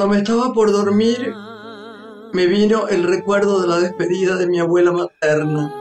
Cuando 0.00 0.14
me 0.14 0.22
estaba 0.22 0.54
por 0.54 0.72
dormir, 0.72 1.34
me 2.32 2.46
vino 2.46 2.88
el 2.88 3.02
recuerdo 3.02 3.60
de 3.60 3.68
la 3.68 3.80
despedida 3.80 4.36
de 4.36 4.46
mi 4.46 4.58
abuela 4.58 4.92
materna. 4.92 5.74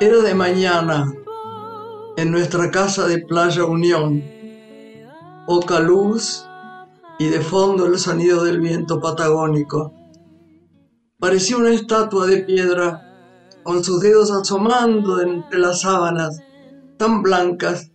Era 0.00 0.22
de 0.22 0.34
mañana, 0.34 1.12
en 2.16 2.30
nuestra 2.30 2.70
casa 2.70 3.06
de 3.06 3.18
Playa 3.18 3.66
Unión, 3.66 4.24
poca 5.46 5.80
luz 5.80 6.46
y 7.18 7.28
de 7.28 7.42
fondo 7.42 7.84
el 7.84 7.98
sonido 7.98 8.44
del 8.44 8.62
viento 8.62 8.98
patagónico. 8.98 9.92
Parecía 11.18 11.58
una 11.58 11.74
estatua 11.74 12.26
de 12.26 12.38
piedra, 12.38 13.58
con 13.62 13.84
sus 13.84 14.00
dedos 14.00 14.30
asomando 14.30 15.20
entre 15.20 15.58
las 15.58 15.82
sábanas, 15.82 16.40
tan 16.96 17.20
blancas 17.20 17.90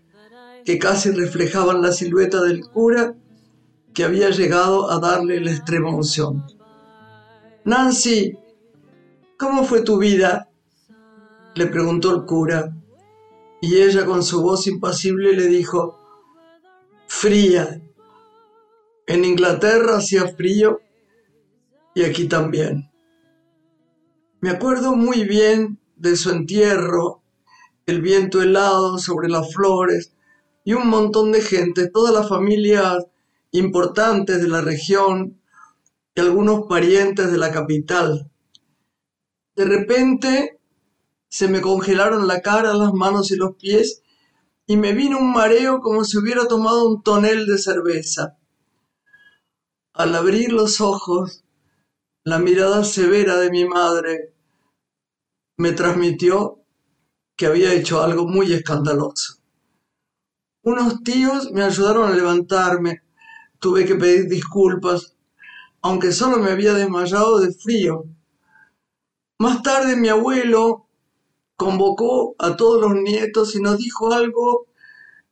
que 0.63 0.77
casi 0.77 1.09
reflejaban 1.09 1.81
la 1.81 1.91
silueta 1.91 2.43
del 2.43 2.61
cura 2.69 3.15
que 3.95 4.03
había 4.03 4.29
llegado 4.29 4.91
a 4.91 4.99
darle 4.99 5.39
la 5.39 5.51
extrema 5.51 5.89
unción. 5.89 6.45
Nancy, 7.63 8.37
¿cómo 9.39 9.63
fue 9.63 9.81
tu 9.81 9.97
vida? 9.97 10.49
le 11.55 11.67
preguntó 11.67 12.13
el 12.13 12.25
cura, 12.25 12.75
y 13.61 13.77
ella 13.77 14.05
con 14.05 14.21
su 14.21 14.41
voz 14.41 14.67
impasible 14.67 15.31
le 15.31 15.47
dijo, 15.47 15.97
fría. 17.07 17.81
En 19.07 19.23
Inglaterra 19.23 19.97
hacía 19.97 20.27
frío 20.27 20.81
y 21.93 22.03
aquí 22.03 22.27
también. 22.27 22.91
Me 24.41 24.49
acuerdo 24.49 24.95
muy 24.95 25.23
bien 25.23 25.79
de 25.95 26.17
su 26.17 26.31
entierro, 26.31 27.21
el 27.85 28.01
viento 28.01 28.41
helado 28.41 28.97
sobre 28.97 29.29
las 29.29 29.53
flores 29.53 30.13
y 30.65 30.73
un 30.73 30.89
montón 30.89 31.31
de 31.31 31.41
gente, 31.41 31.89
toda 31.89 32.11
la 32.11 32.27
familia 32.27 32.97
importantes 33.57 34.41
de 34.41 34.47
la 34.47 34.61
región 34.61 35.41
y 36.15 36.21
algunos 36.21 36.67
parientes 36.67 37.31
de 37.31 37.37
la 37.37 37.51
capital. 37.51 38.31
De 39.55 39.65
repente 39.65 40.59
se 41.29 41.47
me 41.47 41.61
congelaron 41.61 42.27
la 42.27 42.41
cara, 42.41 42.73
las 42.73 42.93
manos 42.93 43.31
y 43.31 43.35
los 43.35 43.55
pies 43.55 44.01
y 44.67 44.77
me 44.77 44.93
vino 44.93 45.19
un 45.19 45.31
mareo 45.31 45.79
como 45.79 46.03
si 46.03 46.17
hubiera 46.17 46.47
tomado 46.47 46.89
un 46.89 47.03
tonel 47.03 47.45
de 47.45 47.57
cerveza. 47.57 48.37
Al 49.93 50.15
abrir 50.15 50.51
los 50.51 50.81
ojos, 50.81 51.43
la 52.23 52.39
mirada 52.39 52.83
severa 52.83 53.37
de 53.37 53.51
mi 53.51 53.65
madre 53.65 54.33
me 55.57 55.71
transmitió 55.71 56.59
que 57.37 57.45
había 57.45 57.73
hecho 57.73 58.01
algo 58.01 58.27
muy 58.27 58.51
escandaloso. 58.51 59.35
Unos 60.63 61.03
tíos 61.03 61.51
me 61.51 61.63
ayudaron 61.63 62.11
a 62.11 62.15
levantarme 62.15 63.04
Tuve 63.65 63.83
que 63.83 63.95
pedir 63.95 64.27
disculpas, 64.29 65.15
aunque 65.81 66.11
solo 66.11 66.37
me 66.37 66.51
había 66.51 66.75
desmayado 66.75 67.39
de 67.39 67.51
frío. 67.51 68.05
Más 69.39 69.63
tarde 69.63 69.95
mi 69.95 70.07
abuelo 70.07 70.85
convocó 71.57 72.35
a 72.37 72.55
todos 72.55 72.79
los 72.79 72.93
nietos 72.93 73.55
y 73.55 73.61
nos 73.63 73.79
dijo 73.79 74.13
algo 74.13 74.67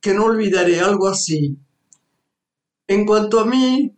que 0.00 0.14
no 0.14 0.24
olvidaré, 0.24 0.80
algo 0.80 1.06
así. 1.06 1.56
En 2.88 3.06
cuanto 3.06 3.38
a 3.38 3.44
mí, 3.44 3.96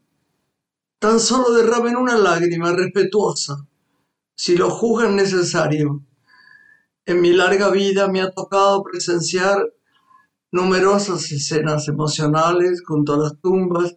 tan 0.99 1.19
solo 1.19 1.55
derramen 1.55 1.97
una 1.97 2.19
lágrima 2.19 2.73
respetuosa, 2.73 3.67
si 4.35 4.55
lo 4.55 4.69
juzgan 4.69 5.17
necesario. 5.17 6.03
En 7.07 7.23
mi 7.23 7.33
larga 7.33 7.71
vida 7.71 8.07
me 8.09 8.21
ha 8.21 8.31
tocado 8.31 8.83
presenciar 8.83 9.73
numerosas 10.53 11.33
escenas 11.33 11.89
emocionales 11.89 12.83
junto 12.87 13.15
a 13.15 13.17
las 13.17 13.41
tumbas 13.41 13.97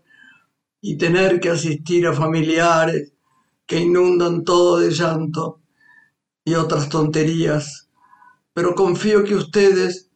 y 0.81 0.97
tener 0.97 1.39
que 1.39 1.49
asistir 1.49 2.07
a 2.07 2.13
familiares 2.13 3.13
que 3.65 3.79
inundan 3.79 4.43
todo 4.43 4.79
de 4.79 4.91
llanto 4.91 5.61
y 6.45 6.55
otras 6.55 6.89
tonterías, 6.89 7.89
pero 8.53 8.73
confío 8.75 9.23
que 9.23 9.35
ustedes 9.35 10.09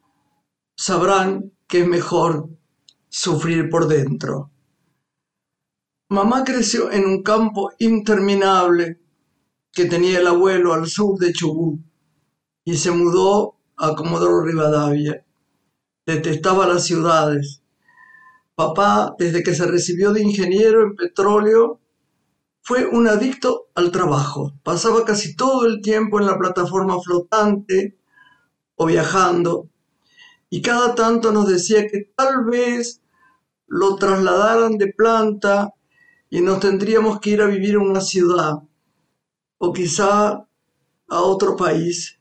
sabrán 0.76 1.52
que 1.68 1.82
es 1.82 1.86
mejor 1.86 2.48
sufrir 3.08 3.70
por 3.70 3.86
dentro. 3.86 4.50
Mamá 6.10 6.44
creció 6.44 6.90
en 6.90 7.06
un 7.06 7.22
campo 7.22 7.72
interminable 7.78 9.00
que 9.72 9.86
tenía 9.86 10.20
el 10.20 10.26
abuelo 10.26 10.72
al 10.72 10.86
sur 10.86 11.18
de 11.18 11.32
Chubut 11.32 11.80
y 12.64 12.76
se 12.76 12.90
mudó 12.90 13.56
a 13.76 13.94
Comodoro 13.94 14.44
Rivadavia. 14.44 15.24
Detestaba 16.06 16.66
las 16.66 16.84
ciudades 16.84 17.63
Papá, 18.54 19.14
desde 19.18 19.42
que 19.42 19.54
se 19.54 19.66
recibió 19.66 20.12
de 20.12 20.22
ingeniero 20.22 20.82
en 20.82 20.94
petróleo, 20.94 21.80
fue 22.60 22.86
un 22.86 23.08
adicto 23.08 23.66
al 23.74 23.90
trabajo. 23.90 24.52
Pasaba 24.62 25.04
casi 25.04 25.36
todo 25.36 25.66
el 25.66 25.80
tiempo 25.82 26.20
en 26.20 26.26
la 26.26 26.38
plataforma 26.38 27.00
flotante 27.00 27.98
o 28.76 28.86
viajando 28.86 29.68
y 30.54 30.62
cada 30.62 30.94
tanto 30.94 31.32
nos 31.32 31.48
decía 31.48 31.88
que 31.88 32.12
tal 32.16 32.44
vez 32.44 33.02
lo 33.66 33.96
trasladaran 33.96 34.78
de 34.78 34.92
planta 34.92 35.74
y 36.30 36.40
nos 36.40 36.60
tendríamos 36.60 37.18
que 37.18 37.30
ir 37.30 37.42
a 37.42 37.46
vivir 37.46 37.74
en 37.74 37.80
una 37.80 38.00
ciudad 38.00 38.62
o 39.58 39.72
quizá 39.72 40.46
a 41.08 41.20
otro 41.22 41.56
país. 41.56 42.20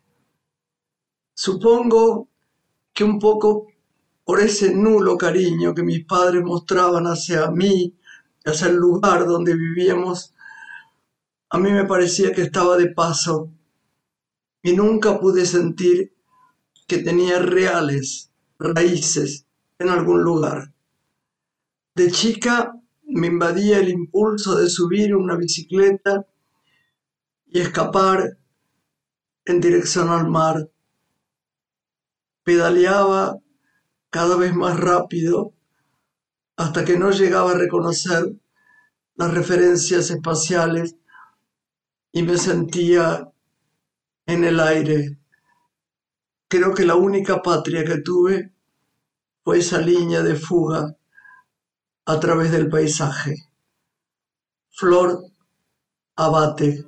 Supongo 1.35 2.27
que 2.91 3.03
un 3.03 3.19
poco 3.19 3.67
por 4.23 4.39
ese 4.39 4.73
nulo 4.73 5.17
cariño 5.17 5.73
que 5.73 5.83
mis 5.83 6.05
padres 6.05 6.43
mostraban 6.43 7.05
hacia 7.05 7.51
mí, 7.51 7.95
hacia 8.45 8.67
el 8.67 8.75
lugar 8.75 9.25
donde 9.25 9.53
vivíamos, 9.53 10.33
a 11.49 11.59
mí 11.59 11.71
me 11.71 11.85
parecía 11.85 12.31
que 12.31 12.41
estaba 12.41 12.77
de 12.77 12.89
paso 12.89 13.51
y 14.61 14.73
nunca 14.75 15.19
pude 15.19 15.45
sentir 15.45 16.15
que 16.87 16.99
tenía 16.99 17.39
reales 17.39 18.31
raíces 18.57 19.45
en 19.77 19.89
algún 19.89 20.23
lugar. 20.23 20.73
De 21.95 22.09
chica 22.09 22.73
me 23.03 23.27
invadía 23.27 23.79
el 23.79 23.89
impulso 23.89 24.55
de 24.55 24.69
subir 24.69 25.15
una 25.15 25.35
bicicleta 25.35 26.25
y 27.45 27.59
escapar 27.59 28.37
en 29.45 29.61
dirección 29.61 30.09
al 30.09 30.27
mar. 30.27 30.71
Pedaleaba 32.43 33.42
cada 34.13 34.37
vez 34.37 34.53
más 34.53 34.79
rápido 34.79 35.53
hasta 36.55 36.85
que 36.85 36.99
no 36.99 37.09
llegaba 37.09 37.53
a 37.53 37.57
reconocer 37.57 38.35
las 39.15 39.33
referencias 39.33 40.11
espaciales 40.11 40.95
y 42.11 42.21
me 42.21 42.37
sentía 42.37 43.31
en 44.27 44.43
el 44.43 44.59
aire. 44.59 45.17
Creo 46.47 46.75
que 46.75 46.85
la 46.85 46.93
única 46.93 47.41
patria 47.41 47.83
que 47.83 48.01
tuve 48.01 48.53
fue 49.43 49.57
esa 49.57 49.79
línea 49.79 50.21
de 50.21 50.35
fuga 50.35 50.95
a 52.05 52.19
través 52.19 52.51
del 52.51 52.69
paisaje. 52.69 53.33
Flor 54.69 55.23
Abate. 56.17 56.85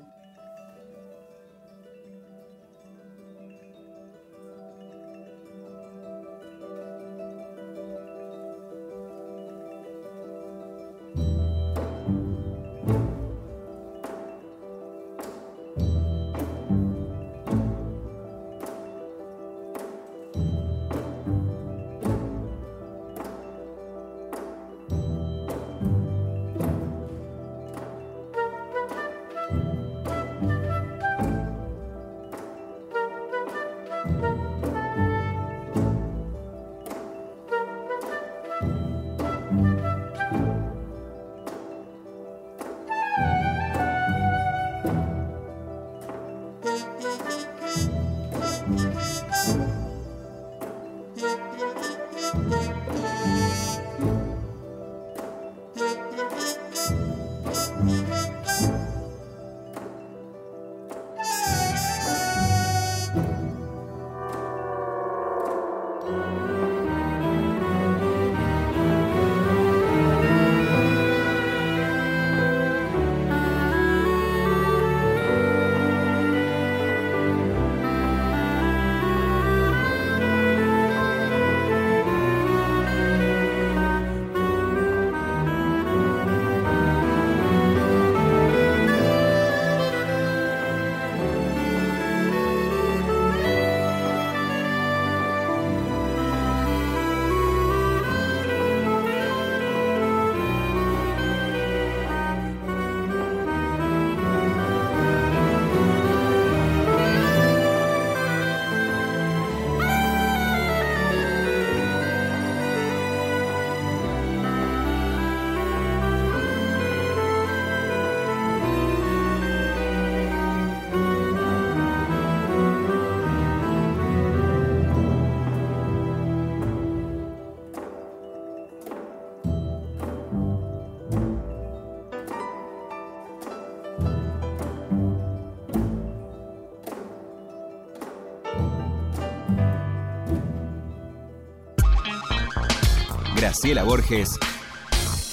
Graciela 143.56 143.84
Borges 143.84 144.38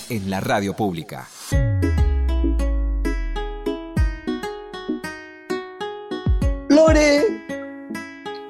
en 0.09 0.31
la 0.31 0.39
radio 0.39 0.77
pública. 0.77 1.27
Lore, 6.69 7.23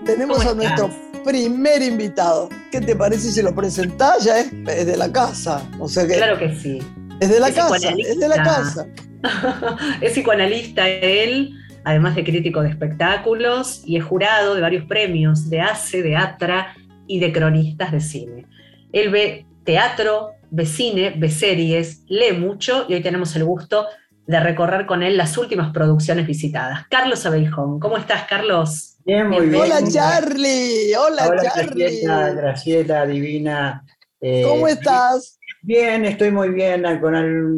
tenemos 0.05 0.45
a 0.45 0.53
nuestro 0.53 0.91
primer 1.25 1.81
invitado. 1.81 2.51
¿Qué 2.71 2.83
te 2.83 2.95
parece 2.95 3.33
si 3.33 3.41
lo 3.41 3.55
presentás? 3.55 4.25
Ya 4.25 4.41
es, 4.41 4.51
de 4.87 4.95
la 4.95 5.11
casa. 5.11 5.67
O 5.81 5.89
sea 5.89 6.07
que, 6.07 6.17
claro 6.17 6.39
que 6.39 6.55
sí. 6.55 6.79
Es 7.19 7.31
de 7.31 7.41
la 7.41 7.51
casa, 7.51 7.95
es 7.97 8.19
de 8.19 8.29
la 8.29 8.43
casa. 8.43 8.87
es 10.03 10.13
psicoanalista 10.13 10.87
él, 10.87 11.55
además 11.85 12.15
de 12.15 12.25
crítico 12.25 12.61
de 12.61 12.69
espectáculos, 12.69 13.83
y 13.87 13.97
es 13.97 14.05
jurado 14.05 14.55
de 14.55 14.61
varios 14.61 14.85
premios 14.85 15.49
de 15.49 15.63
ACE, 15.63 16.03
de 16.03 16.15
ATRA 16.15 16.77
y 17.07 17.21
de 17.21 17.33
cronistas 17.33 17.91
de 17.91 18.01
cine. 18.03 18.47
Él 18.93 19.09
ve 19.09 19.47
teatro, 19.65 20.33
ve 20.51 20.67
cine, 20.67 21.15
ve 21.17 21.31
series, 21.31 22.03
lee 22.09 22.33
mucho 22.33 22.87
y 22.89 22.95
hoy 22.95 23.03
tenemos 23.03 23.35
el 23.37 23.45
gusto 23.45 23.87
de 24.27 24.41
recorrer 24.41 24.87
con 24.87 25.03
él 25.03 25.17
las 25.17 25.37
últimas 25.37 25.73
producciones 25.73 26.27
visitadas. 26.27 26.87
Carlos 26.89 27.27
Abeijón, 27.27 27.81
¿cómo 27.81 27.97
estás, 27.97 28.25
Carlos? 28.29 28.99
Bien, 29.05 29.29
muy 29.29 29.47
bien. 29.47 29.63
Hola, 29.63 29.81
Charlie. 29.89 30.95
Hola, 30.95 31.31
Charlie. 31.43 31.85
Graciela, 31.85 32.31
Graciela, 32.31 33.07
divina. 33.07 33.85
Eh, 34.21 34.43
¿Cómo 34.47 34.69
estás? 34.69 35.39
Bien, 35.63 36.05
estoy 36.05 36.31
muy 36.31 36.51
bien. 36.51 36.83
Con 37.01 37.15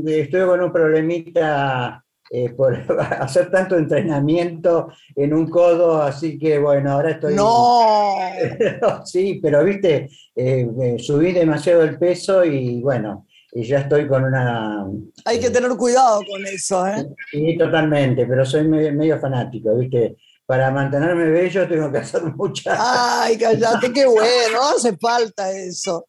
estoy 0.06 0.46
con 0.46 0.60
un 0.60 0.72
problemita 0.72 2.03
eh, 2.36 2.50
por 2.50 2.74
hacer 3.20 3.48
tanto 3.48 3.76
entrenamiento 3.76 4.88
en 5.14 5.32
un 5.32 5.48
codo, 5.48 6.02
así 6.02 6.36
que 6.36 6.58
bueno, 6.58 6.90
ahora 6.90 7.12
estoy... 7.12 7.36
No. 7.36 8.16
sí, 9.04 9.38
pero 9.40 9.62
viste, 9.62 10.10
eh, 10.34 10.96
subí 10.98 11.30
demasiado 11.30 11.84
el 11.84 11.96
peso 11.96 12.44
y 12.44 12.80
bueno, 12.82 13.28
y 13.52 13.62
ya 13.62 13.78
estoy 13.78 14.08
con 14.08 14.24
una... 14.24 14.84
Hay 15.24 15.38
que 15.38 15.50
tener 15.50 15.70
cuidado 15.76 16.22
con 16.28 16.44
eso, 16.44 16.84
¿eh? 16.88 17.06
Sí, 17.30 17.56
totalmente, 17.56 18.26
pero 18.26 18.44
soy 18.44 18.66
medio, 18.66 19.20
fanático, 19.20 19.76
¿viste? 19.76 20.16
Para 20.44 20.72
mantenerme 20.72 21.26
bello 21.26 21.68
tengo 21.68 21.92
que 21.92 21.98
hacer 21.98 22.20
muchas... 22.34 22.76
Ay, 22.80 23.38
cállate, 23.38 23.92
qué 23.92 24.06
bueno, 24.06 24.60
hace 24.74 24.96
falta 24.96 25.52
eso. 25.52 26.08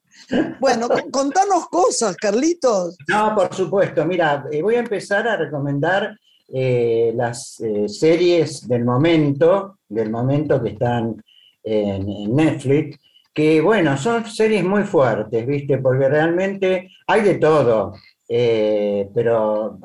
Bueno, 0.60 0.88
contanos 1.12 1.68
cosas, 1.70 2.16
Carlitos. 2.18 2.98
No, 3.08 3.36
por 3.36 3.54
supuesto. 3.54 4.06
Mira, 4.06 4.46
eh, 4.52 4.62
voy 4.62 4.76
a 4.76 4.80
empezar 4.80 5.28
a 5.28 5.38
recomendar 5.38 6.18
eh, 6.48 7.14
las 7.16 7.60
eh, 7.60 7.88
series 7.88 8.68
del 8.68 8.86
momento, 8.86 9.80
del 9.88 10.10
momento 10.10 10.62
que 10.62 10.70
están 10.70 11.22
en 11.64 12.36
Netflix 12.36 13.00
que 13.34 13.60
bueno, 13.60 13.98
son 13.98 14.26
series 14.26 14.64
muy 14.64 14.84
fuertes, 14.84 15.46
¿viste? 15.46 15.80
Porque 15.80 16.08
realmente 16.08 16.92
hay 17.06 17.22
de 17.22 17.36
todo, 17.36 17.94
pero 18.26 19.78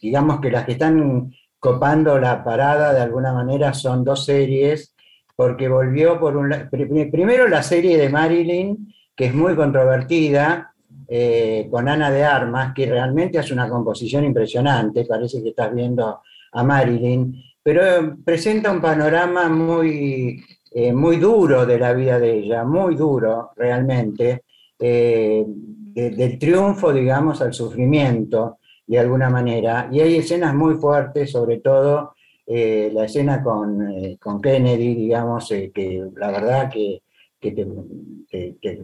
digamos 0.00 0.40
que 0.40 0.52
las 0.52 0.66
que 0.66 0.72
están 0.72 1.32
copando 1.60 2.18
la 2.18 2.42
parada 2.42 2.92
de 2.94 3.00
alguna 3.00 3.32
manera 3.32 3.74
son 3.74 4.02
dos 4.02 4.24
series, 4.24 4.94
porque 5.36 5.68
volvió 5.68 6.18
por 6.18 6.36
un... 6.36 6.54
Primero 6.70 7.48
la 7.48 7.62
serie 7.62 7.96
de 7.98 8.08
Marilyn, 8.08 8.92
que 9.20 9.26
es 9.26 9.34
muy 9.34 9.54
controvertida, 9.54 10.72
eh, 11.06 11.68
con 11.70 11.90
Ana 11.90 12.10
de 12.10 12.24
Armas, 12.24 12.72
que 12.74 12.86
realmente 12.86 13.38
hace 13.38 13.52
una 13.52 13.68
composición 13.68 14.24
impresionante, 14.24 15.04
parece 15.04 15.42
que 15.42 15.50
estás 15.50 15.74
viendo 15.74 16.22
a 16.52 16.64
Marilyn, 16.64 17.34
pero 17.62 18.16
presenta 18.24 18.72
un 18.72 18.80
panorama 18.80 19.50
muy 19.50 20.42
eh, 20.70 20.94
muy 20.94 21.18
duro 21.18 21.66
de 21.66 21.78
la 21.78 21.92
vida 21.92 22.18
de 22.18 22.38
ella, 22.38 22.64
muy 22.64 22.94
duro 22.94 23.50
realmente, 23.56 24.44
eh, 24.78 25.44
del 25.46 26.38
triunfo, 26.38 26.94
digamos, 26.94 27.42
al 27.42 27.52
sufrimiento, 27.52 28.56
de 28.86 28.98
alguna 28.98 29.28
manera. 29.28 29.90
Y 29.92 30.00
hay 30.00 30.16
escenas 30.16 30.54
muy 30.54 30.76
fuertes, 30.76 31.30
sobre 31.30 31.58
todo 31.58 32.14
eh, 32.46 32.90
la 32.94 33.04
escena 33.04 33.42
con, 33.42 34.16
con, 34.18 34.40
Kennedy, 34.40 34.94
digamos, 34.94 35.46
que 35.74 36.08
la 36.16 36.30
verdad 36.30 36.70
que, 36.70 37.02
que 37.40 37.52
te, 37.52 37.66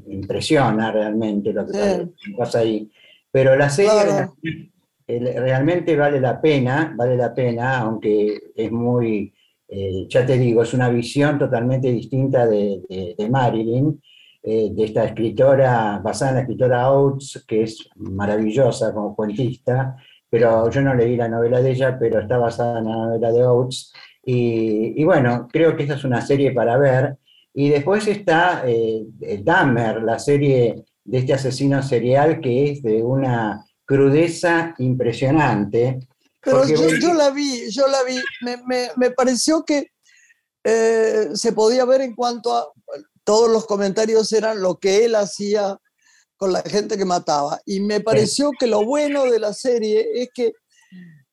impresiona 0.09 0.91
realmente 0.91 1.53
lo 1.53 1.67
que 1.67 2.09
pasa 2.37 2.61
ahí. 2.61 2.91
Pero 3.31 3.57
la 3.57 3.69
serie 3.69 4.29
realmente 5.07 5.97
vale 5.97 6.21
la 6.21 6.41
pena, 6.41 6.95
vale 6.97 7.17
la 7.17 7.35
pena, 7.35 7.79
aunque 7.79 8.53
es 8.55 8.73
muy 8.73 9.33
eh, 9.69 10.07
ya 10.09 10.25
te 10.25 10.39
digo, 10.39 10.63
es 10.63 10.75
una 10.75 10.89
visión 10.89 11.39
totalmente 11.39 11.91
distinta 11.91 12.47
de, 12.47 13.15
Marilyn, 13.29 14.01
eh, 14.43 14.71
de 14.73 14.85
esta 14.85 15.05
escritora, 15.05 15.99
basada 16.03 16.31
en 16.31 16.35
la 16.37 16.41
escritora 16.43 16.93
Oates, 16.93 17.45
que 17.47 17.63
es 17.63 17.89
maravillosa 17.97 18.95
como 18.95 19.17
cuentista, 19.17 19.97
pero 20.31 20.71
yo 20.71 20.81
no 20.83 20.95
leí 20.95 21.17
la 21.17 21.29
novela 21.29 21.61
de 21.61 21.71
ella, 21.73 21.99
pero 21.99 22.21
está 22.21 22.39
basada 22.39 22.79
en 22.79 22.85
la 22.85 22.97
novela 22.97 23.33
de 23.33 23.45
Oates. 23.45 23.93
Y, 24.29 25.05
bueno, 25.05 25.47
creo 25.53 25.77
que 25.77 25.85
esta 25.85 25.95
es 25.95 26.05
una 26.05 26.21
serie 26.21 26.51
para 26.51 26.77
ver. 26.79 27.17
Y 27.59 27.71
después 27.71 28.07
está 28.07 28.63
eh, 28.67 29.07
Dahmer, 29.43 30.03
la 30.03 30.19
serie 30.19 30.85
de 31.05 31.19
este 31.19 31.33
asesino 31.33 31.83
serial 31.83 32.41
que 32.41 32.71
es 32.71 32.83
de 32.83 33.03
una 33.03 33.65
crudeza 33.85 34.75
impresionante, 34.79 36.01
pero 36.47 36.65
yo, 36.65 37.13
la 37.13 37.31
vi, 37.31 37.69
yo 37.71 37.89
la 37.89 38.05
vi, 38.05 38.21
me, 38.97 39.11
pareció 39.11 39.65
que 39.65 39.91
eh, 40.63 41.31
se 41.35 41.53
podía 41.53 41.85
ver 41.85 42.03
en 42.03 42.15
cuanto 42.15 42.55
a, 42.55 42.69
todos 43.25 43.51
los 43.51 43.67
comentarios 43.67 44.33
eran 44.33 44.63
lo 44.63 44.77
que 44.79 45.05
él 45.05 45.17
hacía 45.17 45.77
con 46.37 46.53
la 46.53 46.63
gente 46.63 46.97
que 46.97 47.05
mataba. 47.05 47.61
Y 47.67 47.81
me 47.81 48.01
pareció 48.01 48.53
que 48.57 48.69
lo 48.69 48.85
bueno 48.85 49.25
de 49.25 49.41
la 49.41 49.53
serie 49.53 50.07
es 50.15 50.29
que 50.33 50.53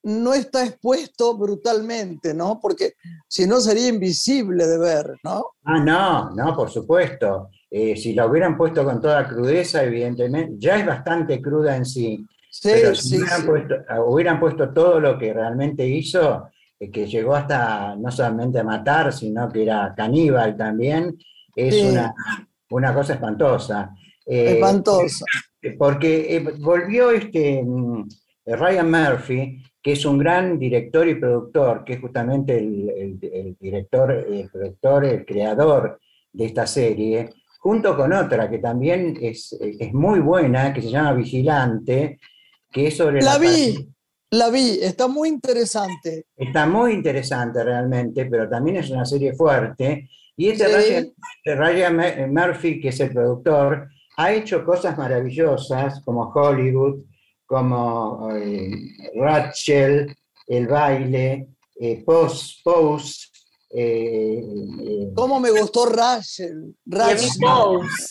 no 0.03 0.33
está 0.33 0.65
expuesto 0.65 1.37
brutalmente, 1.37 2.33
¿no? 2.33 2.59
Porque 2.61 2.93
si 3.27 3.47
no 3.47 3.59
sería 3.59 3.87
invisible 3.87 4.67
de 4.67 4.77
ver, 4.77 5.17
¿no? 5.23 5.51
Ah, 5.63 5.79
no, 5.79 6.31
no, 6.31 6.55
por 6.55 6.69
supuesto. 6.69 7.49
Eh, 7.69 7.95
si 7.95 8.13
la 8.13 8.27
hubieran 8.27 8.57
puesto 8.57 8.83
con 8.83 9.01
toda 9.01 9.27
crudeza, 9.27 9.83
evidentemente, 9.83 10.55
ya 10.57 10.77
es 10.77 10.85
bastante 10.85 11.41
cruda 11.41 11.75
en 11.75 11.85
sí, 11.85 12.27
Sí, 12.53 12.69
si 12.93 13.17
hubieran, 13.17 14.39
Puesto, 14.39 14.71
todo 14.71 14.99
lo 14.99 15.17
que 15.17 15.33
realmente 15.33 15.87
hizo, 15.87 16.49
eh, 16.79 16.91
que 16.91 17.07
llegó 17.07 17.35
hasta 17.35 17.95
no 17.95 18.11
solamente 18.11 18.59
a 18.59 18.63
matar, 18.63 19.11
sino 19.11 19.51
que 19.51 19.63
era 19.63 19.91
caníbal 19.97 20.55
también, 20.55 21.17
es 21.55 21.83
una, 21.83 22.13
una, 22.69 22.93
cosa 22.93 23.13
espantosa. 23.13 23.95
Eh, 24.23 24.53
espantosa. 24.53 25.25
Porque 25.79 26.45
volvió 26.59 27.09
este 27.09 27.63
mm, 27.63 28.07
Ryan 28.45 28.91
Murphy, 28.91 29.63
que 29.83 29.91
es 29.91 30.05
un 30.05 30.17
gran 30.17 30.57
director 30.57 31.07
y 31.07 31.15
productor, 31.15 31.83
que 31.83 31.93
es 31.93 31.99
justamente 31.99 32.57
el, 32.57 33.57
director, 33.59 34.11
el 34.11 34.49
productor, 34.49 35.05
el 35.05 35.25
creador 35.25 35.99
de 36.31 36.45
esta 36.45 36.65
serie, 36.65 37.29
junto 37.59 37.95
con 37.95 38.13
otra 38.13 38.49
que 38.49 38.59
también 38.59 39.17
es, 39.21 39.51
es 39.59 39.93
muy 39.93 40.21
buena, 40.21 40.73
que 40.73 40.81
se 40.81 40.89
llama 40.89 41.13
Vigilante, 41.13 42.17
la, 42.75 43.37
vi, 43.37 43.87
la 44.31 44.49
vi, 44.49 44.79
está 44.81 45.07
muy 45.07 45.29
interesante. 45.29 46.25
Está 46.35 46.65
muy 46.65 46.93
interesante 46.93 47.63
realmente, 47.63 48.25
pero 48.25 48.49
también 48.49 48.77
es 48.77 48.89
una 48.89 49.05
serie 49.05 49.33
fuerte. 49.33 50.09
Y 50.35 50.49
este 50.49 51.13
Ryan, 51.45 52.33
Murphy, 52.33 52.81
que 52.81 52.89
es 52.89 52.99
el 52.99 53.11
productor, 53.11 53.89
ha 54.17 54.33
hecho 54.33 54.65
cosas 54.65 54.97
maravillosas 54.97 56.01
como 56.03 56.31
Hollywood, 56.33 57.03
como 57.53 58.31
eh, 58.35 58.71
Rachel, 59.13 60.15
El 60.47 60.67
baile, 60.67 61.49
eh, 61.79 62.03
Post, 62.03 62.63
Post 62.63 63.33
eh, 63.75 64.39
eh, 64.39 65.11
¿Cómo 65.15 65.39
me 65.39 65.51
gustó 65.51 65.87
Rachel? 65.87 66.75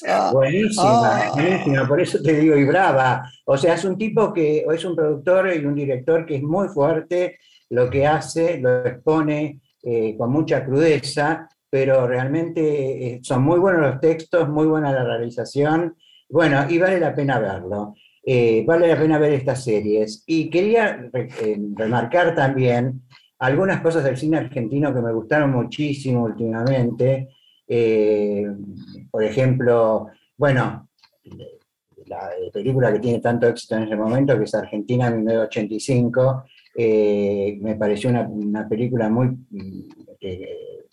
Ah, 0.06 0.30
buenísima, 0.32 1.26
ah. 1.26 1.30
buenísima, 1.34 1.88
por 1.88 2.00
eso 2.00 2.22
te 2.22 2.34
digo, 2.34 2.56
y 2.56 2.64
brava. 2.64 3.28
O 3.46 3.56
sea, 3.56 3.74
es 3.74 3.84
un 3.84 3.98
tipo 3.98 4.32
que 4.32 4.64
es 4.72 4.84
un 4.84 4.94
productor 4.94 5.54
y 5.54 5.64
un 5.64 5.74
director 5.74 6.24
que 6.24 6.36
es 6.36 6.42
muy 6.42 6.68
fuerte, 6.68 7.38
lo 7.70 7.90
que 7.90 8.06
hace, 8.06 8.58
lo 8.58 8.86
expone 8.86 9.60
eh, 9.82 10.16
con 10.16 10.30
mucha 10.30 10.64
crudeza, 10.64 11.48
pero 11.68 12.06
realmente 12.06 13.20
son 13.22 13.42
muy 13.42 13.58
buenos 13.58 13.82
los 13.82 14.00
textos, 14.00 14.48
muy 14.48 14.66
buena 14.66 14.92
la 14.92 15.04
realización, 15.04 15.96
bueno, 16.28 16.66
y 16.68 16.78
vale 16.78 16.98
la 16.98 17.14
pena 17.14 17.38
verlo. 17.38 17.94
Vale 18.66 18.88
la 18.88 18.96
pena 18.96 19.18
ver 19.18 19.32
estas 19.32 19.64
series. 19.64 20.22
Y 20.26 20.48
quería 20.50 21.10
remarcar 21.76 22.34
también 22.34 23.02
algunas 23.42 23.80
cosas 23.80 24.04
del 24.04 24.16
cine 24.16 24.38
argentino 24.38 24.94
que 24.94 25.00
me 25.00 25.12
gustaron 25.12 25.50
muchísimo 25.50 26.22
últimamente. 26.22 27.28
Eh, 27.66 28.46
por 29.10 29.24
ejemplo, 29.24 30.06
bueno, 30.36 30.88
la 32.06 32.30
película 32.52 32.92
que 32.92 33.00
tiene 33.00 33.18
tanto 33.18 33.48
éxito 33.48 33.74
en 33.74 33.82
ese 33.82 33.96
momento, 33.96 34.38
que 34.38 34.44
es 34.44 34.54
Argentina 34.54 35.10
1985, 35.10 36.44
eh, 36.76 37.58
me 37.60 37.74
pareció 37.74 38.10
una, 38.10 38.68
película 38.68 39.08
muy, 39.08 39.36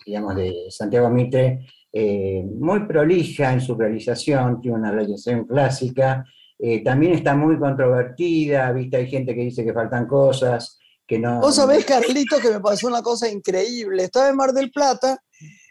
digamos, 0.04 0.34
de 0.34 0.66
Santiago 0.70 1.08
Mitre, 1.08 1.66
eh, 1.92 2.42
muy 2.44 2.80
prolija 2.80 3.52
en 3.52 3.60
su 3.60 3.76
realización, 3.76 4.60
tiene 4.60 4.76
una 4.76 4.90
realización 4.90 5.44
clásica, 5.44 6.24
eh, 6.62 6.84
también 6.84 7.14
está 7.14 7.34
muy 7.34 7.58
controvertida, 7.58 8.70
¿viste? 8.72 8.98
hay 8.98 9.08
gente 9.08 9.34
que 9.34 9.40
dice 9.42 9.64
que 9.64 9.72
faltan 9.72 10.06
cosas, 10.06 10.78
que 11.06 11.18
no... 11.18 11.40
Vos 11.40 11.56
sabés, 11.56 11.86
Carlito, 11.86 12.38
que 12.38 12.50
me 12.50 12.60
pasó 12.60 12.86
una 12.86 13.00
cosa 13.00 13.28
increíble. 13.28 14.04
Estaba 14.04 14.28
en 14.28 14.36
Mar 14.36 14.52
del 14.52 14.70
Plata 14.70 15.18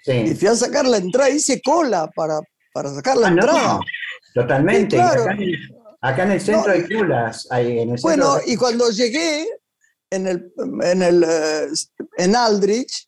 y 0.06 0.34
fui 0.34 0.48
a 0.48 0.56
sacar 0.56 0.88
la 0.88 0.98
entrada, 0.98 1.30
hice 1.30 1.62
cola 1.62 2.10
para, 2.16 2.40
para 2.74 2.92
sacar 2.94 3.18
la 3.18 3.28
ah, 3.28 3.30
entrada. 3.30 3.80
totalmente. 4.34 5.00
acá, 5.00 6.24
en 6.24 6.32
el, 6.32 6.42
centro 6.42 6.72
hay 6.72 6.88
colas. 6.88 7.48
bueno, 8.02 8.38
y 8.48 8.56
cuando 8.56 8.90
llegué 8.90 9.46
en, 10.10 10.26
el, 10.26 10.52
en, 10.82 11.04
el, 11.04 11.24
eh, 11.24 11.68
en 12.18 12.36
Aldrich, 12.36 13.08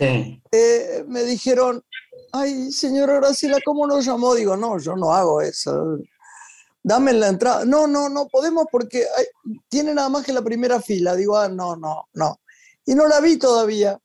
eh, 0.00 1.04
me 1.06 1.22
dijeron, 1.22 1.84
ay, 2.32 2.72
señora 2.72 3.14
Graciela, 3.14 3.58
¿cómo 3.64 3.86
nos 3.86 4.04
llamó? 4.04 4.34
Digo, 4.34 4.56
no, 4.56 4.78
yo 4.80 4.96
no 4.96 5.12
hago 5.12 5.40
eso. 5.40 5.98
Dame 6.82 7.12
la 7.12 7.28
entrada. 7.28 7.64
No, 7.64 7.86
no, 7.86 8.08
no 8.08 8.26
podemos 8.26 8.66
porque 8.70 9.04
tiene 9.68 9.94
nada 9.94 10.08
más 10.08 10.24
que 10.24 10.32
la 10.32 10.42
primera 10.42 10.80
fila. 10.80 11.14
Digo, 11.14 11.36
ah, 11.36 11.48
no, 11.48 11.76
no, 11.76 12.08
no. 12.14 12.40
Y 12.84 12.94
no 12.94 13.06
la 13.06 13.20
vi 13.20 13.38
todavía. 13.38 13.98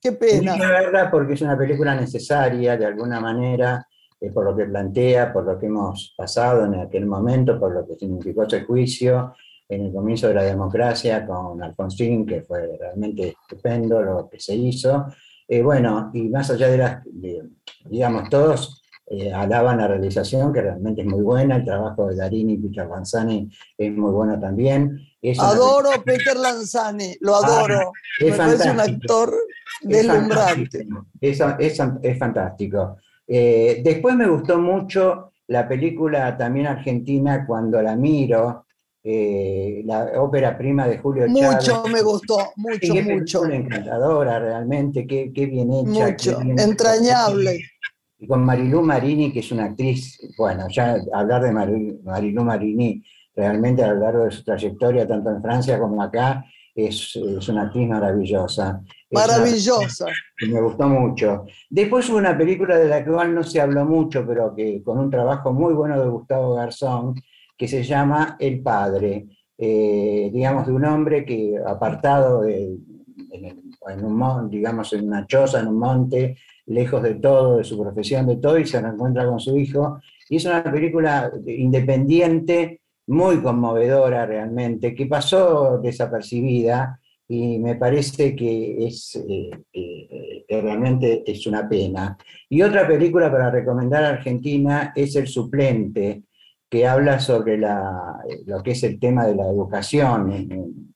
Qué 0.00 0.12
pena. 0.12 0.54
Es 0.54 0.60
verdad, 0.60 1.10
porque 1.10 1.34
es 1.34 1.42
una 1.42 1.56
película 1.56 1.94
necesaria, 1.94 2.76
de 2.76 2.86
alguna 2.86 3.20
manera, 3.20 3.86
eh, 4.20 4.30
por 4.30 4.44
lo 4.44 4.56
que 4.56 4.64
plantea, 4.64 5.32
por 5.32 5.44
lo 5.44 5.58
que 5.58 5.66
hemos 5.66 6.14
pasado 6.16 6.64
en 6.64 6.74
aquel 6.74 7.06
momento, 7.06 7.58
por 7.58 7.72
lo 7.72 7.86
que 7.86 7.96
significó 7.96 8.44
ese 8.44 8.64
juicio 8.64 9.34
en 9.68 9.86
el 9.86 9.92
comienzo 9.92 10.28
de 10.28 10.34
la 10.34 10.42
democracia 10.42 11.26
con 11.26 11.62
Alfonsín, 11.62 12.26
que 12.26 12.42
fue 12.42 12.76
realmente 12.78 13.36
estupendo 13.40 14.02
lo 14.02 14.28
que 14.28 14.38
se 14.38 14.54
hizo. 14.54 15.06
Eh, 15.48 15.62
bueno, 15.62 16.10
y 16.14 16.28
más 16.28 16.50
allá 16.50 16.68
de 16.68 16.78
las, 16.78 17.02
digamos, 17.84 18.28
todos 18.28 18.81
eh, 19.06 19.32
alaban 19.32 19.78
la 19.78 19.88
realización, 19.88 20.52
que 20.52 20.62
realmente 20.62 21.02
es 21.02 21.06
muy 21.06 21.22
buena, 21.22 21.56
el 21.56 21.64
trabajo 21.64 22.08
de 22.08 22.16
Darini 22.16 22.54
y 22.54 22.58
Peter 22.58 22.86
Lanzani 22.86 23.50
es 23.76 23.92
muy 23.92 24.10
bueno 24.10 24.38
también. 24.38 24.98
adoro 25.38 25.90
Peter 26.04 26.36
Lanzani, 26.36 27.16
lo 27.20 27.34
ah, 27.34 27.40
adoro. 27.44 27.92
es 28.20 28.38
un 28.38 28.80
actor 28.80 29.34
deslumbrante. 29.82 30.86
Es, 31.20 31.40
es, 31.58 32.18
fantástico. 32.18 32.96
Eh, 33.26 33.82
después 33.84 34.14
me 34.14 34.28
gustó 34.28 34.58
mucho 34.58 35.32
la 35.48 35.68
película 35.68 36.36
también 36.36 36.66
argentina, 36.66 37.44
cuando 37.46 37.82
la 37.82 37.96
miro, 37.96 38.66
eh, 39.04 39.82
la 39.84 40.12
ópera 40.20 40.56
prima 40.56 40.86
de 40.86 40.98
Julio 40.98 41.26
Chávez. 41.26 41.68
Mucho 41.68 41.84
me 41.88 42.02
gustó, 42.02 42.52
mucho, 42.56 42.94
mucho. 42.94 43.46
encantadora 43.46 44.38
realmente, 44.38 45.06
qué, 45.06 45.46
bien 45.46 45.72
hecha. 45.72 46.06
Mucho, 46.06 46.40
entrañable. 46.40 47.60
Y 48.22 48.28
con 48.28 48.44
Marilú 48.44 48.82
Marini, 48.82 49.32
que 49.32 49.40
es 49.40 49.50
una 49.50 49.64
actriz, 49.64 50.16
bueno, 50.38 50.68
ya 50.70 50.96
hablar 51.12 51.42
de 51.42 51.50
Marilú, 51.50 52.44
Marini 52.44 53.02
realmente 53.34 53.82
a 53.82 53.92
lo 53.92 53.98
largo 53.98 54.24
de 54.26 54.30
su 54.30 54.44
trayectoria, 54.44 55.08
tanto 55.08 55.28
en 55.30 55.42
Francia 55.42 55.76
como 55.76 56.00
acá, 56.00 56.44
es, 56.72 57.16
una 57.16 57.62
actriz 57.62 57.88
maravillosa. 57.88 58.80
Maravillosa. 59.10 60.06
me 60.48 60.60
gustó 60.60 60.88
mucho. 60.88 61.46
Después 61.68 62.08
hubo 62.10 62.18
una 62.18 62.38
película 62.38 62.76
de 62.76 62.88
la 62.88 63.04
cual 63.04 63.34
no 63.34 63.42
se 63.42 63.60
habló 63.60 63.84
mucho, 63.84 64.24
pero 64.24 64.54
que 64.54 64.84
con 64.84 64.98
un 64.98 65.10
trabajo 65.10 65.52
muy 65.52 65.74
bueno 65.74 66.00
de 66.00 66.08
Gustavo 66.08 66.54
Garzón, 66.54 67.16
que 67.58 67.66
se 67.66 67.82
llama 67.82 68.36
El 68.38 68.62
Padre, 68.62 69.26
eh, 69.58 70.30
digamos, 70.32 70.68
de 70.68 70.72
un 70.72 70.84
hombre 70.84 71.24
que 71.24 71.56
apartado 71.66 72.44
en, 72.44 72.86
un, 74.00 74.48
digamos, 74.48 74.92
en 74.92 75.08
una 75.08 75.26
choza, 75.26 75.58
en 75.58 75.66
un 75.66 75.78
monte, 75.80 76.36
lejos 76.66 77.02
de 77.02 77.14
todo, 77.16 77.58
de 77.58 77.64
su 77.64 77.80
profesión, 77.80 78.26
de 78.26 78.36
todo, 78.36 78.58
y 78.58 78.66
se 78.66 78.80
reencuentra 78.80 79.26
con 79.26 79.40
su 79.40 79.56
hijo. 79.56 80.00
Y 80.28 80.36
es 80.36 80.44
una 80.44 80.62
película 80.62 81.30
independiente, 81.46 82.80
muy 83.06 83.42
conmovedora 83.42 84.26
realmente, 84.26 84.94
que 84.94 85.06
pasó 85.06 85.78
desapercibida 85.78 87.00
y 87.28 87.58
me 87.58 87.76
parece 87.76 88.36
que 88.36 88.86
es 88.86 89.16
eh, 89.16 89.50
eh, 89.72 90.60
realmente 90.60 91.22
es 91.26 91.46
una 91.46 91.68
pena. 91.68 92.16
Y 92.48 92.62
otra 92.62 92.86
película 92.86 93.30
para 93.30 93.50
recomendar 93.50 94.04
a 94.04 94.10
Argentina 94.10 94.92
es 94.94 95.16
El 95.16 95.26
Suplente, 95.26 96.24
que 96.68 96.86
habla 96.86 97.18
sobre 97.18 97.58
lo 97.58 98.62
que 98.62 98.72
es 98.72 98.82
el 98.82 98.98
tema 98.98 99.26
de 99.26 99.34
la 99.34 99.46
educación 99.48 100.86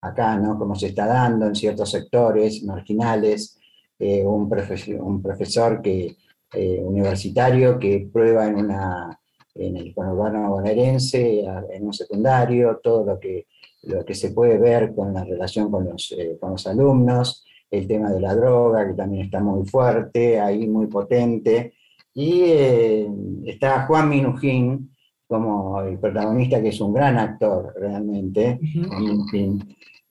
acá, 0.00 0.36
¿no? 0.36 0.58
Cómo 0.58 0.74
se 0.74 0.88
está 0.88 1.06
dando 1.06 1.46
en 1.46 1.54
ciertos 1.54 1.90
sectores 1.90 2.62
marginales, 2.64 3.58
eh, 4.06 4.22
un, 4.22 4.48
profesor, 4.48 4.96
un, 5.00 5.22
profesor 5.22 5.80
que, 5.80 6.16
eh, 6.52 6.80
universitario 6.82 7.78
que 7.78 8.08
prueba 8.12 8.46
en, 8.46 8.56
una, 8.56 9.18
en 9.54 9.76
el 9.78 9.94
conurbano 9.94 10.50
bonaerense, 10.50 11.40
en 11.70 11.86
un 11.86 11.92
secundario, 11.92 12.80
todo 12.82 13.04
lo 13.04 13.18
que, 13.18 13.46
lo 13.84 14.04
que 14.04 14.14
se 14.14 14.30
puede 14.32 14.58
ver 14.58 14.94
con 14.94 15.14
la 15.14 15.24
relación 15.24 15.70
con 15.70 15.86
los, 15.86 16.14
eh, 16.18 16.36
con 16.38 16.50
los 16.50 16.66
alumnos, 16.66 17.44
el 17.70 17.88
tema 17.88 18.10
de 18.10 18.20
la 18.20 18.34
droga, 18.34 18.86
que 18.86 18.92
también 18.92 19.24
está 19.24 19.40
muy 19.40 19.66
fuerte, 19.66 20.38
ahí 20.38 20.68
muy 20.68 20.86
potente, 20.86 21.72
y 22.12 22.42
eh, 22.42 23.08
está 23.46 23.86
Juan 23.86 24.10
Minujín 24.10 24.90
como 25.26 25.80
el 25.80 25.98
protagonista, 25.98 26.60
que 26.60 26.68
es 26.68 26.80
un 26.80 26.92
gran 26.92 27.16
actor 27.18 27.74
realmente, 27.80 28.60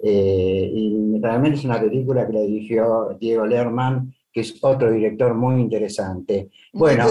eh, 0.03 0.69
y 0.74 1.19
realmente 1.22 1.57
es 1.57 1.65
una 1.65 1.79
película 1.79 2.27
que 2.27 2.33
la 2.33 2.41
dirigió 2.41 3.17
Diego 3.19 3.45
Lerman, 3.45 4.13
que 4.31 4.41
es 4.41 4.55
otro 4.62 4.91
director 4.91 5.33
muy 5.33 5.62
interesante. 5.62 6.50
bueno, 6.74 7.07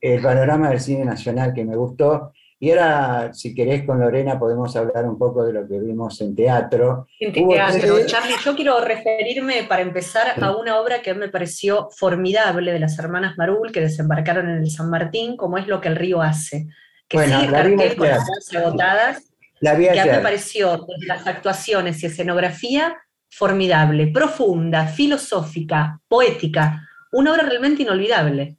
el 0.00 0.20
panorama 0.20 0.68
del 0.70 0.80
cine 0.80 1.04
nacional 1.04 1.54
que 1.54 1.64
me 1.64 1.74
gustó, 1.74 2.32
y 2.58 2.70
ahora, 2.70 3.34
si 3.34 3.54
querés, 3.54 3.84
con 3.84 4.00
Lorena 4.00 4.38
podemos 4.38 4.74
hablar 4.76 5.04
un 5.04 5.18
poco 5.18 5.44
de 5.44 5.52
lo 5.52 5.68
que 5.68 5.78
vimos 5.78 6.18
en 6.22 6.34
teatro. 6.34 7.06
En 7.20 7.32
teatro, 7.32 8.06
Charlie, 8.06 8.34
yo 8.42 8.56
quiero 8.56 8.80
referirme 8.80 9.64
para 9.68 9.82
empezar 9.82 10.42
a 10.42 10.56
una 10.56 10.80
obra 10.80 11.02
que 11.02 11.12
me 11.12 11.28
pareció 11.28 11.88
formidable 11.90 12.72
de 12.72 12.78
las 12.78 12.98
hermanas 12.98 13.36
Marul, 13.36 13.72
que 13.72 13.80
desembarcaron 13.80 14.48
en 14.48 14.58
el 14.58 14.70
San 14.70 14.88
Martín, 14.88 15.36
como 15.36 15.58
es 15.58 15.66
Lo 15.66 15.82
que 15.82 15.88
el 15.88 15.96
río 15.96 16.22
hace. 16.22 16.66
Que 17.08 17.18
bueno, 17.18 17.40
sigue 17.40 17.52
cartel 17.52 17.96
con 17.96 18.08
las 18.08 18.54
agotadas, 18.54 19.34
la 19.74 19.92
que 19.92 20.00
a 20.00 20.04
mí 20.04 20.10
me 20.10 20.20
pareció, 20.20 20.86
las 21.06 21.26
actuaciones 21.26 22.02
y 22.02 22.06
escenografía, 22.06 22.96
formidable, 23.30 24.08
profunda, 24.08 24.86
filosófica, 24.86 26.00
poética, 26.08 26.88
una 27.12 27.32
obra 27.32 27.44
realmente 27.44 27.82
inolvidable. 27.82 28.56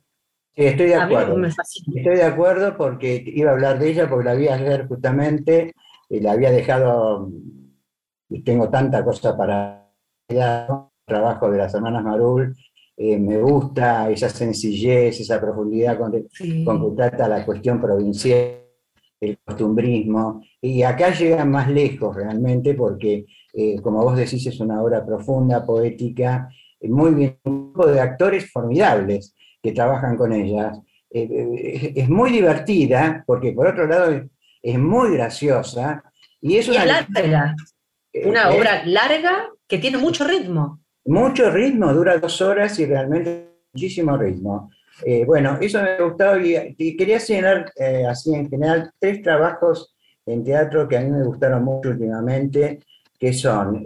Estoy 0.56 0.88
de 0.88 0.96
acuerdo. 0.96 1.46
Estoy 1.46 2.16
de 2.16 2.24
acuerdo 2.24 2.78
porque 2.78 3.24
iba 3.28 3.52
a 3.52 3.54
hablar 3.54 3.78
de 3.78 3.90
ella 3.90 4.10
porque 4.10 4.26
la 4.26 4.34
vi 4.34 4.48
ayer 4.48 4.88
justamente 4.88 5.74
y 6.10 6.20
la 6.20 6.32
había 6.32 6.52
dejado, 6.52 7.30
y 8.30 8.42
tengo 8.42 8.70
tanta 8.70 9.04
cosa 9.04 9.38
para 9.38 9.92
el 10.28 10.40
trabajo 11.06 11.52
de 11.52 11.58
las 11.58 11.74
hermanas 11.74 12.04
Marul, 12.04 12.56
eh, 12.96 13.20
me 13.20 13.38
gusta 13.38 14.10
esa 14.10 14.30
sencillez, 14.30 15.20
esa 15.20 15.40
profundidad 15.40 15.98
con, 15.98 16.12
que 16.12 16.28
trata 16.96 17.28
la 17.28 17.46
cuestión 17.46 17.80
provincial, 17.80 18.64
el 19.20 19.38
costumbrismo, 19.46 20.42
y 20.62 20.84
acá 20.84 21.12
llegan 21.12 21.52
más 21.52 21.70
lejos 21.70 22.16
realmente 22.16 22.74
porque, 22.74 23.26
eh, 23.54 23.80
como 23.82 24.04
vos 24.04 24.18
decís, 24.18 24.46
es 24.48 24.60
una 24.60 24.82
obra 24.82 25.06
profunda, 25.06 25.66
poética, 25.66 26.50
muy 26.82 27.14
bien, 27.14 27.40
un 27.44 27.74
grupo 27.74 27.88
de 27.88 28.00
actores 28.00 28.52
formidables 28.52 29.36
que 29.62 29.72
trabajan 29.72 30.16
con 30.16 30.34
ellas. 30.34 30.80
Eh, 31.10 31.28
eh, 31.32 31.94
es 31.96 32.10
muy 32.10 32.32
divertida, 32.32 33.24
porque 33.26 33.52
por 33.54 33.68
otro 33.68 33.88
lado 33.88 34.22
es, 34.62 34.80
muy 34.80 35.14
graciosa. 35.14 36.04
Y 36.42 36.58
es 36.58 36.68
una, 36.68 36.86
larga, 36.86 37.56
eh, 38.14 38.28
una 38.28 38.50
obra 38.50 38.86
larga 38.86 39.50
que 39.68 39.78
tiene 39.78 39.98
mucho 39.98 40.28
ritmo. 40.28 40.82
Mucho 41.06 41.50
ritmo, 41.50 41.94
dura 41.94 42.18
dos 42.18 42.42
horas 42.42 42.78
y 42.80 42.86
realmente 42.86 43.50
muchísimo 43.74 44.18
ritmo. 44.18 44.70
bueno, 45.26 45.58
eso 45.62 45.82
me 45.82 45.98
gustado 46.04 46.40
y, 46.40 46.98
quería 46.98 47.20
señalar 47.20 47.72
así 48.10 48.34
en 48.34 48.50
general 48.50 48.92
tres 49.00 49.22
trabajos 49.22 49.96
en 50.28 50.44
teatro 50.44 50.88
que 50.88 50.98
a 50.98 51.02
mí 51.02 51.10
me 51.10 51.24
gustaron 51.24 51.64
mucho 51.64 51.90
últimamente, 51.90 52.80
que 53.20 53.34
son 53.34 53.84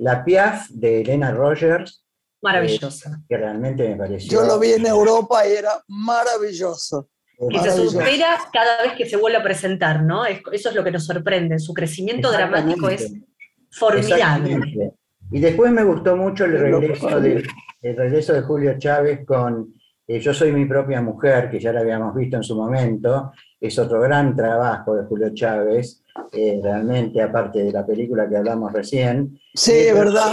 La 0.00 0.22
Piaf 0.24 0.68
de 0.68 1.00
Elena 1.00 1.30
Rogers, 1.30 2.04
Maravillosa. 2.40 3.20
que 3.28 3.36
realmente 3.36 3.88
me 3.88 3.96
pareció. 3.96 4.40
Yo 4.40 4.46
lo 4.46 4.58
vi 4.58 4.72
en 4.72 4.86
Europa 4.86 5.46
y 5.46 5.52
era 5.52 5.82
maravilloso. 5.88 7.08
Que 7.50 7.58
se 7.58 7.88
supera 7.88 8.36
cada 8.52 8.82
vez 8.82 8.92
que 8.94 9.06
se 9.06 9.16
vuelve 9.16 9.38
a 9.38 9.42
presentar, 9.42 10.02
¿no? 10.02 10.24
Eso 10.26 10.68
es 10.70 10.74
lo 10.74 10.82
que 10.82 10.90
nos 10.90 11.06
sorprende. 11.06 11.58
Su 11.58 11.72
crecimiento 11.72 12.32
dramático 12.32 12.88
es 12.88 13.12
formidable. 13.70 14.92
Y 15.30 15.40
después 15.40 15.70
me 15.70 15.84
gustó 15.84 16.16
mucho 16.16 16.46
el 16.46 16.58
regreso 16.58 17.20
de, 17.20 17.44
el 17.82 17.96
regreso 17.96 18.32
de 18.32 18.40
Julio 18.40 18.78
Chávez 18.78 19.24
con 19.26 19.74
eh, 20.06 20.18
Yo 20.20 20.32
soy 20.32 20.52
mi 20.52 20.64
propia 20.64 21.00
mujer, 21.00 21.50
que 21.50 21.60
ya 21.60 21.72
lo 21.72 21.80
habíamos 21.80 22.14
visto 22.14 22.38
en 22.38 22.42
su 22.42 22.56
momento. 22.56 23.32
Es 23.60 23.78
otro 23.78 24.00
gran 24.00 24.36
trabajo 24.36 24.94
de 24.94 25.04
Julio 25.04 25.34
Chávez, 25.34 26.04
eh, 26.32 26.60
realmente, 26.62 27.20
aparte 27.20 27.64
de 27.64 27.72
la 27.72 27.84
película 27.84 28.28
que 28.28 28.36
hablamos 28.36 28.72
recién. 28.72 29.38
Sí, 29.54 29.72
es 29.72 29.94
verdad 29.94 30.30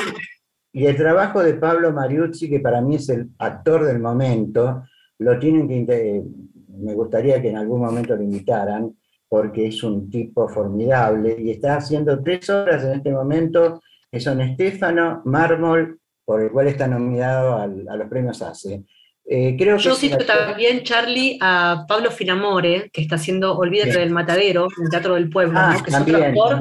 y 0.75 0.88
el 0.88 0.98
trabajo 0.98 1.41
de 1.41 1.53
Pablo 1.53 1.94
Mariuzzi, 1.94 2.50
que 2.50 2.60
para 2.60 2.82
mí 2.82 2.96
es 2.96 3.08
el 3.08 3.29
actor 3.39 3.86
del 3.86 3.98
momento, 3.98 4.84
lo 5.20 5.39
tienen 5.39 5.70
que, 5.70 6.22
me 6.67 6.94
gustaría 6.94 7.41
que 7.41 7.50
en 7.50 7.55
algún 7.55 7.79
momento 7.79 8.13
lo 8.13 8.22
invitaran, 8.22 8.94
porque 9.29 9.67
es 9.67 9.82
un 9.84 10.10
tipo 10.10 10.50
formidable 10.50 11.34
y 11.39 11.51
está 11.51 11.77
haciendo 11.77 12.22
tres 12.22 12.50
obras 12.50 12.84
en 12.84 12.91
este 12.91 13.10
momento 13.10 13.82
que 14.12 14.20
son 14.20 14.41
Estefano, 14.41 15.22
Mármol, 15.24 15.98
por 16.25 16.41
el 16.41 16.51
cual 16.51 16.67
está 16.67 16.89
nominado 16.89 17.55
a 17.55 17.67
los 17.67 18.10
premios 18.10 18.41
ACE. 18.41 18.84
Eh, 19.27 19.55
creo 19.58 19.77
Yo 19.77 19.96
cito 19.96 20.24
también, 20.24 20.84
Charlie, 20.84 21.38
a 21.41 21.86
Pablo 21.88 22.12
Finamore, 22.12 22.89
que 22.94 23.01
está 23.01 23.15
haciendo 23.15 23.58
Olvídate 23.58 23.98
del 23.98 24.12
Matadero, 24.12 24.67
en 24.82 24.89
Teatro 24.89 25.15
del 25.15 25.29
Pueblo, 25.29 25.58
ah, 25.60 25.82
que 25.84 25.91
también, 25.91 26.24
es 26.24 26.34
un 26.34 26.41
actor 26.41 26.60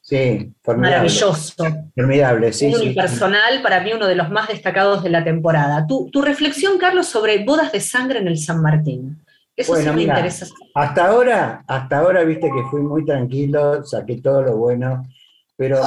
Sí, 0.00 0.52
maravilloso. 0.66 1.64
Formidable, 1.96 2.52
sí. 2.52 2.66
Un 2.66 2.94
personal, 2.94 3.62
para 3.62 3.80
mí, 3.80 3.94
uno 3.94 4.06
de 4.06 4.14
los 4.14 4.28
más 4.28 4.48
destacados 4.48 5.02
de 5.02 5.08
la 5.08 5.24
temporada. 5.24 5.86
Tu, 5.86 6.10
tu 6.10 6.20
reflexión, 6.20 6.76
Carlos, 6.76 7.06
sobre 7.06 7.42
bodas 7.42 7.72
de 7.72 7.80
sangre 7.80 8.18
en 8.18 8.28
el 8.28 8.36
San 8.36 8.60
Martín. 8.60 9.24
Eso 9.56 9.74
sí 9.76 9.88
me 9.88 10.02
interesa. 10.02 10.46
Hasta 10.74 11.06
ahora, 11.06 11.64
hasta 11.66 12.00
ahora, 12.00 12.22
viste 12.22 12.48
que 12.48 12.62
fui 12.70 12.82
muy 12.82 13.04
tranquilo, 13.06 13.82
saqué 13.82 14.20
todo 14.20 14.42
lo 14.42 14.56
bueno, 14.58 15.04
pero 15.56 15.80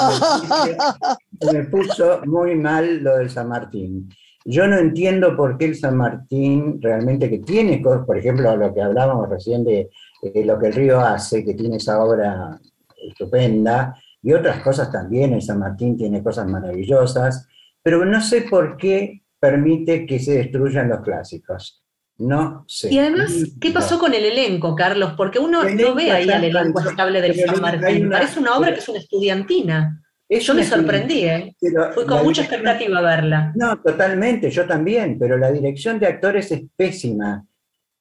me 1.53 1.63
puso 1.65 2.21
muy 2.25 2.55
mal 2.55 3.03
lo 3.03 3.17
del 3.17 3.29
San 3.29 3.49
Martín. 3.49 4.09
Yo 4.49 4.65
no 4.65 4.77
entiendo 4.77 5.35
por 5.35 5.57
qué 5.57 5.65
el 5.65 5.75
San 5.75 5.97
Martín 5.97 6.81
realmente 6.81 7.29
que 7.29 7.39
tiene 7.39 7.81
cosas, 7.81 8.05
por 8.05 8.17
ejemplo, 8.17 8.55
lo 8.55 8.73
que 8.73 8.81
hablábamos 8.81 9.27
recién 9.27 9.65
de 9.65 9.89
eh, 10.21 10.45
lo 10.45 10.57
que 10.57 10.67
el 10.67 10.73
río 10.73 11.01
hace, 11.01 11.43
que 11.43 11.53
tiene 11.53 11.75
esa 11.75 12.01
obra 12.01 12.57
estupenda, 12.95 14.01
y 14.23 14.31
otras 14.31 14.61
cosas 14.63 14.89
también, 14.89 15.33
el 15.33 15.41
San 15.41 15.59
Martín 15.59 15.97
tiene 15.97 16.23
cosas 16.23 16.47
maravillosas, 16.47 17.45
pero 17.83 18.05
no 18.05 18.21
sé 18.21 18.43
por 18.43 18.77
qué 18.77 19.21
permite 19.37 20.05
que 20.05 20.17
se 20.17 20.35
destruyan 20.37 20.87
los 20.87 21.01
clásicos. 21.01 21.83
No 22.17 22.63
sé. 22.69 22.93
Y 22.93 22.99
además, 22.99 23.33
¿qué 23.59 23.71
pasó 23.71 23.99
con 23.99 24.13
el 24.13 24.23
elenco, 24.23 24.75
Carlos? 24.75 25.13
Porque 25.17 25.39
uno 25.39 25.65
no 25.65 25.93
ve 25.93 26.09
ahí 26.09 26.29
al 26.29 26.45
elenco 26.45 26.79
estable 26.79 27.21
del 27.21 27.35
San 27.35 27.59
Martín. 27.59 28.09
Parece 28.09 28.39
una 28.39 28.57
obra 28.57 28.73
que 28.73 28.79
es 28.79 28.87
una 28.87 28.99
estudiantina. 28.99 30.01
Yo 30.29 30.53
me 30.53 30.63
sorprendí, 30.63 31.23
¿eh? 31.23 31.55
Fui 31.93 32.05
con 32.05 32.23
mucha 32.23 32.41
expectativa 32.41 32.99
a 32.99 33.01
verla. 33.01 33.53
No, 33.55 33.77
totalmente, 33.79 34.49
yo 34.49 34.65
también, 34.67 35.17
pero 35.17 35.37
la 35.37 35.51
dirección 35.51 35.99
de 35.99 36.07
actores 36.07 36.51
es 36.51 36.63
pésima, 36.75 37.45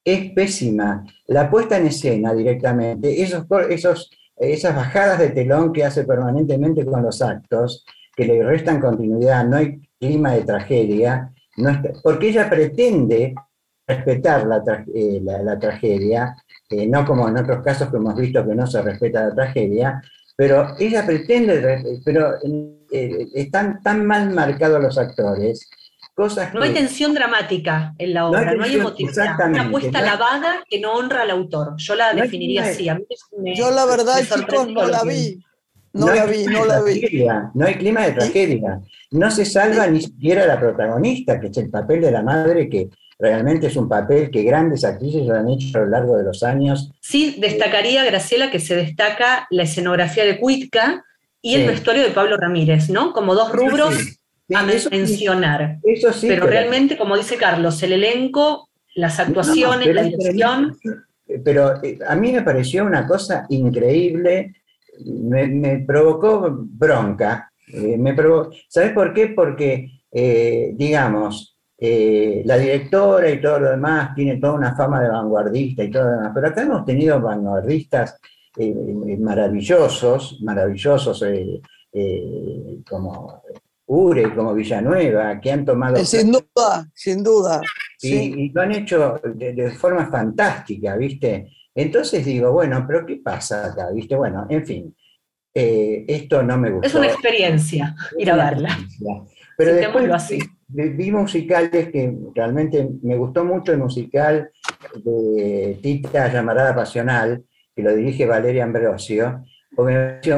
es 0.03 0.31
pésima. 0.31 1.05
La 1.27 1.49
puesta 1.49 1.77
en 1.77 1.87
escena 1.87 2.33
directamente, 2.33 3.21
esos, 3.21 3.45
esos, 3.69 4.11
esas 4.35 4.75
bajadas 4.75 5.19
de 5.19 5.29
telón 5.29 5.71
que 5.71 5.85
hace 5.85 6.03
permanentemente 6.03 6.85
con 6.85 7.01
los 7.01 7.21
actos, 7.21 7.85
que 8.13 8.25
le 8.25 8.43
restan 8.43 8.81
continuidad, 8.81 9.45
no 9.45 9.57
hay 9.57 9.79
clima 9.99 10.33
de 10.33 10.43
tragedia, 10.43 11.31
no 11.55 11.81
porque 12.03 12.29
ella 12.29 12.49
pretende 12.49 13.35
respetar 13.87 14.45
la, 14.45 14.61
eh, 14.93 15.21
tragedia, 15.61 16.35
eh, 16.69 16.87
no 16.87 17.05
como 17.05 17.29
en 17.29 17.37
otros 17.37 17.63
casos 17.63 17.89
que 17.89 17.97
hemos 17.97 18.15
visto 18.17 18.45
que 18.45 18.53
no 18.53 18.67
se 18.67 18.81
respeta 18.81 19.27
la 19.27 19.33
tragedia, 19.33 20.01
pero 20.37 20.75
ella 20.79 21.03
pretende, 21.03 21.99
pero 22.05 22.35
eh, 22.91 23.27
están 23.33 23.81
tan 23.81 24.05
mal 24.05 24.29
marcados 24.29 24.81
los 24.81 24.97
actores. 24.97 25.67
Cosas 26.13 26.53
no 26.53 26.61
hay 26.61 26.73
tensión 26.73 27.13
dramática 27.13 27.93
en 27.97 28.13
la 28.13 28.27
obra, 28.27 28.53
no 28.53 28.63
hay, 28.63 28.75
emotividad. 28.75 29.35
Una 29.49 29.63
apuesta 29.63 30.01
lavada 30.01 30.63
que 30.69 30.79
no 30.79 30.93
honra 30.93 31.23
al 31.23 31.31
autor. 31.31 31.73
Yo 31.77 31.95
la 31.95 32.13
definiría 32.13 32.65
así. 32.65 32.87
Yo 33.55 33.71
la 33.71 33.85
verdad, 33.85 34.19
chicos, 34.21 34.67
no 34.69 34.87
la 34.87 35.03
vi. 35.03 35.43
No, 35.93 36.13
la 36.13 36.25
vi, 36.25 36.45
no 36.45 36.65
la 36.65 36.81
vi. 36.83 37.27
No 37.55 37.65
hay 37.65 37.75
clima 37.75 38.05
de 38.05 38.11
tragedia. 38.11 38.79
No 39.11 39.31
se 39.31 39.43
salva 39.43 39.87
ni 39.87 40.01
siquiera 40.01 40.45
la 40.45 40.59
protagonista, 40.59 41.39
que 41.39 41.47
es 41.47 41.57
el 41.57 41.71
papel 41.71 42.01
de 42.01 42.11
la 42.11 42.21
madre 42.21 42.69
que 42.69 42.89
Realmente 43.19 43.67
es 43.67 43.75
un 43.75 43.89
papel 43.89 44.29
que 44.29 44.43
grandes 44.43 44.83
actrices 44.83 45.25
lo 45.25 45.33
han 45.33 45.49
hecho 45.49 45.77
a 45.77 45.81
lo 45.81 45.87
largo 45.87 46.17
de 46.17 46.23
los 46.23 46.43
años. 46.43 46.91
Sí, 47.01 47.35
destacaría, 47.39 48.05
Graciela, 48.05 48.51
que 48.51 48.59
se 48.59 48.75
destaca 48.75 49.47
la 49.49 49.63
escenografía 49.63 50.23
de 50.23 50.39
Cuitca 50.39 51.03
y 51.41 51.55
el 51.55 51.67
vestuario 51.67 52.03
de 52.03 52.11
Pablo 52.11 52.37
Ramírez, 52.37 52.89
¿no? 52.89 53.13
Como 53.13 53.33
dos 53.33 53.51
rubros 53.51 54.19
a 54.53 54.63
mencionar. 54.63 55.79
Eso 55.83 56.13
sí, 56.13 56.27
pero, 56.27 56.45
realmente, 56.45 56.97
como 56.97 57.17
dice 57.17 57.37
Carlos, 57.37 57.81
el 57.83 57.93
elenco, 57.93 58.69
las 58.95 59.19
actuaciones, 59.19 59.93
la 59.93 60.03
dirección. 60.03 60.77
Pero, 61.43 61.83
eh, 61.83 61.99
a 62.07 62.15
mí 62.15 62.31
me 62.31 62.43
pareció 62.43 62.85
una 62.85 63.07
cosa 63.07 63.45
increíble, 63.49 64.55
me, 65.05 65.79
provocó 65.79 66.55
bronca. 66.57 67.51
Eh, 67.67 67.97
me 67.97 68.15
¿Sabes 68.67 68.91
por 68.93 69.13
qué? 69.13 69.27
Porque, 69.27 69.89
eh, 70.11 70.71
digamos, 70.75 71.56
eh, 71.79 72.41
la 72.43 72.57
directora 72.57 73.29
y 73.29 73.39
todo 73.39 73.59
lo 73.59 73.69
demás 73.69 74.15
tiene 74.15 74.37
toda 74.37 74.53
una 74.53 74.75
fama 74.75 74.99
de 74.99 75.09
vanguardista 75.09 75.83
y 75.83 75.91
todo 75.91 76.05
lo 76.05 76.11
demás, 76.11 76.31
pero 76.33 76.47
acá 76.47 76.63
hemos 76.63 76.83
tenido 76.83 77.21
vanguardistas 77.21 78.19
eh, 78.57 78.73
eh, 79.07 79.17
maravillosos, 79.17 80.39
maravillosos 80.41 81.23
como 82.89 83.43
Ure, 83.85 84.35
como 84.35 84.53
Villanueva, 84.53 85.39
que 85.39 85.51
han 85.51 85.65
tomado... 85.65 86.03
Sin 86.03 86.31
duda, 86.31 86.89
sin 86.93 87.23
duda. 87.23 87.61
Y, 88.01 88.51
lo 88.51 88.61
han 88.61 88.71
hecho 88.73 89.21
de, 89.23 89.71
forma 89.71 90.07
fantástica, 90.07 90.97
¿viste? 90.97 91.47
Entonces 91.73 92.25
digo, 92.25 92.51
bueno, 92.51 92.83
pero 92.85 93.05
¿qué 93.05 93.21
pasa 93.23 93.67
acá? 93.67 93.91
¿Viste? 93.91 94.15
Bueno, 94.15 94.45
en 94.49 94.65
fin, 94.65 94.95
esto 95.53 96.43
no 96.43 96.57
me 96.57 96.71
gusta. 96.71 96.87
Es 96.87 96.95
una 96.95 97.07
experiencia 97.07 97.95
ir 98.17 98.29
a 98.29 98.35
verla. 98.35 98.77
Pero 99.57 99.73
después, 99.73 100.11
así 100.11 100.39
vi 100.67 101.11
musicales 101.11 101.91
que 101.91 102.13
realmente 102.35 102.89
me 103.01 103.17
gustó 103.17 103.45
mucho 103.45 103.71
el 103.71 103.79
musical 103.79 104.51
de 104.95 105.79
Tita 105.81 106.31
Llamarada 106.31 106.75
Pasional, 106.75 107.43
que 107.75 107.81
lo 107.81 107.95
dirige 107.95 108.25
Valeria 108.25 108.65
Ambrosio, 108.65 109.43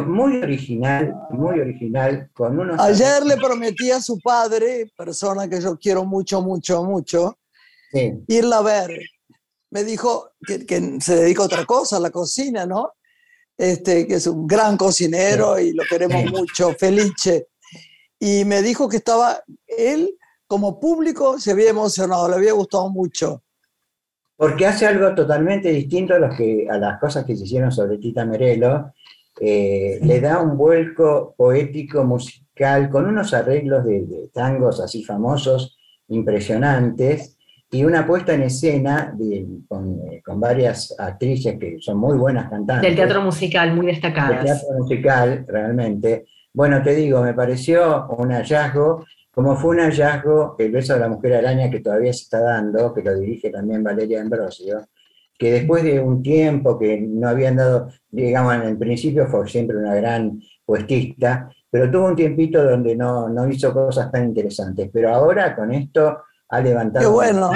muy 0.06 0.38
original, 0.38 1.14
muy 1.32 1.60
original, 1.60 2.30
con 2.34 2.60
unos... 2.60 2.80
Ayer 2.80 3.26
le 3.26 3.38
prometí 3.38 3.90
a 3.90 4.02
su 4.02 4.20
padre, 4.20 4.92
persona 4.98 5.48
que 5.48 5.62
yo 5.62 5.78
quiero 5.78 6.04
mucho, 6.04 6.42
mucho, 6.42 6.84
mucho, 6.84 7.38
irla 8.28 8.58
a 8.58 8.62
ver. 8.62 9.00
Me 9.72 9.84
dijo 9.84 10.32
que, 10.46 11.00
se 11.00 11.16
dedica 11.16 11.44
a 11.44 11.46
otra 11.46 11.66
cosa, 11.66 11.98
a 11.98 12.02
la 12.02 12.10
cocina, 12.10 12.66
¿no? 12.66 12.94
Este, 13.58 14.08
que 14.08 14.16
es 14.16 14.28
un 14.28 14.48
gran 14.48 14.78
cocinero 14.78 15.60
y 15.60 15.74
lo 15.74 15.84
queremos 15.90 16.26
mucho, 16.32 16.74
Felice. 16.74 17.48
Y 18.20 18.44
me 18.46 18.62
dijo 18.62 18.90
que 18.90 18.98
estaba 18.98 19.42
él 19.66 20.19
como 20.50 20.80
público 20.80 21.38
se 21.38 21.52
había 21.52 21.70
emocionado, 21.70 22.28
le 22.28 22.36
había 22.36 22.54
gustado 22.54 22.90
mucho. 22.90 23.44
Porque 24.36 24.66
hace 24.66 24.88
algo 24.88 25.14
totalmente 25.14 25.70
distinto 25.70 26.16
a, 26.16 26.20
los 26.20 26.36
que, 26.36 26.68
a 26.68 26.80
las 26.80 27.00
cosas 27.00 27.24
que 27.24 27.36
se 27.36 27.44
hicieron 27.44 27.72
sobre 27.72 28.00
Tita 28.00 28.26
Merelo. 28.26 28.92
Eh, 29.40 30.00
le 30.02 30.20
da 30.20 30.42
un 30.42 30.58
vuelco 30.58 31.36
poético, 31.38 32.04
musical, 32.04 32.90
con 32.90 33.06
unos 33.06 33.32
arreglos 33.36 33.86
de, 33.86 34.32
tangos 34.34 34.80
así 34.80 35.04
famosos, 35.04 35.78
impresionantes, 36.08 37.38
y 37.70 37.84
una 37.86 38.08
puesta 38.08 38.34
en 38.34 38.42
escena 38.42 39.16
con, 39.68 40.00
con, 40.26 40.40
varias 40.40 40.96
actrices 40.98 41.60
que 41.60 41.78
son 41.80 41.98
muy 41.98 42.18
buenas 42.18 42.50
cantantes. 42.50 42.90
Del 42.90 42.96
teatro 42.96 43.22
musical, 43.22 43.76
muy 43.76 43.86
destacadas. 43.86 44.44
Del 44.44 44.46
teatro 44.46 44.80
musical, 44.80 45.46
realmente. 45.48 46.26
Bueno, 46.52 46.82
te 46.82 46.96
digo, 46.96 47.22
me 47.22 47.36
pareció 47.36 48.08
un 48.18 48.32
hallazgo 48.32 49.06
como 49.32 49.56
fue 49.56 49.72
un 49.72 49.82
hallazgo 49.82 50.56
el 50.58 50.72
beso 50.72 50.94
de 50.94 51.00
la 51.00 51.10
mujer 51.10 51.36
araña 51.36 51.70
que 51.70 51.80
todavía 51.80 52.14
se 52.14 52.24
está 52.24 52.42
dando, 52.42 52.94
que 52.94 53.04
lo 53.04 53.18
dirige 53.18 53.50
también 53.50 53.84
Valeria 53.84 54.22
Ambrosio, 54.22 54.88
que 55.38 55.54
después 55.54 55.84
de 55.84 56.00
un 56.00 56.22
tiempo 56.22 56.78
que 56.78 57.00
no 57.00 57.30
habían 57.30 57.56
dado, 57.56 57.90
digamos, 58.10 58.56
en 58.56 58.64
el 58.64 58.78
principio 58.78 59.28
fue 59.28 59.48
siempre 59.48 59.78
una 59.78 59.96
gran 59.96 60.42
puestista, 60.66 61.50
pero 61.72 61.90
tuvo 61.90 62.08
un 62.08 62.16
tiempito 62.16 62.64
donde 62.64 62.96
no, 62.96 63.30
no 63.30 63.48
hizo 63.48 63.74
cosas 63.74 64.12
tan 64.12 64.26
interesantes. 64.26 64.90
Pero 64.92 65.14
ahora 65.14 65.56
con 65.56 65.72
esto 65.72 66.24
ha 66.50 66.60
levantado, 66.60 67.12
bueno. 67.14 67.52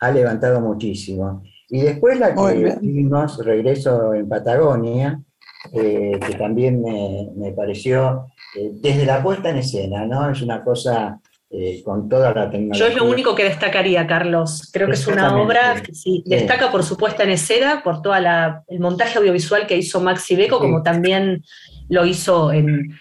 ha 0.00 0.10
levantado 0.10 0.60
muchísimo. 0.60 1.42
Y 1.70 1.82
después 1.82 2.18
la 2.18 2.34
que 2.34 2.78
vimos, 2.80 3.44
Regreso 3.44 4.14
en 4.14 4.28
Patagonia, 4.28 5.22
eh, 5.72 6.18
que 6.24 6.34
también 6.34 6.80
me, 6.82 7.28
me 7.36 7.52
pareció 7.52 8.26
eh, 8.56 8.70
desde 8.72 9.04
la 9.04 9.22
puesta 9.22 9.50
en 9.50 9.58
escena, 9.58 10.06
¿no? 10.06 10.30
Es 10.30 10.40
una 10.40 10.64
cosa 10.64 11.20
eh, 11.50 11.82
con 11.84 12.08
toda 12.08 12.32
la 12.32 12.50
tecnología. 12.50 12.86
Yo 12.86 12.90
es 12.90 12.96
lo 12.96 13.04
único 13.04 13.34
que 13.34 13.44
destacaría, 13.44 14.06
Carlos. 14.06 14.70
Creo 14.72 14.86
que 14.86 14.94
es 14.94 15.06
una 15.06 15.36
obra 15.40 15.82
que 15.82 15.94
sí, 15.94 16.22
destaca 16.26 16.70
por 16.70 16.84
su 16.84 16.96
puesta 16.96 17.24
en 17.24 17.30
escena, 17.30 17.82
por 17.82 18.02
todo 18.02 18.14
el 18.14 18.80
montaje 18.80 19.18
audiovisual 19.18 19.66
que 19.66 19.76
hizo 19.76 20.00
Maxi 20.00 20.36
Beco, 20.36 20.58
como 20.58 20.82
también 20.82 21.42
lo 21.88 22.06
hizo 22.06 22.52
en, 22.52 22.94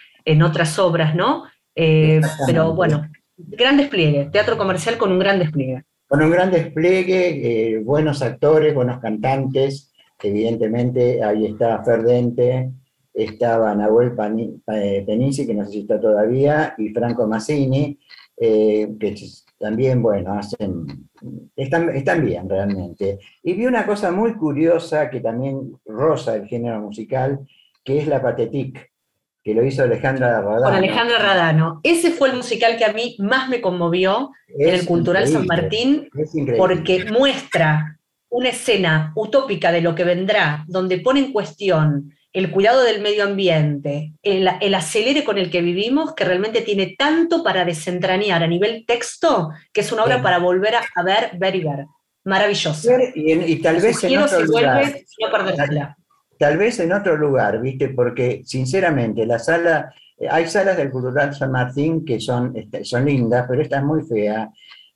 otras 0.43 0.77
obras, 0.79 1.15
¿no? 1.15 1.45
Pero 1.73 2.73
bueno, 2.73 3.09
gran 3.37 3.77
despliegue, 3.77 4.29
teatro 4.31 4.57
comercial 4.57 4.97
con 4.97 5.11
un 5.11 5.19
gran 5.19 5.39
despliegue. 5.39 5.83
Con 6.07 6.21
un 6.21 6.31
gran 6.31 6.51
despliegue, 6.51 7.81
buenos 7.83 8.21
actores, 8.21 8.73
buenos 8.73 8.99
cantantes, 8.99 9.93
evidentemente 10.23 11.23
ahí 11.23 11.45
está 11.45 11.83
Ferdente, 11.83 12.71
estaba 13.13 13.73
Nahuel 13.73 14.13
Penisi, 14.65 15.47
que 15.47 15.53
no 15.53 15.65
sé 15.65 15.71
si 15.71 15.79
está 15.79 15.99
todavía, 15.99 16.75
y 16.77 16.89
Franco 16.89 17.27
Massini, 17.27 17.97
que 18.37 19.15
también, 19.57 20.03
bueno, 20.03 20.33
hacen, 20.33 21.09
están, 21.55 21.89
están 21.95 22.23
bien 22.23 22.47
realmente. 22.47 23.19
Y 23.41 23.53
vi 23.53 23.65
una 23.65 23.85
cosa 23.85 24.11
muy 24.11 24.35
curiosa 24.35 25.09
que 25.09 25.19
también 25.19 25.79
roza 25.85 26.35
el 26.35 26.47
género 26.47 26.79
musical, 26.79 27.39
que 27.83 27.97
es 27.97 28.07
la 28.07 28.21
patetique, 28.21 28.91
que 29.43 29.55
lo 29.55 29.65
hizo 29.65 29.81
Alejandra 29.81 30.41
Radano. 30.41 30.65
Con 30.65 30.75
Alejandra 30.75 31.17
Radano. 31.17 31.79
Ese 31.81 32.11
fue 32.11 32.29
el 32.29 32.35
musical 32.35 32.77
que 32.77 32.85
a 32.85 32.93
mí 32.93 33.15
más 33.17 33.49
me 33.49 33.61
conmovió 33.61 34.31
en 34.47 34.75
el 34.75 34.85
Cultural 34.85 35.27
San 35.27 35.47
Martín, 35.47 36.07
porque 36.57 37.05
muestra 37.11 37.96
una 38.29 38.49
escena 38.49 39.13
utópica 39.15 39.71
de 39.71 39.81
lo 39.81 39.95
que 39.95 40.03
vendrá, 40.03 40.63
donde 40.67 40.99
pone 40.99 41.19
en 41.19 41.31
cuestión 41.31 42.13
el 42.33 42.51
cuidado 42.51 42.83
del 42.83 43.01
medio 43.01 43.23
ambiente, 43.23 44.13
el, 44.21 44.47
acelere 44.47 45.23
con 45.23 45.37
el 45.37 45.49
que 45.49 45.61
vivimos, 45.61 46.13
que 46.13 46.23
realmente 46.23 46.61
tiene 46.61 46.95
tanto 46.97 47.43
para 47.43 47.65
desentrañar 47.65 48.43
a 48.43 48.47
nivel 48.47 48.85
texto, 48.85 49.49
que 49.73 49.81
es 49.81 49.91
una 49.91 50.03
obra 50.03 50.21
para 50.21 50.37
volver 50.37 50.75
a, 50.75 51.03
ver, 51.03 51.31
ver 51.39 51.55
y 51.55 51.63
ver. 51.63 51.85
Maravillosa. 52.25 52.91
Y, 53.15 53.55
tal 53.61 53.77
vez 53.77 54.03
en 54.03 54.19
otro 54.19 54.41
lugar. 54.41 54.93
tal, 56.37 56.57
vez 56.57 56.79
en 56.79 56.91
otro 56.91 57.17
lugar, 57.17 57.59
¿viste? 57.61 57.89
Porque, 57.89 58.41
sinceramente, 58.45 59.25
la 59.25 59.39
sala... 59.39 59.93
Hay 60.31 60.47
salas 60.47 60.75
del 60.75 60.89
Cultural 60.89 61.33
San 61.35 61.51
Martín 61.51 62.03
que 62.03 62.19
son, 62.19 62.51
este, 62.55 62.83
son 62.83 63.05
lindas, 63.05 63.45
pero 63.47 63.61
esta 63.61 63.77
es 63.77 63.83
muy 63.83 64.01
fea 64.03 64.49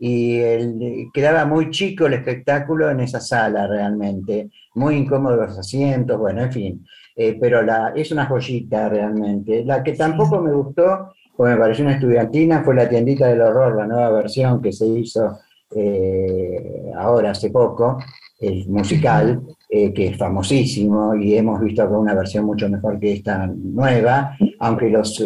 y 0.04 1.12
quedaba 1.12 1.46
muy 1.46 1.70
chico 1.70 2.08
el 2.08 2.14
espectáculo 2.14 2.90
en 2.90 3.02
esa 3.02 3.20
sala 3.20 3.68
realmente, 3.68 4.50
muy 4.74 4.96
incómodos 4.96 5.50
los 5.50 5.60
asientos, 5.60 6.18
bueno, 6.18 6.42
en 6.42 6.52
fin. 6.52 6.86
Eh, 7.16 7.38
pero 7.40 7.62
la, 7.62 7.94
es 7.96 8.12
una 8.12 8.26
joyita 8.26 8.90
realmente. 8.90 9.64
La 9.64 9.84
que 9.84 9.94
tampoco 9.94 10.42
me 10.42 10.52
gustó, 10.54 11.14
porque 11.38 11.54
me 11.54 11.60
pareció 11.60 11.86
una 11.86 11.94
estudiantina, 11.94 12.64
fue 12.64 12.74
La 12.74 12.90
tiendita 12.90 13.28
del 13.28 13.42
horror, 13.42 13.76
la 13.76 13.86
nueva 13.86 14.10
versión 14.10 14.60
que 14.60 14.72
se 14.72 14.88
hizo 14.88 15.38
eh, 15.76 16.92
ahora 16.98 17.30
hace 17.30 17.52
poco, 17.52 18.00
el 18.40 18.68
musical, 18.70 19.40
eh, 19.73 19.93
que 19.93 20.07
es 20.07 20.17
famosísimo 20.17 21.15
y 21.15 21.38
hemos 21.38 21.62
visto 21.62 21.88
con 21.88 21.99
una 21.99 22.13
versión 22.13 22.43
mucho 22.43 22.67
mejor 22.67 22.99
que 22.99 23.13
esta 23.13 23.47
nueva, 23.47 24.36
aunque 24.60 24.89
los 24.89 25.23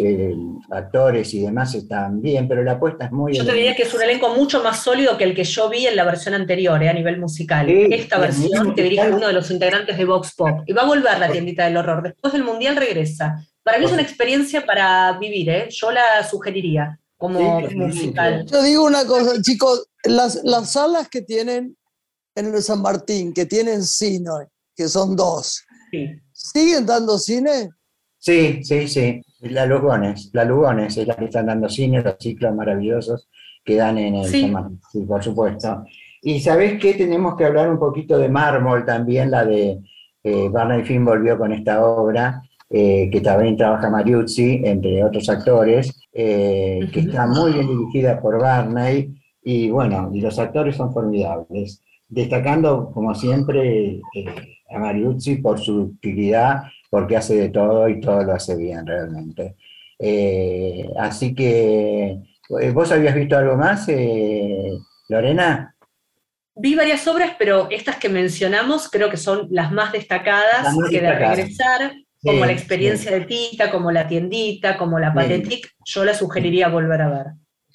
actores 0.70 1.34
y 1.34 1.42
demás 1.42 1.74
están 1.74 2.22
bien, 2.22 2.48
pero 2.48 2.64
la 2.64 2.74
apuesta 2.74 3.06
es 3.06 3.12
muy... 3.12 3.34
Yo 3.34 3.44
te 3.44 3.54
diría 3.54 3.76
que 3.76 3.82
es 3.82 3.94
un 3.96 4.04
elenco 4.04 4.36
mucho 4.36 4.62
más 4.62 4.84
sólido 4.84 5.18
que 5.18 5.24
el 5.24 5.34
que 5.34 5.46
yo 5.46 5.68
vi 5.68 5.88
en 5.88 5.96
la 5.96 6.04
versión 6.04 6.36
anterior, 6.36 6.80
a 6.84 6.94
nivel 6.94 7.20
musical. 7.20 7.68
Esta 7.68 8.20
versión 8.20 8.76
que 8.76 8.84
dirige 8.84 9.10
uno 9.10 9.26
de 9.26 9.34
los 9.34 9.50
integrantes 9.50 9.98
de 9.98 10.06
Vox 10.06 10.36
Pop. 10.36 10.60
Y 10.68 10.74
va 10.74 10.84
a 10.84 10.86
volver 10.86 11.18
la 11.18 11.32
tiendita 11.32 11.66
del 11.66 11.78
horror. 11.78 12.04
Después 12.04 12.32
del 12.32 12.44
Mundial 12.44 12.76
regresa. 12.76 13.44
Para 13.64 13.80
mí 13.80 13.86
es 13.86 13.94
una 13.94 14.04
experiencia 14.04 14.64
para 14.64 15.18
vivir, 15.18 15.50
¿eh? 15.50 15.70
yo 15.72 15.90
la 15.90 16.24
sugeriría 16.24 17.00
como 17.18 17.62
musical. 17.62 18.46
Yo 18.46 18.62
digo 18.62 18.86
una 18.86 19.08
cosa, 19.08 19.42
chicos, 19.42 19.88
las, 20.04 20.42
las 20.44 20.74
salas 20.74 21.10
que 21.10 21.24
tienen 21.24 21.76
en 22.36 22.54
el 22.54 22.62
San 22.62 22.82
Martín, 22.82 23.34
que 23.34 23.46
tienen 23.46 23.84
cine, 23.84 24.30
que 24.76 24.88
son 24.88 25.16
dos, 25.16 25.64
¿siguen 26.34 26.86
dando 26.86 27.18
cine? 27.18 27.70
Sí, 28.18 28.64
sí, 28.64 28.88
sí. 28.88 29.22
La 29.40 29.66
Lugones, 29.66 30.30
la 30.34 30.44
Lugones 30.44 30.98
es 30.98 31.08
la 31.08 31.16
que 31.16 31.26
están 31.26 31.46
dando 31.46 31.70
cine, 31.70 32.02
los 32.02 32.16
ciclos 32.20 32.54
maravillosos 32.56 33.30
que 33.64 33.76
dan 33.76 33.98
en 33.98 34.16
el 34.16 34.30
San 34.30 34.52
Martín, 34.52 34.82
sí, 34.92 35.02
por 35.02 35.24
supuesto. 35.24 35.84
Y 36.22 36.40
sabes 36.40 36.80
qué, 36.80 36.96
tenemos 36.96 37.36
que 37.36 37.46
hablar 37.46 37.70
un 37.70 37.80
poquito 37.80 38.18
de 38.18 38.30
Mármol 38.30 38.86
también, 38.86 39.32
la 39.32 39.46
de 39.46 39.80
eh, 40.24 40.50
Barney 40.50 40.84
Finn 40.84 41.06
volvió 41.06 41.38
con 41.38 41.52
esta 41.54 41.86
obra, 41.86 42.42
eh, 42.70 43.10
que 43.12 43.22
también 43.22 43.56
trabaja 43.56 43.90
Mariuzzi, 43.90 44.62
entre 44.66 45.04
otros 45.04 45.30
actores, 45.30 46.00
eh, 46.12 46.90
que 46.92 47.02
está 47.02 47.28
muy 47.28 47.54
bien 47.54 47.68
dirigida 47.68 48.20
por 48.20 48.42
Barney, 48.42 49.16
y 49.44 49.70
bueno, 49.70 50.10
y 50.12 50.22
los 50.22 50.40
actores 50.40 50.76
son 50.76 50.92
formidables 50.92 51.82
destacando 52.08 52.92
como 52.92 53.14
siempre 53.16 54.02
eh, 54.14 54.60
a 54.70 54.80
Mariuzzi 54.80 55.38
por 55.38 55.60
su 55.60 55.82
utilidad, 55.82 56.64
porque 56.90 57.18
hace 57.18 57.36
de 57.36 57.50
todo 57.50 57.90
y 57.90 58.00
todo 58.00 58.24
lo 58.24 58.34
hace 58.34 58.56
bien 58.56 58.86
realmente. 58.86 59.56
Eh, 60.00 60.86
así 61.00 61.34
que, 61.34 62.18
eh, 62.62 62.72
¿vos 62.72 62.92
habías 62.92 63.16
visto 63.16 63.38
algo 63.38 63.56
más, 63.56 63.88
Lorena? 65.10 65.76
Vi 66.58 66.76
varias 66.76 67.06
obras, 67.08 67.32
pero 67.38 67.70
estas 67.70 67.98
que 67.98 68.08
mencionamos 68.08 68.90
creo 68.90 69.10
que 69.10 69.18
son 69.18 69.48
las 69.52 69.72
más 69.72 69.92
destacadas, 69.92 70.74
que 70.90 71.02
de 71.02 71.14
regresar, 71.14 71.94
como 72.22 72.46
la 72.46 72.54
experiencia 72.54 73.12
de 73.12 73.26
Tita, 73.26 73.70
como 73.70 73.92
la 73.92 74.08
tiendita, 74.08 74.78
como 74.78 75.00
la 75.00 75.14
Patetic, 75.14 75.76
yo 75.86 76.06
la 76.06 76.14
sugeriría 76.14 76.70
volver 76.70 77.02
a 77.02 77.10
ver. 77.10 77.26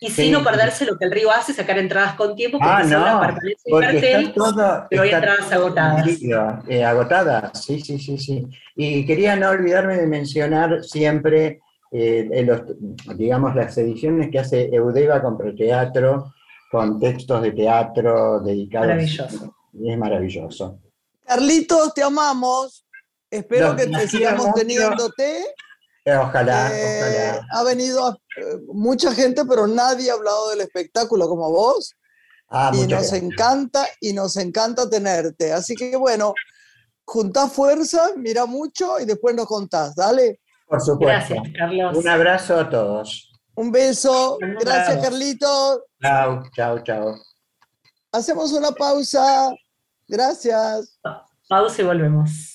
Y 0.03 0.11
sin 0.11 0.33
no 0.33 0.43
perderse 0.43 0.87
lo 0.87 0.97
que 0.97 1.05
el 1.05 1.11
río 1.11 1.31
hace, 1.31 1.53
sacar 1.53 1.79
entradas 1.79 2.15
con 2.15 2.35
tiempo, 2.35 2.59
porque 2.59 2.73
ah, 2.73 2.83
son 2.83 3.03
las 3.03 3.91
cartel, 3.91 4.33
pero 4.89 5.03
hay 5.03 5.11
entradas 5.11 5.53
agotadas. 5.53 6.09
Eh, 6.69 6.83
agotadas, 6.83 7.63
sí, 7.63 7.81
sí, 7.83 7.99
sí, 7.99 8.17
sí. 8.17 8.47
Y 8.75 9.05
quería 9.05 9.37
no 9.37 9.51
olvidarme 9.51 9.99
de 9.99 10.07
mencionar 10.07 10.83
siempre, 10.83 11.61
eh, 11.93 12.43
los, 12.47 12.63
digamos, 13.15 13.55
las 13.55 13.77
ediciones 13.77 14.31
que 14.31 14.39
hace 14.39 14.75
Eudeva 14.75 15.21
con 15.21 15.37
Proteatro, 15.37 16.33
con 16.71 16.99
textos 16.99 17.43
de 17.43 17.53
teatro 17.53 18.41
dedicados. 18.41 18.89
Maravilloso. 18.89 19.55
Es 19.85 19.99
maravilloso. 19.99 20.79
Carlitos, 21.27 21.93
te 21.93 22.03
amamos. 22.03 22.87
Espero 23.31 23.77
que 23.77 23.87
te 23.87 24.09
sigamos 24.09 24.55
teniéndote. 24.55 25.45
Eh, 26.05 26.17
ojalá, 26.17 26.71
ojalá. 26.73 27.47
Ha 27.53 27.63
venido 27.63 28.19
mucha 28.73 29.13
gente, 29.15 29.45
pero 29.45 29.67
nadie 29.67 30.11
ha 30.11 30.15
hablado 30.15 30.51
del 30.51 30.63
espectáculo 30.63 31.29
como 31.29 31.51
vos. 31.51 31.95
Ah, 32.49 32.73
y 32.75 32.87
nos 32.87 33.13
encanta 33.13 33.87
y 34.01 34.13
nos 34.13 34.37
encanta 34.37 34.89
tenerte. 34.91 35.53
Así 35.53 35.77
que 35.77 35.97
bueno, 35.97 36.35
juntá 37.05 37.49
fuerza, 37.49 38.11
mira 38.17 38.47
mucho 38.47 38.99
y 38.99 39.05
después 39.05 39.35
nos 39.37 39.47
contás. 39.47 39.95
Dale. 39.95 40.41
Por 40.67 40.81
supuesto. 40.81 41.35
Gracias, 41.35 41.55
Carlos. 41.57 41.97
Un 41.97 42.09
abrazo 42.09 42.59
a 42.59 42.69
todos. 42.69 43.31
Un 43.55 43.71
beso. 43.71 44.39
Gracias, 44.61 45.03
Carlito. 45.03 45.85
Chao, 46.01 46.43
chao, 46.55 46.83
chao. 46.83 47.15
Hacemos 48.13 48.53
una 48.53 48.73
pausa. 48.73 49.51
Gracias. 50.09 50.99
Pausa 51.49 51.83
y 51.83 51.85
volvemos. 51.85 52.55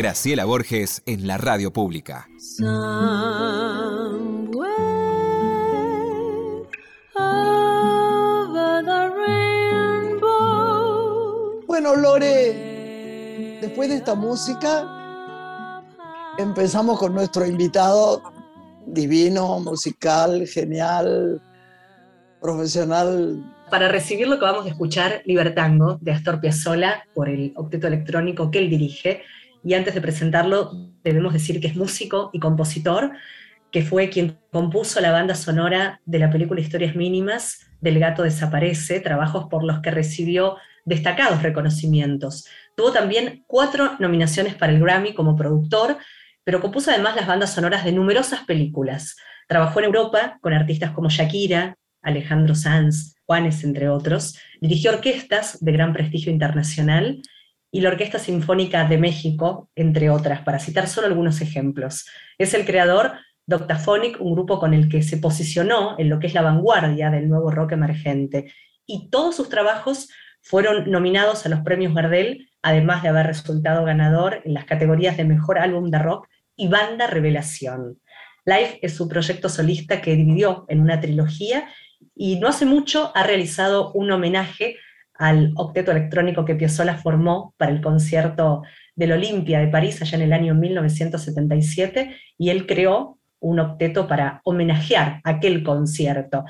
Graciela 0.00 0.46
Borges 0.46 1.02
en 1.04 1.26
la 1.26 1.36
radio 1.36 1.74
pública. 1.74 2.26
Bueno, 11.66 11.96
Lore, 11.96 13.58
después 13.60 13.90
de 13.90 13.96
esta 13.96 14.14
música, 14.14 15.82
empezamos 16.38 16.98
con 16.98 17.12
nuestro 17.12 17.44
invitado 17.44 18.22
divino, 18.86 19.60
musical, 19.60 20.46
genial, 20.46 21.42
profesional. 22.40 23.44
Para 23.70 23.88
recibir 23.88 24.28
lo 24.28 24.38
que 24.38 24.46
vamos 24.46 24.64
a 24.64 24.70
escuchar, 24.70 25.20
Libertango, 25.26 25.98
de 26.00 26.12
Astor 26.12 26.40
Piazzolla, 26.40 27.04
por 27.12 27.28
el 27.28 27.52
octeto 27.54 27.86
electrónico 27.86 28.50
que 28.50 28.60
él 28.60 28.70
dirige. 28.70 29.24
Y 29.62 29.74
antes 29.74 29.94
de 29.94 30.00
presentarlo, 30.00 30.72
debemos 31.04 31.32
decir 31.32 31.60
que 31.60 31.68
es 31.68 31.76
músico 31.76 32.30
y 32.32 32.40
compositor, 32.40 33.12
que 33.70 33.82
fue 33.82 34.10
quien 34.10 34.38
compuso 34.50 35.00
la 35.00 35.12
banda 35.12 35.34
sonora 35.34 36.00
de 36.04 36.18
la 36.18 36.30
película 36.30 36.60
Historias 36.60 36.96
Mínimas, 36.96 37.70
del 37.80 37.98
gato 37.98 38.22
desaparece, 38.22 39.00
trabajos 39.00 39.46
por 39.48 39.64
los 39.64 39.80
que 39.80 39.90
recibió 39.90 40.56
destacados 40.84 41.42
reconocimientos. 41.42 42.46
Tuvo 42.76 42.92
también 42.92 43.44
cuatro 43.46 43.96
nominaciones 43.98 44.54
para 44.54 44.72
el 44.72 44.80
Grammy 44.80 45.14
como 45.14 45.36
productor, 45.36 45.98
pero 46.44 46.60
compuso 46.60 46.90
además 46.90 47.16
las 47.16 47.26
bandas 47.26 47.54
sonoras 47.54 47.84
de 47.84 47.92
numerosas 47.92 48.40
películas. 48.44 49.16
Trabajó 49.46 49.80
en 49.80 49.86
Europa 49.86 50.38
con 50.40 50.52
artistas 50.52 50.90
como 50.92 51.08
Shakira, 51.08 51.76
Alejandro 52.02 52.54
Sanz, 52.54 53.14
Juanes, 53.24 53.62
entre 53.62 53.88
otros. 53.88 54.38
Dirigió 54.60 54.90
orquestas 54.90 55.62
de 55.62 55.72
gran 55.72 55.92
prestigio 55.92 56.32
internacional 56.32 57.20
y 57.72 57.80
la 57.80 57.90
Orquesta 57.90 58.18
Sinfónica 58.18 58.84
de 58.84 58.98
México, 58.98 59.70
entre 59.74 60.10
otras, 60.10 60.42
para 60.42 60.58
citar 60.58 60.88
solo 60.88 61.06
algunos 61.06 61.40
ejemplos. 61.40 62.06
Es 62.38 62.54
el 62.54 62.64
creador 62.64 63.12
de 63.46 63.56
Octaphonic, 63.56 64.20
un 64.20 64.32
grupo 64.32 64.58
con 64.58 64.74
el 64.74 64.88
que 64.88 65.02
se 65.02 65.18
posicionó 65.18 65.96
en 65.98 66.08
lo 66.08 66.18
que 66.18 66.26
es 66.26 66.34
la 66.34 66.42
vanguardia 66.42 67.10
del 67.10 67.28
nuevo 67.28 67.50
rock 67.50 67.72
emergente. 67.72 68.52
Y 68.86 69.08
todos 69.10 69.36
sus 69.36 69.48
trabajos 69.48 70.08
fueron 70.42 70.90
nominados 70.90 71.46
a 71.46 71.48
los 71.48 71.60
premios 71.60 71.94
Gardel, 71.94 72.48
además 72.62 73.02
de 73.02 73.08
haber 73.08 73.26
resultado 73.26 73.84
ganador 73.84 74.42
en 74.44 74.54
las 74.54 74.64
categorías 74.64 75.16
de 75.16 75.24
Mejor 75.24 75.58
Álbum 75.58 75.90
de 75.90 75.98
Rock 75.98 76.28
y 76.56 76.68
Banda 76.68 77.06
Revelación. 77.06 78.00
Life 78.44 78.78
es 78.82 78.94
su 78.94 79.08
proyecto 79.08 79.48
solista 79.48 80.00
que 80.00 80.16
dividió 80.16 80.64
en 80.68 80.80
una 80.80 81.00
trilogía 81.00 81.68
y 82.14 82.38
no 82.38 82.48
hace 82.48 82.66
mucho 82.66 83.12
ha 83.14 83.22
realizado 83.22 83.92
un 83.92 84.10
homenaje 84.10 84.76
al 85.20 85.52
octeto 85.54 85.92
electrónico 85.92 86.44
que 86.44 86.56
Piazzolla 86.56 86.96
formó 86.96 87.54
para 87.56 87.70
el 87.70 87.80
concierto 87.80 88.62
del 88.96 89.12
Olimpia 89.12 89.60
de 89.60 89.68
París 89.68 90.00
allá 90.02 90.16
en 90.16 90.24
el 90.24 90.32
año 90.32 90.54
1977 90.54 92.16
y 92.38 92.50
él 92.50 92.66
creó 92.66 93.18
un 93.38 93.60
octeto 93.60 94.08
para 94.08 94.40
homenajear 94.44 95.20
aquel 95.24 95.62
concierto 95.62 96.44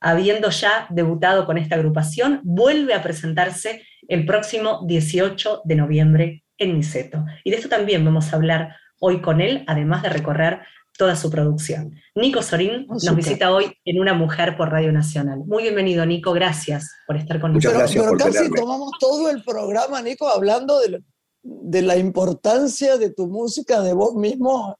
habiendo 0.00 0.50
ya 0.50 0.86
debutado 0.90 1.46
con 1.46 1.58
esta 1.58 1.74
agrupación, 1.76 2.40
vuelve 2.44 2.94
a 2.94 3.02
presentarse 3.02 3.82
el 4.08 4.26
próximo 4.26 4.84
18 4.86 5.62
de 5.64 5.74
noviembre 5.74 6.44
en 6.58 6.74
Niceto. 6.74 7.24
Y 7.44 7.50
de 7.50 7.56
esto 7.56 7.68
también 7.68 8.04
vamos 8.04 8.32
a 8.32 8.36
hablar 8.36 8.76
hoy 9.00 9.20
con 9.20 9.40
él, 9.40 9.64
además 9.66 10.02
de 10.02 10.10
recorrer 10.10 10.60
toda 10.96 11.16
su 11.16 11.30
producción. 11.30 11.94
Nico 12.14 12.42
Sorín 12.42 12.86
nos 12.88 13.14
visita 13.14 13.52
hoy 13.52 13.72
en 13.84 14.00
Una 14.00 14.14
Mujer 14.14 14.56
por 14.56 14.70
Radio 14.70 14.92
Nacional. 14.92 15.40
Muy 15.46 15.62
bienvenido, 15.64 16.04
Nico, 16.06 16.32
gracias 16.32 16.90
por 17.06 17.16
estar 17.16 17.40
con 17.40 17.52
nosotros. 17.52 17.92
Pero, 17.92 18.16
casi 18.16 18.50
tomamos 18.50 18.92
todo 18.98 19.30
el 19.30 19.42
programa, 19.42 20.02
Nico, 20.02 20.28
hablando 20.28 20.80
de, 20.80 21.02
de 21.42 21.82
la 21.82 21.96
importancia 21.96 22.96
de 22.96 23.10
tu 23.10 23.26
música, 23.26 23.80
de 23.80 23.92
vos 23.92 24.14
mismo 24.14 24.78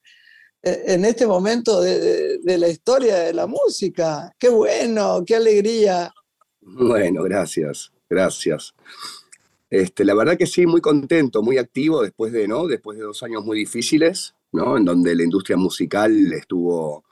e, 0.62 0.94
en 0.94 1.04
este 1.04 1.26
momento 1.26 1.80
de, 1.80 2.40
la 2.44 2.68
historia 2.68 3.18
de 3.18 3.32
la 3.32 3.46
música. 3.46 4.34
Qué 4.38 4.48
bueno, 4.48 5.22
qué 5.24 5.36
alegría. 5.36 6.12
Bueno, 6.60 7.22
gracias, 7.22 7.92
gracias. 8.10 8.74
Este, 9.70 10.04
la 10.04 10.14
verdad 10.14 10.36
que 10.36 10.46
sí, 10.46 10.66
muy 10.66 10.80
contento, 10.80 11.42
muy 11.42 11.58
activo 11.58 12.02
después 12.02 12.32
de, 12.32 12.48
¿no? 12.48 12.66
Después 12.66 12.98
de 12.98 13.04
dos 13.04 13.22
años 13.22 13.44
muy 13.44 13.58
difíciles, 13.58 14.34
¿no? 14.52 14.76
En 14.76 14.84
donde 14.84 15.14
la 15.14 15.24
industria 15.24 15.56
musical 15.56 16.32
estuvo 16.32 17.04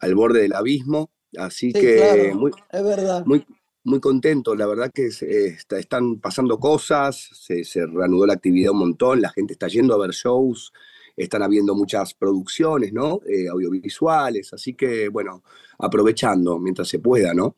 al 0.00 0.14
borde 0.14 0.42
del 0.42 0.54
abismo. 0.54 1.10
Así 1.36 1.72
que 1.72 2.32
muy, 2.34 2.50
es 2.70 2.84
verdad. 2.84 3.24
Muy, 3.24 3.46
muy 3.84 4.00
contento, 4.00 4.54
la 4.54 4.66
verdad 4.66 4.92
que 4.92 5.06
están 5.06 6.20
pasando 6.20 6.58
cosas, 6.58 7.30
se, 7.32 7.64
se 7.64 7.86
reanudó 7.86 8.26
la 8.26 8.34
actividad 8.34 8.72
un 8.72 8.78
montón, 8.78 9.20
la 9.20 9.30
gente 9.30 9.54
está 9.54 9.66
yendo 9.66 9.94
a 9.94 9.98
ver 9.98 10.10
shows, 10.10 10.72
están 11.16 11.42
habiendo 11.42 11.74
muchas 11.74 12.14
producciones, 12.14 12.92
¿no? 12.92 13.20
Eh, 13.26 13.48
audiovisuales, 13.48 14.52
así 14.52 14.74
que, 14.74 15.08
bueno, 15.08 15.42
aprovechando 15.78 16.58
mientras 16.58 16.88
se 16.88 16.98
pueda, 16.98 17.34
¿no? 17.34 17.56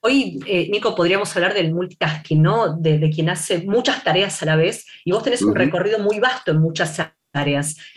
Hoy, 0.00 0.38
eh, 0.46 0.68
Nico, 0.70 0.94
podríamos 0.94 1.34
hablar 1.36 1.54
del 1.54 1.74
multitasking, 1.74 2.40
¿no? 2.40 2.76
De, 2.76 3.10
quien 3.10 3.28
hace 3.28 3.58
muchas 3.64 4.04
tareas 4.04 4.42
a 4.42 4.46
la 4.46 4.56
vez, 4.56 4.86
y 5.04 5.12
vos 5.12 5.22
tenés 5.22 5.42
un 5.42 5.54
recorrido 5.54 5.98
muy 5.98 6.20
vasto 6.20 6.52
en 6.52 6.60
muchas 6.60 6.98
áreas. 7.00 7.17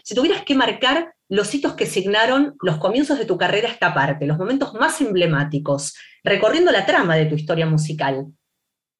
Si 0.04 0.15
tuvieras 0.15 0.43
que 0.43 0.56
marcar 0.56 1.13
los 1.30 1.54
hitos 1.56 1.73
que 1.73 1.86
signaron 1.86 2.56
los 2.62 2.77
comienzos 2.77 3.17
de 3.17 3.25
tu 3.25 3.38
carrera 3.38 3.69
esta 3.69 3.93
parte, 3.93 4.25
los 4.25 4.38
momentos 4.38 4.73
más 4.73 4.99
emblemáticos, 5.01 5.95
recorriendo 6.23 6.71
la 6.71 6.86
trama 6.86 7.15
de 7.15 7.25
tu 7.25 7.36
historia 7.36 7.65
musical, 7.65 8.27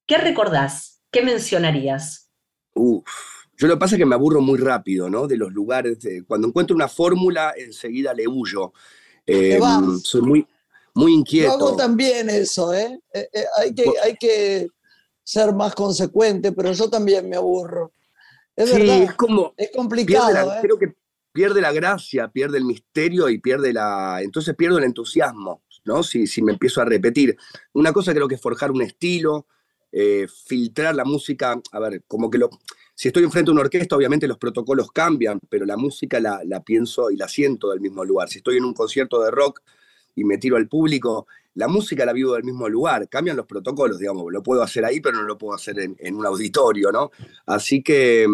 ¿qué 0.08 0.18
recordás? 0.18 1.02
¿Qué 1.12 1.24
mencionarías? 1.24 2.30
Uf, 2.74 3.04
yo 3.58 3.68
lo 3.68 3.76
que 3.76 3.80
pasa 3.80 3.96
es 3.96 4.00
que 4.00 4.06
me 4.06 4.16
aburro 4.16 4.42
muy 4.42 4.58
rápido, 4.58 5.10
¿no? 5.10 5.28
De 5.28 5.38
los 5.38 5.52
lugares. 5.52 6.00
cuando 6.28 6.48
encuentro 6.48 6.76
una 6.76 6.88
fórmula, 6.88 7.54
enseguida 7.56 8.14
le 8.14 8.28
huyo. 8.28 8.74
Eh, 9.28 9.60
soy 10.04 10.22
muy, 10.22 10.48
muy 10.96 11.14
inquieto. 11.14 11.48
Yo 11.48 11.54
hago 11.54 11.76
también 11.76 12.30
eso, 12.30 12.74
¿eh? 12.74 13.00
eh, 13.14 13.30
eh 13.32 13.46
hay, 13.60 13.76
que, 13.76 13.86
hay 14.04 14.16
que 14.16 14.68
ser 15.24 15.54
más 15.54 15.76
consecuente, 15.76 16.52
pero 16.52 16.72
yo 16.72 16.90
también 16.90 17.30
me 17.30 17.36
aburro. 17.36 17.92
Es 18.56 18.70
sí, 18.70 18.90
es 18.90 19.14
como. 19.14 19.54
Es 19.58 19.72
complicado. 19.76 20.52
Creo 20.62 20.78
que 20.78 20.94
pierde 21.32 21.62
la 21.62 21.72
gracia, 21.72 22.28
pierde 22.28 22.58
el 22.58 22.66
misterio 22.66 23.30
y 23.30 23.40
pierde 23.40 23.74
la. 23.74 24.22
Entonces 24.22 24.56
pierdo 24.56 24.78
el 24.78 24.84
entusiasmo, 24.84 25.64
¿no? 25.86 26.04
Si, 26.04 26.28
si 26.28 26.42
me 26.42 26.54
empiezo 26.54 26.82
a 26.82 26.86
repetir. 26.86 27.38
Una 27.74 27.94
cosa 27.94 28.14
creo 28.14 28.28
que 28.28 28.36
es 28.36 28.42
forjar 28.42 28.72
un 28.72 28.82
estilo, 28.82 29.48
filtrar 30.46 30.96
la 30.96 31.06
música. 31.06 31.60
A 31.72 31.80
ver, 31.80 32.04
como 32.08 32.30
que 32.30 32.38
lo 32.38 32.50
si 33.02 33.08
estoy 33.08 33.24
enfrente 33.24 33.50
de 33.50 33.54
una 33.54 33.62
orquesta, 33.62 33.96
obviamente 33.96 34.28
los 34.28 34.38
protocolos 34.38 34.92
cambian, 34.92 35.40
pero 35.50 35.66
la 35.66 35.76
música 35.76 36.20
la, 36.20 36.64
pienso 36.64 37.10
y 37.10 37.18
la 37.18 37.28
siento 37.28 37.72
del 37.72 37.82
mismo 37.82 38.06
lugar. 38.06 38.30
Si 38.30 38.38
estoy 38.38 38.58
en 38.58 38.64
un 38.64 38.76
concierto 38.76 39.24
de 39.24 39.32
rock 39.32 39.62
y 40.14 40.24
me 40.24 40.38
tiro 40.38 40.56
al 40.56 40.68
público, 40.68 41.26
la 41.54 41.68
música 41.68 42.06
la 42.06 42.14
vivo 42.14 42.34
del 42.34 42.44
mismo 42.44 42.68
lugar, 42.70 43.08
cambian 43.10 43.38
los 43.38 43.46
protocolos, 43.46 44.00
digamos, 44.00 44.26
lo 44.32 44.42
puedo 44.42 44.62
hacer 44.64 44.86
ahí, 44.86 45.02
pero 45.02 45.18
no 45.18 45.24
lo 45.24 45.38
puedo 45.38 45.54
hacer 45.54 45.76
en, 45.80 46.16
un 46.16 46.26
auditorio, 46.26 46.92
¿no? 46.92 47.12
Así 47.46 47.84
que, 47.84 48.28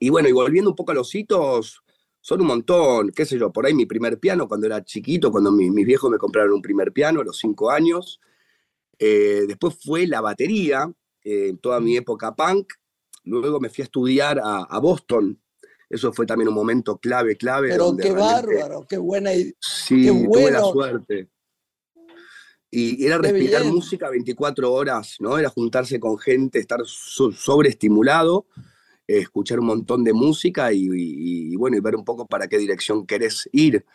y 0.00 0.08
bueno, 0.08 0.28
y 0.28 0.32
volviendo 0.32 0.70
un 0.70 0.76
poco 0.76 0.92
a 0.92 0.94
los 0.94 1.14
hitos, 1.14 1.82
son 2.20 2.40
un 2.40 2.46
montón, 2.46 3.10
qué 3.10 3.24
sé 3.24 3.38
yo, 3.38 3.52
por 3.52 3.66
ahí 3.66 3.74
mi 3.74 3.86
primer 3.86 4.18
piano 4.18 4.46
cuando 4.46 4.66
era 4.66 4.84
chiquito, 4.84 5.30
cuando 5.30 5.50
mis, 5.50 5.72
viejos 5.72 6.10
me 6.10 6.18
compraron 6.18 6.52
un 6.52 6.62
primer 6.62 6.92
piano 6.92 7.20
a 7.20 7.24
los 7.24 7.38
cinco 7.38 7.70
años, 7.70 8.20
eh, 8.98 9.44
después 9.46 9.76
fue 9.82 10.06
la 10.06 10.20
batería, 10.20 10.92
en 11.24 11.58
toda 11.58 11.80
mi 11.80 11.96
época 11.96 12.34
punk, 12.34 12.72
Luego 13.28 13.60
me 13.60 13.68
fui 13.68 13.82
a 13.82 13.84
estudiar 13.84 14.40
a, 14.42 14.78
Boston. 14.78 15.40
Eso 15.88 16.12
fue 16.12 16.26
también 16.26 16.48
un 16.48 16.54
momento 16.54 16.98
clave, 16.98 17.36
clave. 17.36 17.68
Pero 17.70 17.96
qué 17.96 18.12
bárbaro, 18.12 18.86
qué 18.88 18.98
buena 18.98 19.32
idea. 19.32 19.52
Sí, 19.60 20.06
tuve 20.06 20.50
la 20.50 20.60
suerte. 20.60 21.28
Y 22.70 23.06
era 23.06 23.16
respirar 23.18 23.64
música 23.64 24.10
24 24.10 24.70
horas, 24.70 25.16
¿no? 25.20 25.38
Era 25.38 25.48
juntarse 25.48 25.98
con 25.98 26.18
gente, 26.18 26.58
estar 26.58 26.80
sobreestimulado, 26.84 28.46
escuchar 29.06 29.60
un 29.60 29.66
montón 29.66 30.04
de 30.04 30.12
música 30.12 30.70
y, 30.72 31.56
bueno, 31.56 31.78
y 31.78 31.80
ver 31.80 31.96
un 31.96 32.04
poco 32.04 32.26
para 32.26 32.46
qué 32.46 32.58
dirección 32.58 33.06
querés 33.06 33.48
ir. 33.52 33.86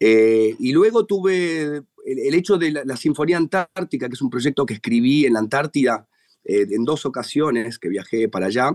Eh, 0.00 0.56
y 0.58 0.72
luego 0.72 1.04
tuve 1.04 1.82
el, 2.04 2.34
hecho 2.34 2.56
de 2.56 2.72
la, 2.72 2.96
Sinfonía 2.96 3.36
Antártica, 3.36 4.08
que 4.08 4.14
es 4.14 4.22
un 4.22 4.30
proyecto 4.30 4.64
que 4.64 4.74
escribí 4.74 5.26
en 5.26 5.34
la 5.34 5.40
Antártida 5.40 6.08
eh, 6.44 6.66
en 6.70 6.84
dos 6.84 7.04
ocasiones 7.04 7.78
que 7.78 7.90
viajé 7.90 8.28
para 8.28 8.46
allá, 8.46 8.74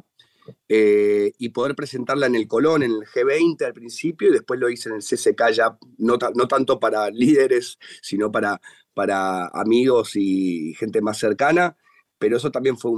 eh, 0.67 1.31
y 1.37 1.49
poder 1.49 1.75
presentarla 1.75 2.27
en 2.27 2.35
el 2.35 2.47
Colón, 2.47 2.83
en 2.83 2.91
el 2.91 3.05
G20 3.05 3.65
al 3.65 3.73
principio, 3.73 4.29
y 4.29 4.33
después 4.33 4.59
lo 4.59 4.69
hice 4.69 4.89
en 4.89 4.95
el 4.95 5.01
CCK 5.01 5.51
ya, 5.51 5.77
no, 5.97 6.17
no 6.35 6.47
tanto 6.47 6.79
para 6.79 7.09
líderes, 7.09 7.77
sino 8.01 8.31
para, 8.31 8.59
para 8.93 9.47
amigos 9.47 10.15
y 10.15 10.73
gente 10.75 11.01
más 11.01 11.17
cercana, 11.17 11.77
pero 12.17 12.37
eso 12.37 12.51
también 12.51 12.77
fue 12.77 12.91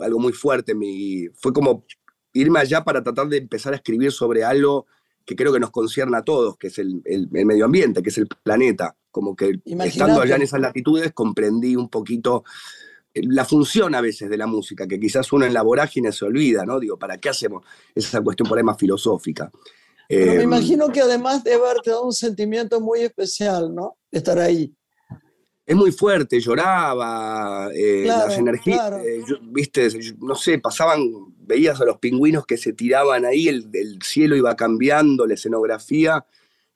algo 0.00 0.18
muy 0.18 0.32
fuerte, 0.32 0.74
mi, 0.74 1.28
fue 1.34 1.52
como 1.52 1.84
irme 2.32 2.60
allá 2.60 2.82
para 2.84 3.02
tratar 3.02 3.28
de 3.28 3.38
empezar 3.38 3.72
a 3.72 3.76
escribir 3.76 4.12
sobre 4.12 4.44
algo 4.44 4.86
que 5.24 5.36
creo 5.36 5.52
que 5.52 5.60
nos 5.60 5.70
concierne 5.70 6.16
a 6.16 6.22
todos, 6.22 6.56
que 6.56 6.68
es 6.68 6.78
el, 6.78 7.02
el, 7.04 7.28
medio 7.30 7.64
ambiente, 7.64 8.02
que 8.02 8.10
es 8.10 8.18
el 8.18 8.26
planeta. 8.26 8.96
Como 9.10 9.36
que 9.36 9.60
estando 9.66 10.20
allá 10.20 10.36
en 10.36 10.42
esas 10.42 10.60
latitudes 10.60 11.12
comprendí 11.12 11.76
un 11.76 11.88
poquito 11.88 12.44
la 13.14 13.44
función 13.44 13.94
a 13.94 14.00
veces 14.00 14.30
de 14.30 14.36
la 14.36 14.46
música, 14.46 14.86
que 14.86 14.98
quizás 14.98 15.32
uno 15.32 15.44
en 15.44 15.52
la 15.52 15.62
vorágine 15.62 16.12
se 16.12 16.24
olvida, 16.24 16.64
¿no? 16.64 16.80
Digo, 16.80 16.98
¿para 16.98 17.18
qué 17.18 17.28
hacemos 17.28 17.64
esa 17.94 18.20
cuestión 18.22 18.48
por 18.48 18.58
ahí 18.58 18.64
más 18.64 18.78
filosófica? 18.78 19.50
Pero 20.08 20.32
me 20.32 20.36
em, 20.36 20.42
imagino 20.42 20.88
que 20.88 21.00
además 21.00 21.44
debe 21.44 21.64
haberte 21.66 21.90
dado 21.90 22.04
un 22.04 22.12
sentimiento 22.12 22.80
muy 22.80 23.00
especial, 23.00 23.74
¿no? 23.74 23.98
Estar 24.10 24.38
ahí. 24.38 24.74
Es 25.64 25.76
muy 25.76 25.92
fuerte, 25.92 26.40
lloraba, 26.40 27.70
eh, 27.72 28.04
las 28.04 28.36
energías, 28.36 28.92
eh, 29.04 29.22
viste, 29.42 29.88
no 30.18 30.34
sé, 30.34 30.58
pasaban, 30.58 31.08
veías 31.38 31.80
a 31.80 31.84
los 31.84 31.98
pingüinos 31.98 32.44
que 32.44 32.56
se 32.56 32.72
tiraban 32.72 33.24
ahí, 33.24 33.46
el, 33.48 33.70
el, 33.72 34.02
cielo 34.02 34.34
iba 34.34 34.56
cambiando, 34.56 35.24
la 35.24 35.34
escenografía. 35.34 36.26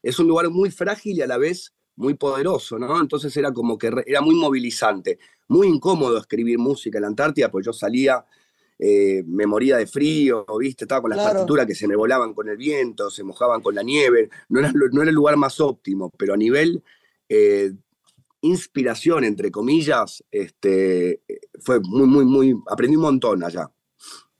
Es 0.03 0.19
un 0.21 0.29
lugar 0.29 0.49
muy 0.51 0.71
frágil 0.71 1.19
y 1.19 1.23
a 1.23 1.27
la 1.27 1.37
vez 1.37 1.75
muy 1.97 2.15
poderoso, 2.15 2.79
¿no? 2.79 3.01
Entonces 3.01 3.37
era 3.37 3.53
como 3.53 3.77
que 3.77 3.91
era 4.07 4.21
muy 4.21 4.37
movilizante, 4.37 5.19
muy 5.49 5.69
incómodo 5.69 6.19
escribir 6.19 6.59
música 6.59 6.99
en 6.99 7.03
la 7.03 7.09
Antártida, 7.09 7.51
pues 7.51 7.65
yo 7.65 7.73
salía 7.73 8.25
eh, 8.79 9.23
me 9.27 9.47
moría 9.47 9.79
de 9.79 9.87
frío, 9.87 10.45
¿viste? 10.59 10.85
Estaba 10.85 11.01
con 11.01 11.11
las 11.11 11.33
partituras 11.33 11.67
que 11.67 11.75
se 11.75 11.89
me 11.89 11.97
volaban 11.97 12.35
con 12.35 12.49
el 12.49 12.57
viento, 12.57 13.11
se 13.11 13.25
mojaban 13.25 13.63
con 13.63 13.75
la 13.75 13.83
nieve. 13.83 14.29
No 14.49 14.61
era, 14.61 14.73
no 14.73 15.03
era 15.03 15.11
el 15.11 15.15
lugar 15.15 15.37
más 15.37 15.61
óptimo, 15.61 16.11
pero 16.17 16.35
a 16.35 16.37
nivel 16.37 16.83
eh, 17.29 17.73
inspiración, 18.43 19.25
entre 19.25 19.51
comillas, 19.51 20.23
este, 20.31 21.23
fue 21.61 21.81
muy, 21.81 22.07
muy, 22.07 22.25
muy. 22.27 22.55
Aprendí 22.71 22.97
un 22.97 23.03
montón 23.03 23.43
allá. 23.43 23.71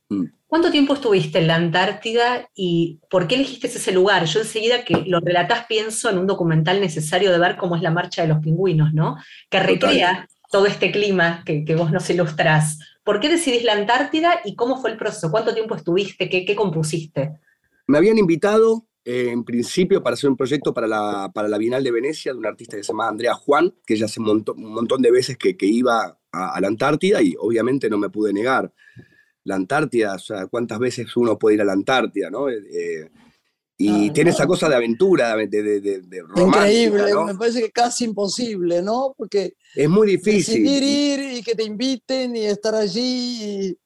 Mm. 0.09 0.27
¿Cuánto 0.47 0.71
tiempo 0.71 0.95
estuviste 0.95 1.39
en 1.41 1.49
la 1.49 1.57
Antártida 1.57 2.49
y 2.55 3.01
por 3.11 3.27
qué 3.27 3.35
elegiste 3.35 3.67
ese 3.67 3.91
lugar? 3.91 4.27
Yo 4.27 4.41
enseguida 4.41 4.85
que 4.85 5.03
lo 5.07 5.19
relatás 5.19 5.67
pienso 5.67 6.09
en 6.09 6.19
un 6.19 6.27
documental 6.27 6.81
necesario 6.81 7.33
de 7.33 7.39
ver 7.39 7.57
cómo 7.57 7.75
es 7.75 7.83
la 7.83 7.91
marcha 7.91 8.23
de 8.23 8.29
los 8.29 8.39
pingüinos, 8.39 8.95
¿no? 8.95 9.17
Que 9.51 9.59
recrea 9.59 10.29
todo 10.57 10.65
este 10.65 10.91
clima 10.91 11.43
que, 11.45 11.75
vos 11.77 11.93
nos 11.93 12.09
ilustrás. 12.09 12.79
¿Por 13.05 13.21
qué 13.21 13.29
decidís 13.29 13.63
la 13.63 13.75
Antártida 13.75 14.41
y 14.43 14.57
cómo 14.57 14.81
fue 14.81 14.91
el 14.91 14.97
proceso? 14.97 15.31
¿Cuánto 15.31 15.53
tiempo 15.53 15.75
estuviste? 15.75 16.31
¿Qué, 16.31 16.57
compusiste? 16.57 17.41
Me 17.87 17.99
habían 17.99 18.17
invitado 18.17 18.87
eh, 19.05 19.29
en 19.33 19.45
principio 19.45 20.03
para 20.03 20.15
hacer 20.15 20.31
un 20.31 20.37
proyecto 20.39 20.73
para 20.73 20.87
la, 20.87 21.31
para 21.35 21.47
la 21.47 21.59
Bienal 21.59 21.85
de 21.85 21.91
Venecia 21.91 22.33
de 22.33 22.39
un 22.39 22.47
artista 22.47 22.75
que 22.75 22.83
se 22.83 22.91
llama 22.91 23.07
Andrea 23.07 23.35
Juan, 23.35 23.75
que 23.87 23.93
ella 23.93 24.07
hace 24.07 24.19
un 24.19 24.47
montón, 24.57 25.03
de 25.03 25.11
veces 25.11 25.37
que, 25.37 25.55
iba 25.61 26.19
a, 26.33 26.59
la 26.59 26.69
Antártida 26.69 27.21
y 27.21 27.35
obviamente 27.39 27.91
no 27.91 27.99
me 27.99 28.09
pude 28.09 28.33
negar. 28.33 28.73
La 29.45 29.57
Antártida, 29.57 30.15
o 30.15 30.19
sea, 30.19 30.47
¿cuántas 30.47 30.79
veces 30.79 31.15
uno 31.19 31.39
puede 31.39 31.57
ir 31.57 31.61
a 31.61 31.67
la 31.67 31.75
Antártida? 31.75 32.31
¿no? 32.31 32.49
Eh, 32.49 33.11
eh, 33.79 33.85
y 34.07 34.11
tiene 34.11 34.31
esa 34.31 34.47
cosa 34.47 34.71
de 34.71 34.77
aventura, 34.77 35.37
de, 35.37 35.47
de, 35.47 35.81
de, 35.81 36.23
Increíble, 36.37 37.13
me 37.27 37.35
parece 37.35 37.61
que 37.61 37.71
casi 37.71 38.05
imposible, 38.05 38.81
¿no? 38.81 39.15
Porque 39.17 39.55
es 39.75 39.89
muy 39.89 40.07
difícil. 40.07 40.63
Decidir 40.63 40.83
ir 40.83 41.39
y 41.39 41.43
que 41.43 41.55
te 41.55 41.63
inviten 41.63 42.35
y 42.37 42.47
estar 42.47 42.75
allí, 42.75 43.77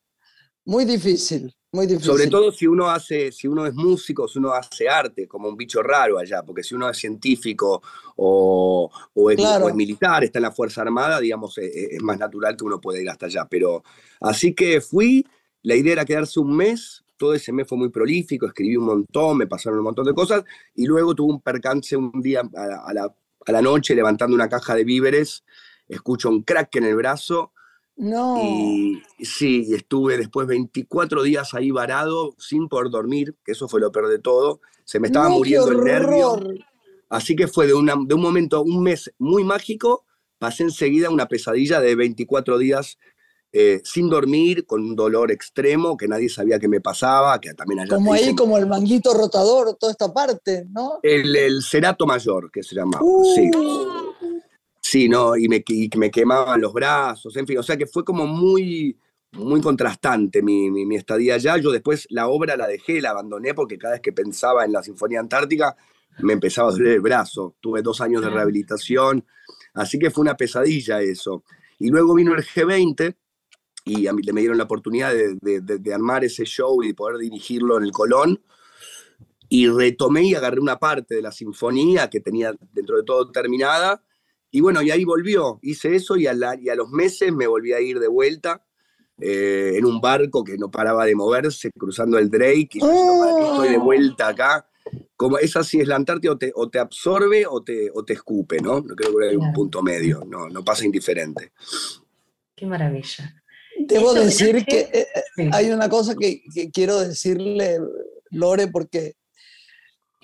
muy 0.65 0.85
difícil, 0.85 1.53
muy 1.73 1.89
difícil. 1.89 2.07
Sobre 2.13 2.29
todo 2.29 2.53
si 2.53 2.69
uno 2.69 2.89
hace, 2.89 3.33
si 3.33 3.49
uno 3.49 3.67
es 3.67 3.75
músico, 3.75 4.29
si 4.29 4.39
uno 4.39 4.53
hace 4.53 4.89
arte, 4.89 5.27
como 5.27 5.49
un 5.49 5.57
bicho 5.57 5.83
raro 5.83 6.19
allá, 6.19 6.45
porque 6.45 6.63
si 6.63 6.77
uno 6.77 6.89
es 6.89 6.97
científico 6.97 7.83
o, 8.15 8.89
o, 9.15 9.31
es, 9.33 9.41
o 9.41 9.69
es, 9.69 9.75
militar, 9.75 10.23
está 10.23 10.39
en 10.39 10.45
la 10.45 10.53
Fuerza 10.53 10.83
Armada, 10.83 11.19
digamos, 11.19 11.59
es, 11.59 11.75
e, 11.75 11.97
es 11.97 12.03
más 12.03 12.17
natural 12.17 12.57
que 12.57 12.63
uno 12.63 12.81
pueda 12.81 13.01
ir 13.01 13.11
hasta 13.11 13.27
allá. 13.27 13.45
Pero 13.51 13.83
así 14.21 14.55
que 14.55 14.81
fui, 14.81 15.27
la 15.63 15.75
idea 15.75 15.95
era 15.95 16.05
quedarse 16.05 16.39
un 16.39 16.57
mes, 16.57 17.03
todo 17.21 17.35
ese 17.35 17.53
mes 17.53 17.69
fue 17.69 17.77
muy 17.77 17.91
prolífico, 17.91 18.47
escribí 18.47 18.79
un 18.79 18.87
montón, 18.87 19.37
me 19.37 19.47
pasaron 19.47 19.81
un 19.81 19.85
montón 19.85 20.07
de 20.07 20.15
cosas, 20.15 20.43
y 20.75 20.87
luego 20.87 21.15
tuve 21.15 21.35
un 21.35 21.43
percance 21.43 21.95
un 21.95 22.11
día 22.23 22.41
a 22.41 22.95
la, 22.95 23.15
a 23.47 23.53
la, 23.53 23.61
noche 23.61 23.95
levantando 23.95 24.35
una 24.35 24.49
caja 24.49 24.75
de 24.75 24.85
víveres, 24.85 25.45
escucho 25.87 26.31
un 26.31 26.43
crack 26.43 26.77
en 26.77 26.85
el 26.85 26.97
brazo, 26.97 27.53
no. 27.97 28.43
Y 28.43 29.03
sí, 29.23 29.67
estuve 29.75 30.17
después 30.17 30.47
24 30.47 31.23
días 31.23 31.53
ahí 31.53 31.71
varado, 31.71 32.35
sin 32.39 32.67
poder 32.67 32.91
dormir, 32.91 33.37
que 33.45 33.53
eso 33.53 33.69
fue 33.69 33.79
lo 33.79 33.93
peor 33.93 34.09
de 34.09 34.19
todo. 34.19 34.63
Se 34.85 34.99
me 34.99 35.09
estaba 35.09 35.29
muriendo 35.29 35.71
el 35.71 35.85
nervio. 35.85 36.41
Así 37.11 37.37
que 37.37 37.47
fue 37.47 37.67
de, 37.67 37.75
una, 37.75 37.97
de 38.03 38.15
un 38.15 38.23
momento, 38.23 38.63
un 38.63 38.83
mes 38.83 39.13
muy 39.19 39.45
mágico, 39.45 40.07
pasé 40.39 40.63
enseguida 40.63 41.11
una 41.11 41.27
pesadilla 41.27 41.79
de 41.83 41.95
24 41.95 42.57
días 42.57 42.99
eh, 43.53 43.81
sin 43.85 44.09
dormir, 44.09 44.65
con 44.65 44.83
un 44.83 44.95
dolor 44.95 45.33
extremo 45.33 45.97
que 45.97 46.07
nadie 46.07 46.29
sabía 46.29 46.59
que 46.59 46.69
me 46.69 46.81
pasaba, 46.81 47.41
que 47.41 47.53
también 47.55 47.89
Como 47.89 48.13
ahí, 48.13 48.35
como 48.35 48.57
el 48.57 48.67
manguito 48.67 49.13
rotador, 49.13 49.77
toda 49.77 49.91
esta 49.91 50.13
parte, 50.13 50.67
¿no? 50.71 51.01
El, 51.03 51.35
el 51.35 51.63
cerato 51.63 52.07
mayor, 52.07 52.51
que 52.51 52.63
se 52.63 52.75
llamaba, 52.75 53.05
sí. 53.35 53.51
Uh. 53.57 54.11
Sí, 54.83 55.09
¿no? 55.09 55.37
Y 55.37 55.49
me, 55.49 55.63
me 55.97 56.11
quemaban 56.11 56.61
los 56.61 56.73
brazos, 56.73 57.37
en 57.37 57.47
fin, 57.47 57.59
o 57.59 57.63
sea 57.63 57.77
que 57.77 57.87
fue 57.87 58.05
como 58.05 58.27
muy, 58.27 58.99
muy 59.33 59.61
contrastante 59.61 60.43
mi, 60.43 60.71
mi, 60.71 60.97
estadía 60.97 61.35
allá. 61.35 61.57
Yo 61.59 61.71
después 61.71 62.07
la 62.11 62.29
obra 62.29 62.57
la 62.57 62.67
dejé, 62.67 63.01
la 63.01 63.11
abandoné 63.11 63.55
porque 63.55 63.79
cada 63.79 63.95
vez 63.95 64.01
que 64.01 64.13
pensaba 64.13 64.65
en 64.65 64.73
la 64.73 64.83
Sinfonía 64.83 65.21
Antártica 65.21 65.77
me 66.19 66.33
empezaba 66.33 66.71
a 66.71 66.73
doler 66.73 66.95
el 66.95 67.01
brazo. 67.01 67.55
Tuve 67.61 67.83
dos 67.83 68.01
años 68.01 68.23
de 68.23 68.31
rehabilitación, 68.31 69.25
así 69.75 69.99
que 69.99 70.11
fue 70.11 70.23
una 70.23 70.37
pesadilla 70.37 71.01
eso. 71.01 71.45
Y 71.79 71.91
luego 71.91 72.15
vino 72.15 72.35
el 72.35 72.45
G20, 72.45 73.17
y 73.91 74.07
a 74.07 74.13
mí 74.13 74.23
me 74.33 74.41
dieron 74.41 74.59
la 74.59 74.65
oportunidad 74.65 75.13
de, 75.13 75.93
armar 75.93 76.25
ese 76.25 76.45
show 76.45 76.83
y 76.83 76.93
poder 76.93 77.19
dirigirlo 77.19 77.77
en 77.79 77.85
el 77.85 77.93
Colón. 77.93 78.41
Y 79.49 79.67
retomé 79.69 80.23
y 80.23 80.35
agarré 80.35 80.61
una 80.61 80.79
parte 80.79 81.17
de 81.17 81.23
la 81.23 81.33
sinfonía 81.33 82.09
que 82.09 82.21
tenía 82.21 82.55
dentro 82.73 82.97
de 82.99 83.03
todo 83.03 83.33
terminada. 83.33 84.03
Y 84.53 84.61
bueno, 84.61 84.81
y 84.81 84.93
ahí 84.93 85.05
volvió. 85.05 85.59
Hice 85.63 85.97
eso 85.97 86.17
y 86.17 86.29
a, 86.29 86.35
y 86.61 86.69
a 86.69 86.75
los 86.77 86.89
meses 86.91 87.33
me 87.33 87.49
volví 87.49 87.73
a 87.73 87.81
ir 87.81 87.99
de 87.99 88.07
vuelta 88.07 88.65
eh, 89.21 89.73
en 89.75 89.85
un 89.85 90.01
barco 90.01 90.45
que 90.45 90.57
no 90.57 90.71
paraba 90.71 91.05
de 91.05 91.17
moverse, 91.17 91.73
cruzando 91.73 92.17
el 92.17 92.31
Drake. 92.31 92.71
Y 92.75 92.79
estoy 92.79 93.71
de 93.71 93.79
vuelta 93.79 94.29
acá. 94.29 94.69
Como 95.17 95.39
es 95.39 95.57
así, 95.57 95.81
es 95.81 95.89
la 95.89 95.97
Antártida 95.97 96.33
o 96.55 96.69
te, 96.69 96.79
absorbe 96.79 97.45
o 97.47 97.63
te, 97.63 97.91
o 97.93 98.05
te 98.05 98.13
escupe, 98.13 98.61
¿no? 98.61 98.81
No 98.81 98.95
creo 98.95 99.17
que 99.17 99.29
hay 99.31 99.37
un 99.37 99.53
punto 99.53 99.83
medio, 99.83 100.23
no, 100.27 100.49
no 100.49 100.65
pasa 100.65 100.85
indiferente. 100.85 101.53
Qué 102.55 102.67
maravilla. 102.67 103.40
Debo 103.91 104.15
decir 104.15 104.65
que 104.65 104.81
eh, 104.93 105.07
eh, 105.37 105.51
hay 105.53 105.71
una 105.71 105.89
cosa 105.89 106.15
que, 106.15 106.43
quiero 106.73 107.01
decirle, 107.01 107.79
Lore, 108.31 108.69
porque 108.69 109.17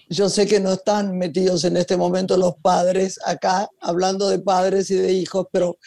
yo 0.09 0.29
sé 0.29 0.47
que 0.47 0.61
no 0.61 0.75
están 0.75 1.19
metidos 1.19 1.65
en 1.65 1.77
este 1.77 1.97
momento 1.97 2.37
los 2.37 2.55
padres 2.63 3.19
acá, 3.25 3.69
hablando 3.81 4.29
de 4.29 4.39
padres 4.39 4.91
y 4.91 4.95
de 4.95 5.13
hijos, 5.13 5.47
pero 5.51 5.79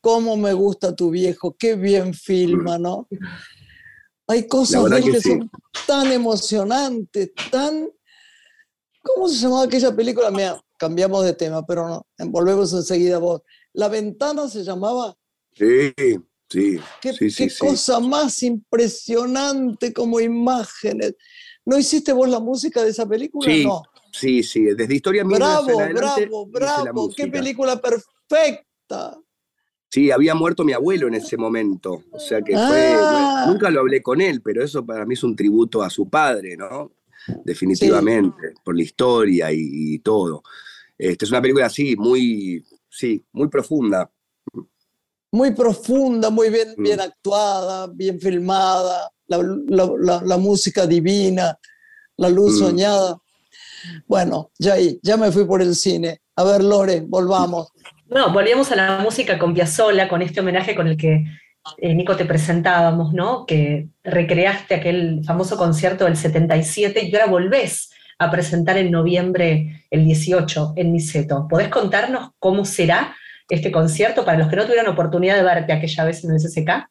cómo 0.00 0.36
me 0.36 0.52
gusta 0.52 0.94
tu 0.94 1.10
viejo, 1.10 1.56
qué 1.58 1.74
bien 1.74 2.12
filma, 2.12 2.78
¿no? 2.78 3.08
Hay 4.26 4.46
cosas 4.46 4.84
que, 5.02 5.20
son 5.20 5.50
tan 5.86 6.12
emocionantes, 6.12 7.30
tan... 7.50 7.90
¿Cómo 9.02 9.28
se 9.28 9.36
llamaba 9.36 9.64
aquella 9.64 9.94
película? 9.94 10.30
Mira, 10.30 10.62
cambiamos 10.78 11.24
de 11.24 11.34
tema, 11.34 11.64
pero 11.66 11.88
no, 11.88 12.06
volvemos 12.30 12.72
enseguida 12.72 13.18
vos. 13.18 13.42
La 13.72 13.88
ventana 13.88 14.48
se 14.48 14.62
llamaba... 14.62 15.14
Sí. 15.52 15.92
Sí, 16.54 16.78
qué, 17.02 17.12
sí, 17.12 17.48
cosa 17.58 17.98
más 17.98 18.40
impresionante 18.44 19.92
como 19.92 20.20
imágenes. 20.20 21.16
¿No 21.64 21.76
hiciste 21.76 22.12
vos 22.12 22.28
la 22.28 22.38
música 22.38 22.84
de 22.84 22.90
esa 22.90 23.08
película? 23.08 23.50
Sí, 23.50 23.64
no. 23.66 23.82
sí, 24.12 24.40
sí, 24.44 24.66
desde 24.66 24.94
Historia 24.94 25.24
Mía. 25.24 25.38
Bravo, 25.38 25.76
bravo, 25.92 26.46
bravo, 26.46 27.10
qué 27.16 27.26
película 27.26 27.80
perfecta. 27.80 29.18
Sí, 29.90 30.12
había 30.12 30.36
muerto 30.36 30.62
mi 30.62 30.72
abuelo 30.72 31.08
en 31.08 31.14
ese 31.14 31.36
momento, 31.36 32.04
o 32.12 32.20
sea 32.20 32.40
que 32.40 32.52
fue, 32.52 32.94
ah. 32.98 33.46
nunca 33.48 33.68
lo 33.68 33.80
hablé 33.80 34.00
con 34.00 34.20
él, 34.20 34.40
pero 34.40 34.62
eso 34.62 34.86
para 34.86 35.04
mí 35.04 35.14
es 35.14 35.24
un 35.24 35.34
tributo 35.34 35.82
a 35.82 35.90
su 35.90 36.08
padre, 36.08 36.56
¿no? 36.56 36.92
Definitivamente, 37.44 38.54
por 38.64 38.76
la 38.76 38.82
historia 38.84 39.48
y, 39.50 39.98
todo. 39.98 40.44
Este, 40.96 41.24
es 41.24 41.30
una 41.32 41.42
película 41.42 41.66
así, 41.66 41.96
muy, 41.96 42.64
sí, 42.88 43.24
muy 43.32 43.48
profunda 43.48 44.08
muy 45.34 45.50
profunda, 45.50 46.30
muy 46.30 46.48
bien, 46.48 46.74
mm. 46.76 46.82
bien 46.82 47.00
actuada, 47.00 47.88
bien 47.92 48.20
filmada, 48.20 49.10
la, 49.26 50.36
música 50.38 50.86
divina, 50.86 51.58
la 52.16 52.28
luz 52.28 52.54
mm. 52.54 52.58
soñada. 52.58 53.18
Bueno, 54.06 54.52
ya 54.60 54.74
ahí, 54.74 55.00
ya 55.02 55.16
me 55.16 55.32
fui 55.32 55.44
por 55.44 55.60
el 55.60 55.74
cine. 55.74 56.20
A 56.36 56.44
ver, 56.44 56.62
Lore, 56.62 57.00
volvamos. 57.00 57.68
No, 58.06 58.32
volvíamos 58.32 58.70
a 58.70 58.76
la 58.76 58.98
música 59.00 59.36
con 59.36 59.54
Piazzolla, 59.54 60.08
con 60.08 60.22
este 60.22 60.38
homenaje 60.38 60.76
con 60.76 60.86
el 60.86 60.96
que 60.96 61.24
eh, 61.78 61.94
Nico 61.94 62.16
te 62.16 62.26
presentábamos, 62.26 63.12
¿no? 63.12 63.44
Que 63.44 63.88
recreaste 64.04 64.76
aquel 64.76 65.22
famoso 65.24 65.56
concierto 65.56 66.04
del 66.04 66.16
77 66.16 67.06
y 67.06 67.12
ahora 67.12 67.26
volvés 67.26 67.90
a 68.20 68.30
presentar 68.30 68.78
en 68.78 68.92
noviembre 68.92 69.84
el 69.90 70.04
18 70.04 70.74
en 70.76 70.92
Niceto. 70.92 71.48
¿Podés 71.48 71.70
contarnos 71.70 72.30
cómo 72.38 72.64
será 72.64 73.16
este 73.48 73.70
concierto 73.70 74.24
para 74.24 74.38
los 74.38 74.48
que 74.48 74.56
no 74.56 74.64
tuvieron 74.64 74.92
oportunidad 74.92 75.36
de 75.36 75.42
verte 75.42 75.72
aquella 75.72 76.04
vez 76.04 76.24
en 76.24 76.32
el 76.32 76.40
SSK? 76.40 76.88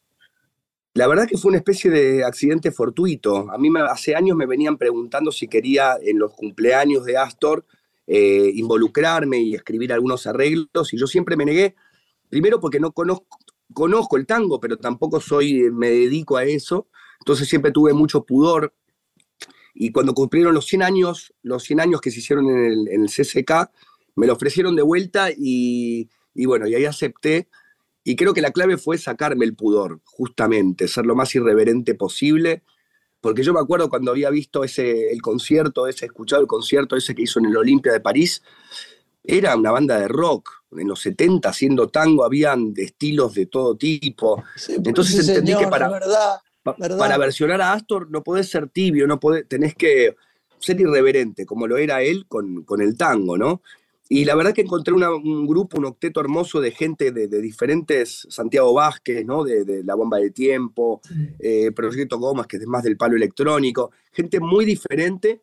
La 0.95 1.07
verdad 1.07 1.25
que 1.27 1.37
fue 1.37 1.49
una 1.49 1.57
especie 1.57 1.89
de 1.89 2.23
accidente 2.23 2.71
fortuito. 2.71 3.49
A 3.51 3.57
mí 3.57 3.69
hace 3.89 4.15
años 4.15 4.37
me 4.37 4.45
venían 4.45 4.77
preguntando 4.77 5.31
si 5.31 5.47
quería 5.47 5.97
en 5.99 6.19
los 6.19 6.33
cumpleaños 6.33 7.03
de 7.05 7.17
Astor 7.17 7.65
eh, 8.05 8.51
involucrarme 8.53 9.39
y 9.39 9.55
escribir 9.55 9.91
algunos 9.91 10.27
arreglos 10.27 10.93
y 10.93 10.97
yo 10.97 11.07
siempre 11.07 11.35
me 11.35 11.45
negué, 11.45 11.75
primero 12.29 12.59
porque 12.59 12.79
no 12.79 12.91
conozco, 12.91 14.17
el 14.17 14.27
tango, 14.27 14.59
pero 14.59 14.77
tampoco 14.77 15.19
soy, 15.19 15.71
me 15.71 15.89
dedico 15.89 16.37
a 16.37 16.43
eso, 16.43 16.87
entonces 17.19 17.47
siempre 17.47 17.71
tuve 17.71 17.93
mucho 17.93 18.23
pudor. 18.23 18.73
Y 19.73 19.91
cuando 19.91 20.13
cumplieron 20.13 20.53
los 20.53 20.67
100 20.67 20.83
años, 20.83 21.33
los 21.41 21.63
100 21.63 21.79
años 21.79 22.01
que 22.01 22.11
se 22.11 22.19
hicieron 22.19 22.47
en 22.49 22.65
el, 22.65 22.87
en 22.89 23.01
el 23.03 23.09
CCK, 23.09 23.71
me 24.15 24.27
lo 24.27 24.33
ofrecieron 24.33 24.75
de 24.75 24.83
vuelta 24.83 25.29
y, 25.35 26.09
y 26.33 26.45
bueno, 26.45 26.67
y 26.67 26.75
ahí 26.75 26.85
acepté. 26.85 27.47
Y 28.03 28.15
creo 28.15 28.33
que 28.33 28.41
la 28.41 28.51
clave 28.51 28.77
fue 28.77 28.97
sacarme 28.97 29.45
el 29.45 29.55
pudor, 29.55 30.01
justamente, 30.03 30.87
ser 30.87 31.05
lo 31.05 31.15
más 31.15 31.33
irreverente 31.35 31.95
posible. 31.95 32.63
Porque 33.21 33.43
yo 33.43 33.53
me 33.53 33.61
acuerdo 33.61 33.89
cuando 33.89 34.11
había 34.11 34.29
visto 34.29 34.65
ese, 34.65 35.11
el 35.11 35.21
concierto, 35.21 35.87
ese, 35.87 36.05
escuchado 36.05 36.41
el 36.41 36.47
concierto 36.47 36.97
ese 36.97 37.15
que 37.15 37.21
hizo 37.21 37.39
en 37.39 37.45
el 37.45 37.55
Olimpia 37.55 37.93
de 37.93 38.01
París, 38.01 38.41
era 39.23 39.55
una 39.55 39.71
banda 39.71 39.97
de 39.97 40.09
rock. 40.09 40.49
En 40.77 40.87
los 40.87 41.01
70 41.01 41.47
haciendo 41.47 41.87
tango 41.87 42.25
habían 42.25 42.73
de 42.73 42.83
estilos 42.83 43.33
de 43.35 43.45
todo 43.45 43.77
tipo. 43.77 44.43
Entonces 44.67 45.29
entendí 45.29 45.55
que 45.55 45.67
para, 45.67 45.89
para 46.63 47.17
versionar 47.17 47.61
a 47.61 47.73
Astor 47.73 48.09
no 48.09 48.23
podés 48.23 48.49
ser 48.49 48.67
tibio, 48.67 49.07
no 49.07 49.19
podés, 49.19 49.47
tenés 49.47 49.75
que 49.75 50.15
ser 50.59 50.79
irreverente, 50.79 51.45
como 51.45 51.67
lo 51.67 51.77
era 51.77 52.01
él 52.01 52.25
con, 52.27 52.63
con 52.63 52.81
el 52.81 52.97
tango, 52.97 53.37
¿no? 53.37 53.61
Y 54.13 54.25
la 54.25 54.35
verdad 54.35 54.53
que 54.53 54.61
encontré 54.61 54.93
un 54.93 55.47
grupo, 55.47 55.79
un 55.79 55.85
octeto 55.85 56.21
hermoso 56.21 56.61
de 56.61 56.69
gente 56.69 57.11
de, 57.11 57.27
diferentes, 57.41 58.27
Santiago 58.29 58.71
Vázquez, 58.71 59.25
¿no? 59.25 59.43
De, 59.43 59.83
La 59.83 59.95
Bomba 59.95 60.19
de 60.19 60.29
Tiempo, 60.29 61.01
eh, 61.39 61.71
Proyecto 61.71 62.19
Gomas, 62.19 62.45
que 62.45 62.57
es 62.57 62.67
más 62.67 62.83
del 62.83 62.95
palo 62.95 63.15
electrónico, 63.15 63.89
gente 64.11 64.39
muy 64.39 64.65
diferente, 64.65 65.41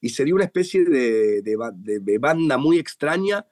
y 0.00 0.10
se 0.10 0.24
dio 0.24 0.36
una 0.36 0.44
especie 0.44 0.84
de, 0.84 2.18
banda 2.20 2.56
muy 2.56 2.78
extraña, 2.78 3.44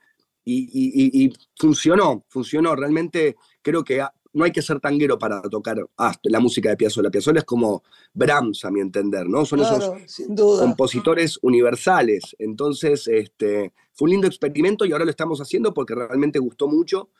y, 0.45 0.69
y, 0.73 1.33
funcionó, 1.57 2.25
funcionó. 2.29 2.77
Realmente 2.77 3.35
creo 3.63 3.83
que 3.83 4.01
no 4.33 4.45
hay 4.45 4.53
que 4.53 4.63
ser 4.63 4.81
tanguero 4.81 5.19
para 5.19 5.43
tocar 5.43 5.77
la 6.23 6.41
música 6.41 6.71
de 6.71 6.77
Piazzolla. 6.77 7.11
Piazzolla 7.11 7.41
es 7.41 7.45
como 7.45 7.83
Brahms, 8.15 8.65
a 8.65 8.71
mi 8.71 8.81
entender, 8.81 9.27
¿no? 9.29 9.45
Son 9.45 9.61
esos 9.61 9.93
compositores 10.59 11.39
universales. 11.43 12.35
Entonces, 12.39 13.07
este, 13.09 13.73
fue 13.93 14.07
un 14.07 14.11
lindo 14.13 14.27
experimento 14.27 14.85
y 14.85 14.93
ahora 14.93 15.05
lo 15.05 15.11
estamos 15.11 15.41
haciendo 15.41 15.75
porque 15.75 15.95
realmente 15.95 16.39
gustó 16.39 16.69
mucho. 16.69 17.11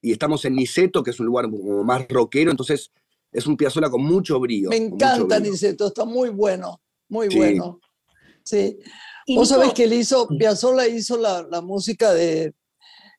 Y 0.00 0.12
estamos 0.12 0.44
en 0.44 0.56
Niceto, 0.56 1.02
que 1.02 1.10
es 1.10 1.20
un 1.20 1.26
lugar 1.26 1.48
más 1.48 2.06
rockero, 2.08 2.50
entonces 2.50 2.90
es 3.32 3.46
un 3.46 3.56
Piazzolla 3.56 3.90
con 3.90 4.02
mucho 4.02 4.38
brío. 4.38 4.70
Me 4.70 4.76
encanta 4.76 5.40
Niceto, 5.40 5.86
está 5.86 6.04
muy 6.04 6.28
bueno, 6.28 6.80
muy 7.08 7.28
bueno. 7.34 7.80
Sí. 8.42 8.78
Vos 9.28 9.48
sabés 9.48 9.72
que 9.72 9.84
él 9.84 9.94
hizo, 9.94 10.28
Piazzolla 10.28 10.86
hizo 10.86 11.16
la, 11.16 11.42
la 11.50 11.62
música 11.62 12.12
de 12.12 12.54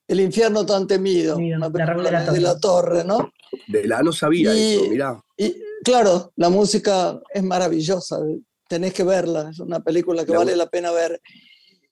el 0.08 0.20
infierno 0.20 0.66
tan 0.66 0.88
temido, 0.88 1.38
de, 1.38 2.40
la 2.40 2.60
torre, 2.60 3.04
¿no? 3.04 3.32
De 3.68 3.88
la 3.88 4.02
no 4.02 4.12
sabía 4.12 4.54
eso, 4.54 4.90
mirá. 4.90 5.22
Y 5.38 5.56
claro, 5.84 6.32
la 6.36 6.50
música 6.50 7.20
es 7.34 7.44
maravillosa, 7.44 8.20
tenés 8.68 8.94
que 8.94 9.04
verla, 9.04 9.50
es 9.52 9.60
una 9.60 9.80
película 9.82 10.26
que 10.26 10.32
vale 10.32 10.56
la 10.56 10.68
pena 10.68 10.92
ver. 10.92 11.22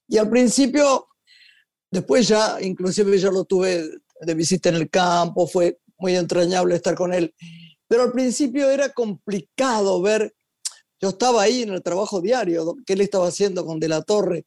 Y 0.08 0.18
al 0.18 0.30
principio, 0.30 1.08
después 1.92 2.28
ya, 2.28 2.58
inclusive 2.62 3.18
yo 3.18 3.32
lo 3.32 3.46
tuve 3.46 3.84
de 4.22 4.34
visita 4.34 4.70
en 4.70 4.76
el 4.76 4.90
campo, 4.90 5.48
fue 5.48 5.80
muy 5.98 6.16
entrañable 6.16 6.76
estar 6.76 6.96
con 6.96 7.14
él, 7.14 7.34
pero 7.88 8.04
al 8.04 8.12
principio 8.12 8.70
era 8.70 8.90
complicado 8.90 10.02
ver, 10.02 10.34
yo 11.00 11.10
estaba 11.10 11.44
ahí 11.44 11.64
en 11.64 11.74
el 11.74 11.84
trabajo 11.84 12.22
diario 12.22 12.76
que 12.86 12.94
él 12.94 13.02
estaba 13.02 13.28
haciendo 13.28 13.66
con 13.66 13.80
De 13.80 13.88
la 13.88 14.02
Torre, 14.02 14.46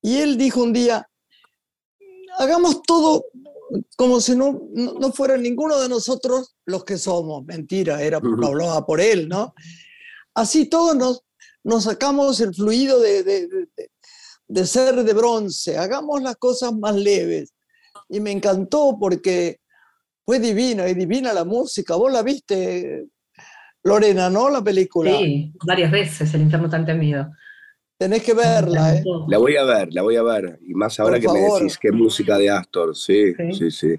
y 0.00 0.16
él 0.18 0.36
dijo 0.36 0.62
un 0.62 0.72
día, 0.72 1.08
hagamos 2.38 2.82
todo 2.82 3.24
como 3.96 4.20
si 4.20 4.36
no, 4.36 4.68
no, 4.72 5.12
fuera 5.12 5.36
ninguno 5.36 5.80
de 5.80 5.88
nosotros 5.88 6.54
los 6.64 6.84
que 6.84 6.98
somos. 6.98 7.44
Mentira, 7.44 8.02
era, 8.02 8.20
lo 8.20 8.46
hablaba 8.46 8.84
por 8.86 9.00
él, 9.00 9.28
¿no? 9.28 9.54
Así 10.34 10.66
todos 10.66 10.96
nos, 10.96 11.22
nos 11.62 11.84
sacamos 11.84 12.40
el 12.40 12.54
fluido 12.54 13.00
de, 13.00 13.22
de, 13.22 13.48
de, 14.48 14.66
ser 14.66 15.02
de 15.02 15.12
bronce, 15.14 15.78
hagamos 15.78 16.22
las 16.22 16.36
cosas 16.36 16.72
más 16.74 16.94
leves. 16.94 17.52
Y 18.08 18.20
me 18.20 18.32
encantó 18.32 18.96
porque 18.98 19.60
fue 20.24 20.38
divina 20.38 20.88
y 20.88 20.94
divina 20.94 21.32
la 21.32 21.44
música. 21.44 21.96
Vos 21.96 22.12
la 22.12 22.22
viste, 22.22 23.06
Lorena, 23.82 24.30
¿no? 24.30 24.50
La 24.50 24.62
película. 24.62 25.16
Sí, 25.18 25.52
varias 25.66 25.90
veces, 25.90 26.34
El 26.34 26.42
infierno 26.42 26.68
tan 26.68 26.84
temido. 26.84 27.30
Tenés 28.04 28.22
que 28.22 28.34
verla, 28.34 28.96
¿eh? 28.96 29.04
La 29.28 29.38
voy 29.38 29.56
a 29.56 29.64
ver, 29.64 29.88
la 29.94 30.02
voy 30.02 30.16
a 30.16 30.22
ver. 30.22 30.58
Y 30.60 30.74
más 30.74 31.00
ahora 31.00 31.18
que 31.18 31.26
me 31.26 31.40
decís 31.40 31.78
que 31.78 31.90
música 31.90 32.36
de 32.36 32.50
Astor, 32.50 32.94
sí, 32.94 33.32
sí, 33.58 33.70
sí. 33.70 33.94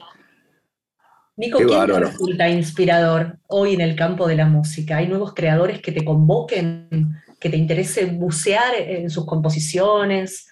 Nico, 1.38 1.58
¿quién 1.58 1.88
te 1.88 2.00
resulta 2.00 2.48
inspirador 2.48 3.40
hoy 3.48 3.74
en 3.74 3.82
el 3.82 3.96
campo 3.96 4.28
de 4.28 4.36
la 4.36 4.46
música? 4.46 4.98
¿Hay 4.98 5.08
nuevos 5.08 5.34
creadores 5.34 5.82
que 5.82 5.92
te 5.92 6.06
convoquen, 6.06 7.16
que 7.40 7.50
te 7.50 7.58
interese 7.58 8.06
bucear 8.06 8.76
en 8.76 9.10
sus 9.10 9.26
composiciones, 9.26 10.50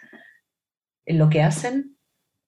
en 1.05 1.19
lo 1.19 1.29
que 1.29 1.43
hacen? 1.43 1.95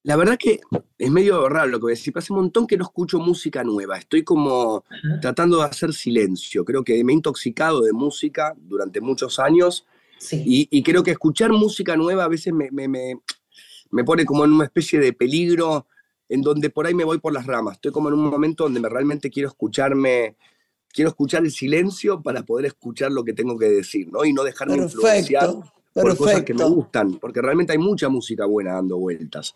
La 0.01 0.15
verdad 0.15 0.37
que 0.39 0.59
es 0.97 1.11
medio 1.11 1.47
raro 1.49 1.67
lo 1.67 1.77
que 1.77 1.83
voy 1.83 1.91
a 1.91 1.97
decir, 1.97 2.13
hace 2.15 2.33
un 2.33 2.39
montón 2.39 2.65
que 2.65 2.77
no 2.77 2.83
escucho 2.85 3.19
música 3.19 3.63
nueva. 3.63 3.99
Estoy 3.99 4.23
como 4.23 4.83
tratando 5.21 5.59
de 5.59 5.65
hacer 5.65 5.93
silencio. 5.93 6.65
Creo 6.65 6.83
que 6.83 7.03
me 7.03 7.11
he 7.11 7.15
intoxicado 7.15 7.81
de 7.81 7.93
música 7.93 8.55
durante 8.57 9.01
muchos 9.01 9.37
años 9.37 9.85
y, 10.31 10.83
creo 10.83 11.03
que 11.03 11.11
escuchar 11.11 11.51
música 11.51 11.95
nueva 11.95 12.23
a 12.23 12.27
veces 12.27 12.53
me, 12.53 12.69
me, 12.71 14.03
pone 14.03 14.25
como 14.25 14.45
en 14.45 14.53
una 14.53 14.65
especie 14.65 14.99
de 14.99 15.13
peligro 15.13 15.87
en 16.27 16.41
donde 16.41 16.69
por 16.69 16.87
ahí 16.87 16.93
me 16.93 17.03
voy 17.03 17.19
por 17.19 17.33
las 17.33 17.45
ramas. 17.45 17.75
Estoy 17.75 17.91
como 17.91 18.09
en 18.09 18.15
un 18.15 18.29
momento 18.29 18.63
donde 18.63 18.79
me, 18.79 18.89
realmente 18.89 19.29
quiero 19.29 19.49
escucharme, 19.49 20.35
quiero 20.91 21.09
escuchar 21.09 21.43
el 21.43 21.51
silencio 21.51 22.21
para 22.21 22.43
poder 22.43 22.65
escuchar 22.65 23.11
lo 23.11 23.23
que 23.23 23.33
tengo 23.33 23.57
que 23.57 23.69
decir, 23.69 24.11
¿no? 24.11 24.25
Y 24.25 24.33
no 24.33 24.43
dejarme 24.43 24.77
influenciar 24.77 25.49
por 25.93 26.17
cosas 26.17 26.43
que 26.43 26.53
me 26.53 26.65
gustan, 26.65 27.15
porque 27.15 27.41
realmente 27.41 27.73
hay 27.73 27.79
mucha 27.79 28.09
música 28.09 28.45
buena 28.45 28.73
dando 28.73 28.97
vueltas. 28.97 29.53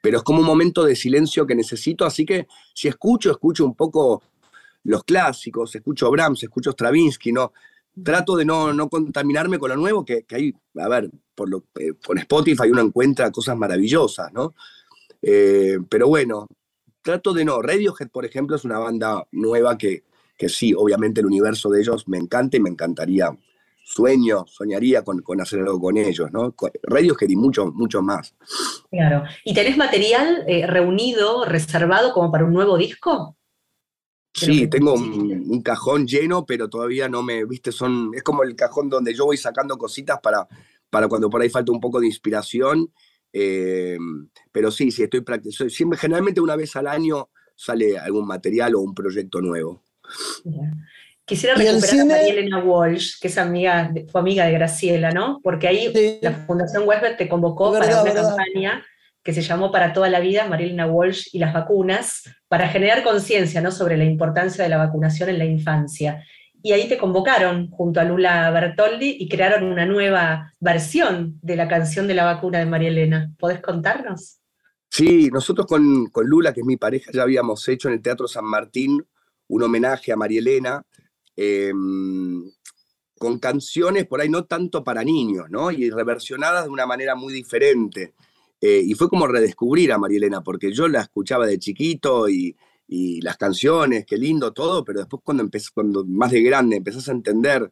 Pero 0.00 0.18
es 0.18 0.22
como 0.22 0.40
un 0.40 0.46
momento 0.46 0.84
de 0.84 0.96
silencio 0.96 1.46
que 1.46 1.54
necesito, 1.54 2.04
así 2.04 2.24
que 2.24 2.46
si 2.72 2.88
escucho, 2.88 3.30
escucho 3.30 3.64
un 3.64 3.74
poco 3.74 4.22
los 4.84 5.04
clásicos, 5.04 5.74
escucho 5.74 6.10
Brahms, 6.10 6.42
escucho 6.42 6.70
Stravinsky, 6.70 7.32
¿no? 7.32 7.52
Trato 8.04 8.36
de 8.36 8.44
no, 8.44 8.72
no 8.72 8.88
contaminarme 8.88 9.58
con 9.58 9.70
lo 9.70 9.76
nuevo, 9.76 10.04
que, 10.04 10.24
que 10.24 10.36
hay, 10.36 10.54
a 10.76 10.88
ver, 10.88 11.10
por 11.34 11.48
lo, 11.48 11.64
eh, 11.78 11.92
con 12.04 12.18
Spotify 12.18 12.70
uno 12.70 12.82
encuentra 12.82 13.30
cosas 13.30 13.56
maravillosas, 13.56 14.32
¿no? 14.32 14.54
Eh, 15.22 15.78
pero 15.88 16.08
bueno, 16.08 16.46
trato 17.02 17.32
de 17.32 17.44
no. 17.44 17.62
Radiohead, 17.62 18.08
por 18.08 18.24
ejemplo, 18.24 18.56
es 18.56 18.64
una 18.64 18.78
banda 18.78 19.26
nueva 19.32 19.78
que, 19.78 20.04
que 20.36 20.48
sí, 20.48 20.74
obviamente 20.74 21.20
el 21.20 21.26
universo 21.26 21.70
de 21.70 21.80
ellos 21.80 22.06
me 22.08 22.18
encanta 22.18 22.56
y 22.56 22.60
me 22.60 22.70
encantaría, 22.70 23.30
sueño, 23.84 24.44
soñaría 24.46 25.02
con, 25.02 25.22
con 25.22 25.40
hacer 25.40 25.60
algo 25.60 25.80
con 25.80 25.96
ellos, 25.96 26.30
¿no? 26.30 26.54
Radiohead 26.82 27.30
y 27.30 27.36
mucho, 27.36 27.72
mucho 27.72 28.02
más. 28.02 28.34
Claro. 28.90 29.24
¿Y 29.44 29.54
tenés 29.54 29.78
material 29.78 30.44
eh, 30.46 30.66
reunido, 30.66 31.46
reservado 31.46 32.12
como 32.12 32.30
para 32.30 32.44
un 32.44 32.52
nuevo 32.52 32.76
disco? 32.76 33.37
Sí, 34.32 34.68
tengo 34.68 34.94
un, 34.94 35.62
cajón 35.62 36.06
lleno, 36.06 36.46
pero 36.46 36.68
todavía 36.68 37.08
no 37.08 37.22
me, 37.22 37.44
viste, 37.44 37.72
son, 37.72 38.10
es 38.14 38.22
como 38.22 38.42
el 38.42 38.54
cajón 38.54 38.88
donde 38.88 39.14
yo 39.14 39.24
voy 39.24 39.36
sacando 39.36 39.76
cositas 39.76 40.20
para, 40.22 40.46
para 40.90 41.08
cuando 41.08 41.28
por 41.28 41.42
ahí 41.42 41.50
falta 41.50 41.72
un 41.72 41.80
poco 41.80 42.00
de 42.00 42.06
inspiración. 42.06 42.92
Eh, 43.32 43.98
pero 44.52 44.70
sí, 44.70 44.90
sí, 44.90 45.02
estoy 45.02 45.22
practicando. 45.22 45.70
Siempre, 45.70 45.98
generalmente 45.98 46.40
una 46.40 46.56
vez 46.56 46.76
al 46.76 46.86
año 46.86 47.30
sale 47.54 47.98
algún 47.98 48.26
material 48.26 48.74
o 48.76 48.80
un 48.80 48.94
proyecto 48.94 49.40
nuevo. 49.40 49.82
Quisiera 51.24 51.56
recuperar 51.56 52.00
a 52.00 52.04
María 52.06 52.28
Elena 52.28 52.64
Walsh, 52.64 53.20
que 53.20 53.28
es 53.28 53.36
amiga, 53.36 53.92
fue 54.10 54.20
amiga 54.20 54.46
de 54.46 54.52
Graciela, 54.52 55.10
¿no? 55.10 55.40
Porque 55.42 55.68
ahí 55.68 55.92
la 56.22 56.32
Fundación 56.46 56.84
Westberg 56.86 57.18
te 57.18 57.28
convocó 57.28 57.72
para 57.72 58.02
una 58.02 58.14
campaña 58.14 58.82
que 59.28 59.34
se 59.34 59.42
llamó 59.42 59.70
Para 59.70 59.92
toda 59.92 60.08
la 60.08 60.20
vida, 60.20 60.48
Marilena 60.48 60.86
Walsh 60.86 61.28
y 61.34 61.38
las 61.38 61.52
vacunas, 61.52 62.22
para 62.48 62.66
generar 62.68 63.04
conciencia 63.04 63.60
¿no? 63.60 63.70
sobre 63.70 63.98
la 63.98 64.04
importancia 64.04 64.64
de 64.64 64.70
la 64.70 64.78
vacunación 64.78 65.28
en 65.28 65.36
la 65.36 65.44
infancia. 65.44 66.24
Y 66.62 66.72
ahí 66.72 66.88
te 66.88 66.96
convocaron 66.96 67.68
junto 67.68 68.00
a 68.00 68.04
Lula 68.04 68.50
Bertoldi 68.50 69.18
y 69.20 69.28
crearon 69.28 69.64
una 69.64 69.84
nueva 69.84 70.54
versión 70.60 71.38
de 71.42 71.56
la 71.56 71.68
canción 71.68 72.06
de 72.06 72.14
la 72.14 72.24
vacuna 72.24 72.58
de 72.58 72.64
María 72.64 72.88
Elena. 72.88 73.30
¿Podés 73.38 73.60
contarnos? 73.60 74.38
Sí, 74.88 75.28
nosotros 75.30 75.66
con, 75.66 76.06
con 76.06 76.26
Lula, 76.26 76.54
que 76.54 76.60
es 76.60 76.66
mi 76.66 76.78
pareja, 76.78 77.10
ya 77.12 77.20
habíamos 77.20 77.68
hecho 77.68 77.88
en 77.88 77.96
el 77.96 78.00
Teatro 78.00 78.26
San 78.28 78.46
Martín 78.46 79.04
un 79.48 79.62
homenaje 79.62 80.10
a 80.10 80.16
María 80.16 80.38
Elena. 80.38 80.82
Em, 81.36 82.50
con 83.18 83.38
canciones 83.38 84.06
por 84.06 84.22
ahí 84.22 84.30
no 84.30 84.46
tanto 84.46 84.82
para 84.82 85.04
niños, 85.04 85.50
¿no? 85.50 85.70
Y 85.70 85.90
reversionadas 85.90 86.64
de 86.64 86.70
una 86.70 86.86
manera 86.86 87.14
muy 87.14 87.34
diferente. 87.34 88.14
Eh, 88.60 88.82
y 88.84 88.94
fue 88.94 89.08
como 89.08 89.26
redescubrir 89.26 89.92
a 89.92 89.98
Marielena, 89.98 90.42
porque 90.42 90.72
yo 90.72 90.88
la 90.88 91.02
escuchaba 91.02 91.46
de 91.46 91.58
chiquito 91.58 92.28
y, 92.28 92.56
las 93.20 93.36
canciones, 93.36 94.06
qué 94.06 94.16
lindo 94.16 94.54
todo, 94.54 94.82
pero 94.82 95.00
después 95.00 95.20
cuando, 95.22 95.42
empecé, 95.42 95.68
cuando 95.74 96.06
más 96.06 96.30
de 96.30 96.40
grande 96.40 96.76
empezás 96.76 97.06
a 97.10 97.12
entender 97.12 97.70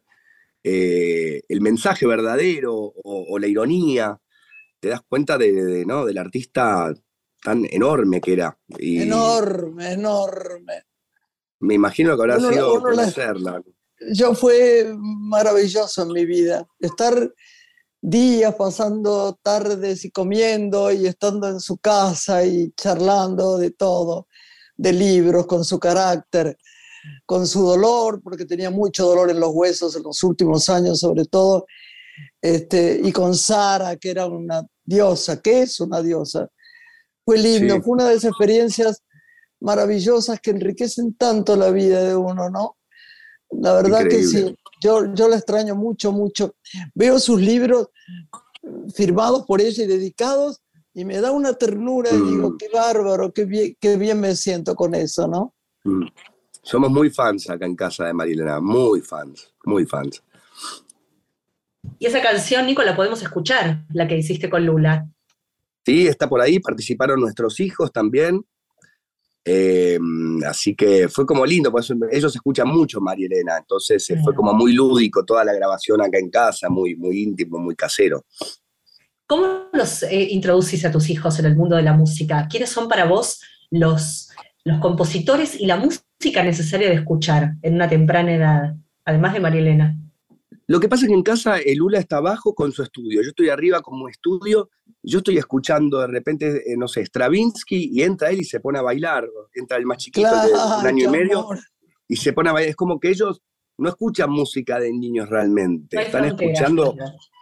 eh, 0.63 1.41
el 1.49 1.59
mensaje 1.59 2.05
verdadero 2.05 2.75
o, 2.75 3.39
la 3.39 3.47
ironía, 3.47 4.21
te 4.79 4.89
das 4.89 5.01
cuenta 5.09 5.39
de, 5.39 5.85
¿no? 5.87 6.05
del 6.05 6.19
artista 6.19 6.93
tan 7.41 7.65
enorme 7.71 8.21
que 8.21 8.33
era. 8.33 8.59
enorme, 8.77 9.93
enorme. 9.93 10.83
Me 11.61 11.73
imagino 11.73 12.15
que 12.15 12.21
habrá 12.21 12.39
sido 12.39 12.79
conocerla. 12.79 13.63
Yo 14.13 14.35
fue 14.35 14.93
maravilloso 14.99 16.03
en 16.03 16.09
mi 16.09 16.25
vida. 16.25 16.67
Estar 16.79 17.33
días 18.09 18.55
pasando 18.55 19.37
tardes 19.41 20.05
y 20.05 20.11
comiendo 20.11 20.93
y 20.93 21.07
estando 21.07 21.49
en 21.49 21.59
su 21.59 21.77
casa 21.77 22.45
y 22.45 22.71
charlando 22.71 23.57
de 23.57 23.71
todo, 23.71 24.27
de 24.77 24.93
libros, 24.93 25.45
con 25.45 25.65
su 25.65 25.77
carácter, 25.77 26.57
con 27.25 27.45
su 27.45 27.63
dolor, 27.63 28.21
porque 28.23 28.45
tenía 28.45 28.69
mucho 28.69 29.05
dolor 29.05 29.29
en 29.29 29.41
los 29.41 29.49
huesos 29.51 29.93
en 29.97 30.03
los 30.03 30.23
últimos 30.23 30.69
años 30.69 31.01
sobre 31.01 31.25
todo, 31.25 31.65
este, 32.41 33.01
y 33.03 33.11
con 33.11 33.35
Sara, 33.35 33.97
que 33.97 34.11
era 34.11 34.25
una 34.25 34.65
diosa, 34.85 35.41
que 35.41 35.63
es 35.63 35.81
una 35.81 36.01
diosa. 36.01 36.47
Fue 37.25 37.37
lindo, 37.37 37.81
fue 37.81 37.95
una 37.95 38.07
de 38.07 38.15
esas 38.15 38.29
experiencias 38.29 39.03
maravillosas 39.59 40.39
que 40.39 40.51
enriquecen 40.51 41.15
tanto 41.15 41.57
la 41.57 41.71
vida 41.71 42.01
de 42.05 42.15
uno, 42.15 42.49
¿no? 42.49 42.77
La 43.49 43.73
verdad 43.73 44.07
que 44.07 44.23
sí, 44.23 44.55
yo, 44.81 45.13
yo 45.13 45.27
la 45.27 45.37
extraño 45.37 45.75
mucho, 45.75 46.11
mucho. 46.11 46.55
Veo 46.93 47.19
sus 47.19 47.39
libros 47.41 47.89
firmados 48.93 49.45
por 49.45 49.61
ella 49.61 49.83
y 49.83 49.87
dedicados 49.87 50.61
y 50.93 51.05
me 51.05 51.21
da 51.21 51.31
una 51.31 51.53
ternura 51.53 52.09
y 52.11 52.19
digo, 52.19 52.51
mm. 52.51 52.57
qué 52.57 52.69
bárbaro, 52.73 53.31
qué 53.31 53.45
bien, 53.45 53.77
qué 53.79 53.97
bien 53.97 54.19
me 54.19 54.35
siento 54.35 54.75
con 54.75 54.95
eso, 54.95 55.27
¿no? 55.27 55.53
Mm. 55.83 56.07
Somos 56.63 56.91
muy 56.91 57.09
fans 57.09 57.49
acá 57.49 57.65
en 57.65 57.75
casa 57.75 58.05
de 58.05 58.13
Marilena, 58.13 58.59
muy 58.59 59.01
fans, 59.01 59.53
muy 59.63 59.85
fans. 59.85 60.21
Y 61.99 62.07
esa 62.07 62.21
canción, 62.21 62.65
Nico, 62.65 62.83
la 62.83 62.95
podemos 62.95 63.21
escuchar, 63.21 63.85
la 63.93 64.07
que 64.07 64.17
hiciste 64.17 64.49
con 64.49 64.65
Lula. 64.65 65.07
Sí, 65.85 66.07
está 66.07 66.27
por 66.27 66.41
ahí, 66.41 66.59
participaron 66.59 67.21
nuestros 67.21 67.59
hijos 67.59 67.91
también. 67.91 68.43
Eh, 69.49 69.97
así 70.45 70.75
que 70.75 71.07
fue 71.07 71.25
como 71.25 71.45
lindo, 71.45 71.71
pues 71.71 71.89
ellos 72.11 72.35
escuchan 72.35 72.67
mucho 72.67 72.99
María 72.99 73.27
Elena, 73.27 73.57
entonces 73.57 74.09
eh, 74.09 74.17
fue 74.21 74.35
como 74.35 74.53
muy 74.53 74.73
lúdico 74.73 75.23
toda 75.23 75.45
la 75.45 75.53
grabación 75.53 76.01
acá 76.01 76.17
en 76.19 76.29
casa, 76.29 76.67
muy, 76.69 76.97
muy 76.97 77.23
íntimo, 77.23 77.57
muy 77.57 77.73
casero. 77.73 78.25
¿Cómo 79.25 79.69
los 79.71 80.03
eh, 80.03 80.27
introducís 80.31 80.83
a 80.83 80.91
tus 80.91 81.09
hijos 81.09 81.39
en 81.39 81.45
el 81.45 81.55
mundo 81.55 81.77
de 81.77 81.83
la 81.83 81.93
música? 81.93 82.45
¿Quiénes 82.49 82.69
son 82.71 82.89
para 82.89 83.05
vos 83.05 83.39
los, 83.71 84.27
los 84.65 84.79
compositores 84.81 85.57
y 85.57 85.65
la 85.65 85.77
música 85.77 86.43
necesaria 86.43 86.89
de 86.89 86.95
escuchar 86.95 87.53
en 87.61 87.75
una 87.75 87.87
temprana 87.87 88.35
edad, 88.35 88.75
además 89.05 89.31
de 89.31 89.39
María 89.39 89.61
Elena? 89.61 89.97
Lo 90.67 90.79
que 90.79 90.87
pasa 90.87 91.05
es 91.05 91.09
que 91.09 91.15
en 91.15 91.23
casa 91.23 91.57
el 91.57 91.77
Lula 91.77 91.99
está 91.99 92.17
abajo 92.17 92.53
con 92.53 92.71
su 92.71 92.83
estudio, 92.83 93.21
yo 93.21 93.29
estoy 93.29 93.49
arriba 93.49 93.81
como 93.81 94.07
estudio, 94.07 94.69
yo 95.03 95.19
estoy 95.19 95.37
escuchando 95.37 95.99
de 95.99 96.07
repente, 96.07 96.71
eh, 96.71 96.77
no 96.77 96.87
sé, 96.87 97.05
Stravinsky 97.05 97.89
y 97.91 98.03
entra 98.03 98.29
él 98.29 98.41
y 98.41 98.45
se 98.45 98.59
pone 98.59 98.79
a 98.79 98.81
bailar, 98.81 99.27
entra 99.53 99.77
el 99.77 99.85
más 99.85 99.97
chiquito 99.97 100.29
de 100.29 100.51
un 100.51 100.87
año 100.87 101.05
y 101.05 101.11
medio 101.11 101.47
y 102.07 102.15
se 102.15 102.33
pone 102.33 102.49
a 102.49 102.53
bailar, 102.53 102.69
es 102.69 102.75
como 102.75 102.99
que 102.99 103.09
ellos 103.09 103.41
no 103.77 103.89
escuchan 103.89 104.29
música 104.29 104.79
de 104.79 104.91
niños 104.91 105.29
realmente, 105.29 106.01
están 106.01 106.25
escuchando 106.25 106.95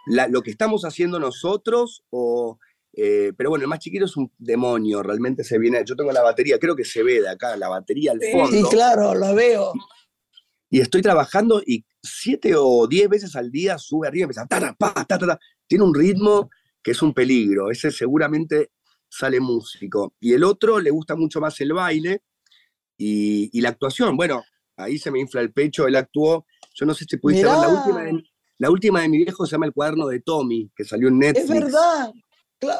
lo 0.06 0.42
que 0.42 0.50
estamos 0.50 0.84
haciendo 0.84 1.18
nosotros 1.18 2.04
o... 2.10 2.58
Eh, 2.98 3.34
pero 3.36 3.50
bueno, 3.50 3.64
el 3.64 3.68
más 3.68 3.80
chiquito 3.80 4.06
es 4.06 4.16
un 4.16 4.32
demonio, 4.38 5.02
realmente 5.02 5.44
se 5.44 5.58
viene. 5.58 5.84
Yo 5.84 5.94
tengo 5.94 6.12
la 6.12 6.22
batería, 6.22 6.58
creo 6.58 6.74
que 6.74 6.86
se 6.86 7.02
ve 7.02 7.20
de 7.20 7.28
acá, 7.28 7.54
la 7.54 7.68
batería 7.68 8.12
al 8.12 8.20
fondo. 8.32 8.56
Sí, 8.56 8.62
claro, 8.70 9.14
lo 9.14 9.34
veo. 9.34 9.74
Y 10.68 10.80
estoy 10.80 11.02
trabajando 11.02 11.62
y 11.64 11.84
siete 12.02 12.54
o 12.56 12.86
diez 12.86 13.08
veces 13.08 13.36
al 13.36 13.50
día 13.50 13.78
sube 13.78 14.08
arriba 14.08 14.22
y 14.22 14.36
empieza, 14.36 14.46
ta, 14.46 15.38
tiene 15.66 15.84
un 15.84 15.94
ritmo 15.94 16.50
que 16.82 16.92
es 16.92 17.02
un 17.02 17.12
peligro, 17.12 17.70
ese 17.70 17.90
seguramente 17.90 18.70
sale 19.08 19.40
músico. 19.40 20.14
Y 20.20 20.32
el 20.32 20.44
otro 20.44 20.80
le 20.80 20.90
gusta 20.90 21.16
mucho 21.16 21.40
más 21.40 21.60
el 21.60 21.72
baile 21.72 22.22
y, 22.96 23.60
la 23.60 23.70
actuación. 23.70 24.16
Bueno, 24.16 24.42
ahí 24.76 24.98
se 24.98 25.10
me 25.10 25.20
infla 25.20 25.40
el 25.40 25.52
pecho, 25.52 25.86
él 25.86 25.96
actuó, 25.96 26.46
yo 26.74 26.86
no 26.86 26.94
sé 26.94 27.04
si 27.08 27.16
pudiste 27.16 27.46
ver 27.46 27.56
la 27.56 27.68
última, 27.68 28.02
de, 28.02 28.22
la 28.58 28.70
última 28.70 29.00
de 29.00 29.08
mi 29.08 29.18
viejo 29.18 29.46
se 29.46 29.52
llama 29.52 29.66
El 29.66 29.72
cuaderno 29.72 30.06
de 30.06 30.20
Tommy, 30.20 30.70
que 30.74 30.84
salió 30.84 31.08
en 31.08 31.18
Netflix. 31.18 31.50
Es 31.50 31.60
verdad. 31.60 32.12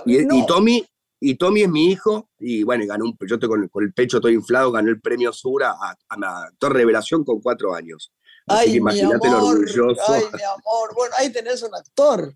y, 0.06 0.46
Tommy 0.46 0.84
y 1.20 1.36
Tommy 1.36 1.62
es 1.62 1.68
mi 1.68 1.90
hijo, 1.90 2.28
y 2.38 2.62
bueno, 2.62 2.84
ganó 2.86 3.04
un, 3.04 3.16
yo 3.26 3.36
estoy 3.36 3.48
con, 3.48 3.82
el 3.82 3.92
pecho 3.92 4.20
todo 4.20 4.30
inflado, 4.30 4.72
ganó 4.72 4.90
el 4.90 5.00
premio 5.00 5.32
Sura 5.32 5.70
a, 5.70 5.96
a, 6.08 6.44
a 6.44 6.68
Revelación 6.68 7.24
con 7.24 7.40
cuatro 7.40 7.74
años. 7.74 8.12
Así 8.46 8.70
ay, 8.70 8.76
imagínate 8.76 9.28
lo 9.28 9.44
orgulloso. 9.44 10.00
Ay, 10.08 10.22
mi 10.32 10.42
amor, 10.42 10.94
bueno, 10.94 11.14
ahí 11.18 11.30
tenés 11.30 11.62
un 11.62 11.74
actor. 11.74 12.32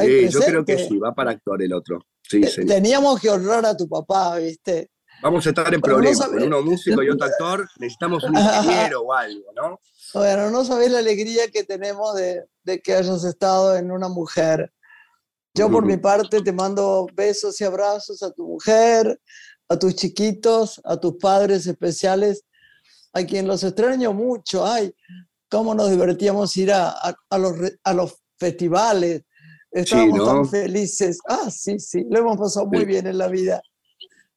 Sí, 0.00 0.28
yo 0.28 0.40
creo 0.40 0.64
que 0.64 0.78
sí, 0.78 0.98
va 0.98 1.14
para 1.14 1.32
actor 1.32 1.62
el 1.62 1.72
otro. 1.72 2.04
Sí, 2.22 2.40
Teníamos 2.66 3.20
que 3.20 3.28
honrar 3.28 3.64
a 3.66 3.76
tu 3.76 3.88
papá, 3.88 4.38
¿viste? 4.38 4.90
Vamos 5.22 5.46
a 5.46 5.50
estar 5.50 5.72
en 5.72 5.80
problemas. 5.80 6.26
con 6.26 6.42
uno 6.42 6.62
músico 6.62 7.02
y 7.02 7.10
otro 7.10 7.26
actor, 7.26 7.68
necesitamos 7.78 8.24
un 8.24 8.36
ingeniero 8.36 9.02
o 9.02 9.12
algo, 9.12 9.52
¿no? 9.54 9.80
Bueno, 10.14 10.50
no 10.50 10.62
sabés 10.62 10.90
la 10.90 10.98
alegría 10.98 11.48
que 11.50 11.64
tenemos 11.64 12.14
de, 12.14 12.44
de 12.64 12.82
que 12.82 12.92
hayas 12.92 13.24
estado 13.24 13.76
en 13.76 13.90
una 13.90 14.08
mujer. 14.08 14.70
Yo 15.54 15.70
por 15.70 15.84
mi 15.84 15.98
parte 15.98 16.40
te 16.40 16.52
mando 16.52 17.06
besos 17.14 17.60
y 17.60 17.64
abrazos 17.64 18.22
a 18.22 18.32
tu 18.32 18.46
mujer, 18.46 19.20
a 19.68 19.78
tus 19.78 19.94
chiquitos, 19.94 20.80
a 20.84 20.98
tus 20.98 21.16
padres 21.16 21.66
especiales, 21.66 22.44
a 23.12 23.22
quien 23.24 23.46
los 23.46 23.62
extraño 23.62 24.14
mucho. 24.14 24.66
Ay, 24.66 24.94
cómo 25.50 25.74
nos 25.74 25.90
divertíamos 25.90 26.56
ir 26.56 26.72
a, 26.72 26.90
a, 26.90 27.38
los, 27.38 27.54
a 27.84 27.92
los 27.92 28.16
festivales. 28.38 29.24
Estábamos 29.70 30.26
tan 30.26 30.48
felices. 30.48 31.18
Ah, 31.28 31.50
sí, 31.50 31.78
sí, 31.78 32.04
lo 32.08 32.20
hemos 32.20 32.38
pasado 32.38 32.66
muy 32.66 32.84
bien 32.86 33.06
en 33.06 33.18
la 33.18 33.28
vida. 33.28 33.62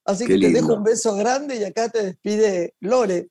Así 0.04 0.26
que 0.26 0.38
te 0.38 0.50
dejo 0.50 0.76
un 0.76 0.84
beso 0.84 1.16
grande 1.16 1.56
y 1.56 1.64
acá 1.64 1.90
te 1.90 2.04
despide 2.04 2.76
Lore. 2.82 3.30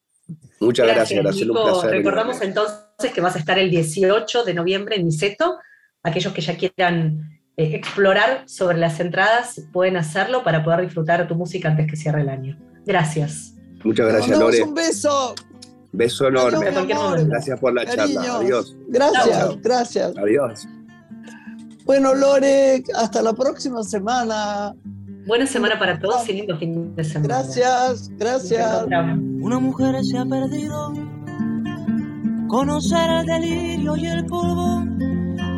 Muchas 0.60 0.86
gracias, 0.86 1.22
gracias, 1.22 1.48
Recordamos 1.84 2.40
entonces 2.40 3.12
que 3.14 3.20
vas 3.20 3.36
a 3.36 3.38
estar 3.38 3.58
el 3.58 3.70
18 3.70 4.44
de 4.44 4.54
noviembre 4.54 4.96
en 4.96 5.04
Niceto. 5.04 5.58
Aquellos 6.02 6.32
que 6.32 6.40
ya 6.40 6.56
quieran 6.56 7.33
eh, 7.56 7.76
explorar 7.76 8.42
sobre 8.46 8.78
las 8.78 8.98
entradas, 8.98 9.62
pueden 9.72 9.96
hacerlo 9.96 10.42
para 10.42 10.64
poder 10.64 10.80
disfrutar 10.80 11.26
tu 11.28 11.36
música 11.36 11.68
antes 11.68 11.86
que 11.86 11.96
cierre 11.96 12.22
el 12.22 12.28
año. 12.28 12.58
Gracias. 12.84 13.54
Muchas 13.84 14.08
gracias, 14.08 14.38
Lore. 14.38 14.62
Un 14.62 14.74
beso. 14.74 15.34
Beso 15.92 16.26
enorme. 16.26 16.70
gracias 17.26 17.60
por 17.60 17.72
la 17.72 17.86
charla. 17.86 18.38
Adiós. 18.38 18.76
Gracias, 18.88 19.62
gracias. 19.62 20.16
Adiós. 20.16 20.66
Bueno, 21.84 22.14
Lore, 22.14 22.82
hasta 22.96 23.22
la 23.22 23.32
próxima 23.34 23.82
semana. 23.84 24.74
Buena 25.26 25.46
semana 25.46 25.78
para 25.78 25.98
todos 25.98 26.28
y 26.28 26.32
lindo 26.32 26.58
fin 26.58 26.94
de 26.96 27.04
semana. 27.04 27.42
Gracias, 27.42 28.10
gracias. 28.18 28.84
Una 29.40 29.58
mujer 29.60 30.02
se 30.04 30.18
ha 30.18 30.24
perdido. 30.24 30.92
Conocer 32.48 33.10
el 33.10 33.26
delirio 33.26 33.96
y 33.96 34.06
el 34.06 34.26
polvo 34.26 34.84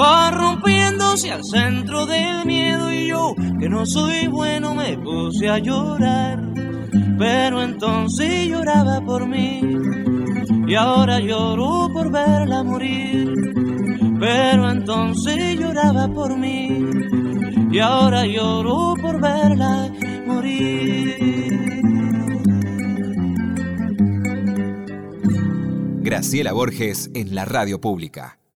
corrompiéndose 0.00 1.30
al 1.30 1.44
centro 1.44 2.06
del 2.06 2.46
miedo 2.46 2.90
y 2.90 3.08
yo, 3.08 3.34
que 3.58 3.68
no 3.68 3.84
soy 3.84 4.28
bueno, 4.28 4.74
me 4.74 4.96
puse 4.96 5.46
a 5.50 5.58
llorar. 5.58 6.40
Pero 7.18 7.62
entonces 7.62 8.48
lloraba 8.48 9.02
por 9.02 9.26
mí 9.26 9.60
y 10.66 10.74
ahora 10.74 11.20
lloro 11.20 11.92
por 11.92 12.10
verla 12.10 12.62
morir. 12.62 13.34
Pero 14.18 14.70
entonces 14.70 15.58
lloraba 15.58 16.08
por 16.08 16.34
mí 16.38 16.82
y 17.70 17.78
ahora 17.78 18.24
lloro 18.24 18.94
por 19.02 19.20
verla 19.20 19.92
morir. 20.26 21.16
Graciela 26.00 26.54
Borges 26.54 27.10
en 27.12 27.34
la 27.34 27.44
radio 27.44 27.82
pública. 27.82 28.39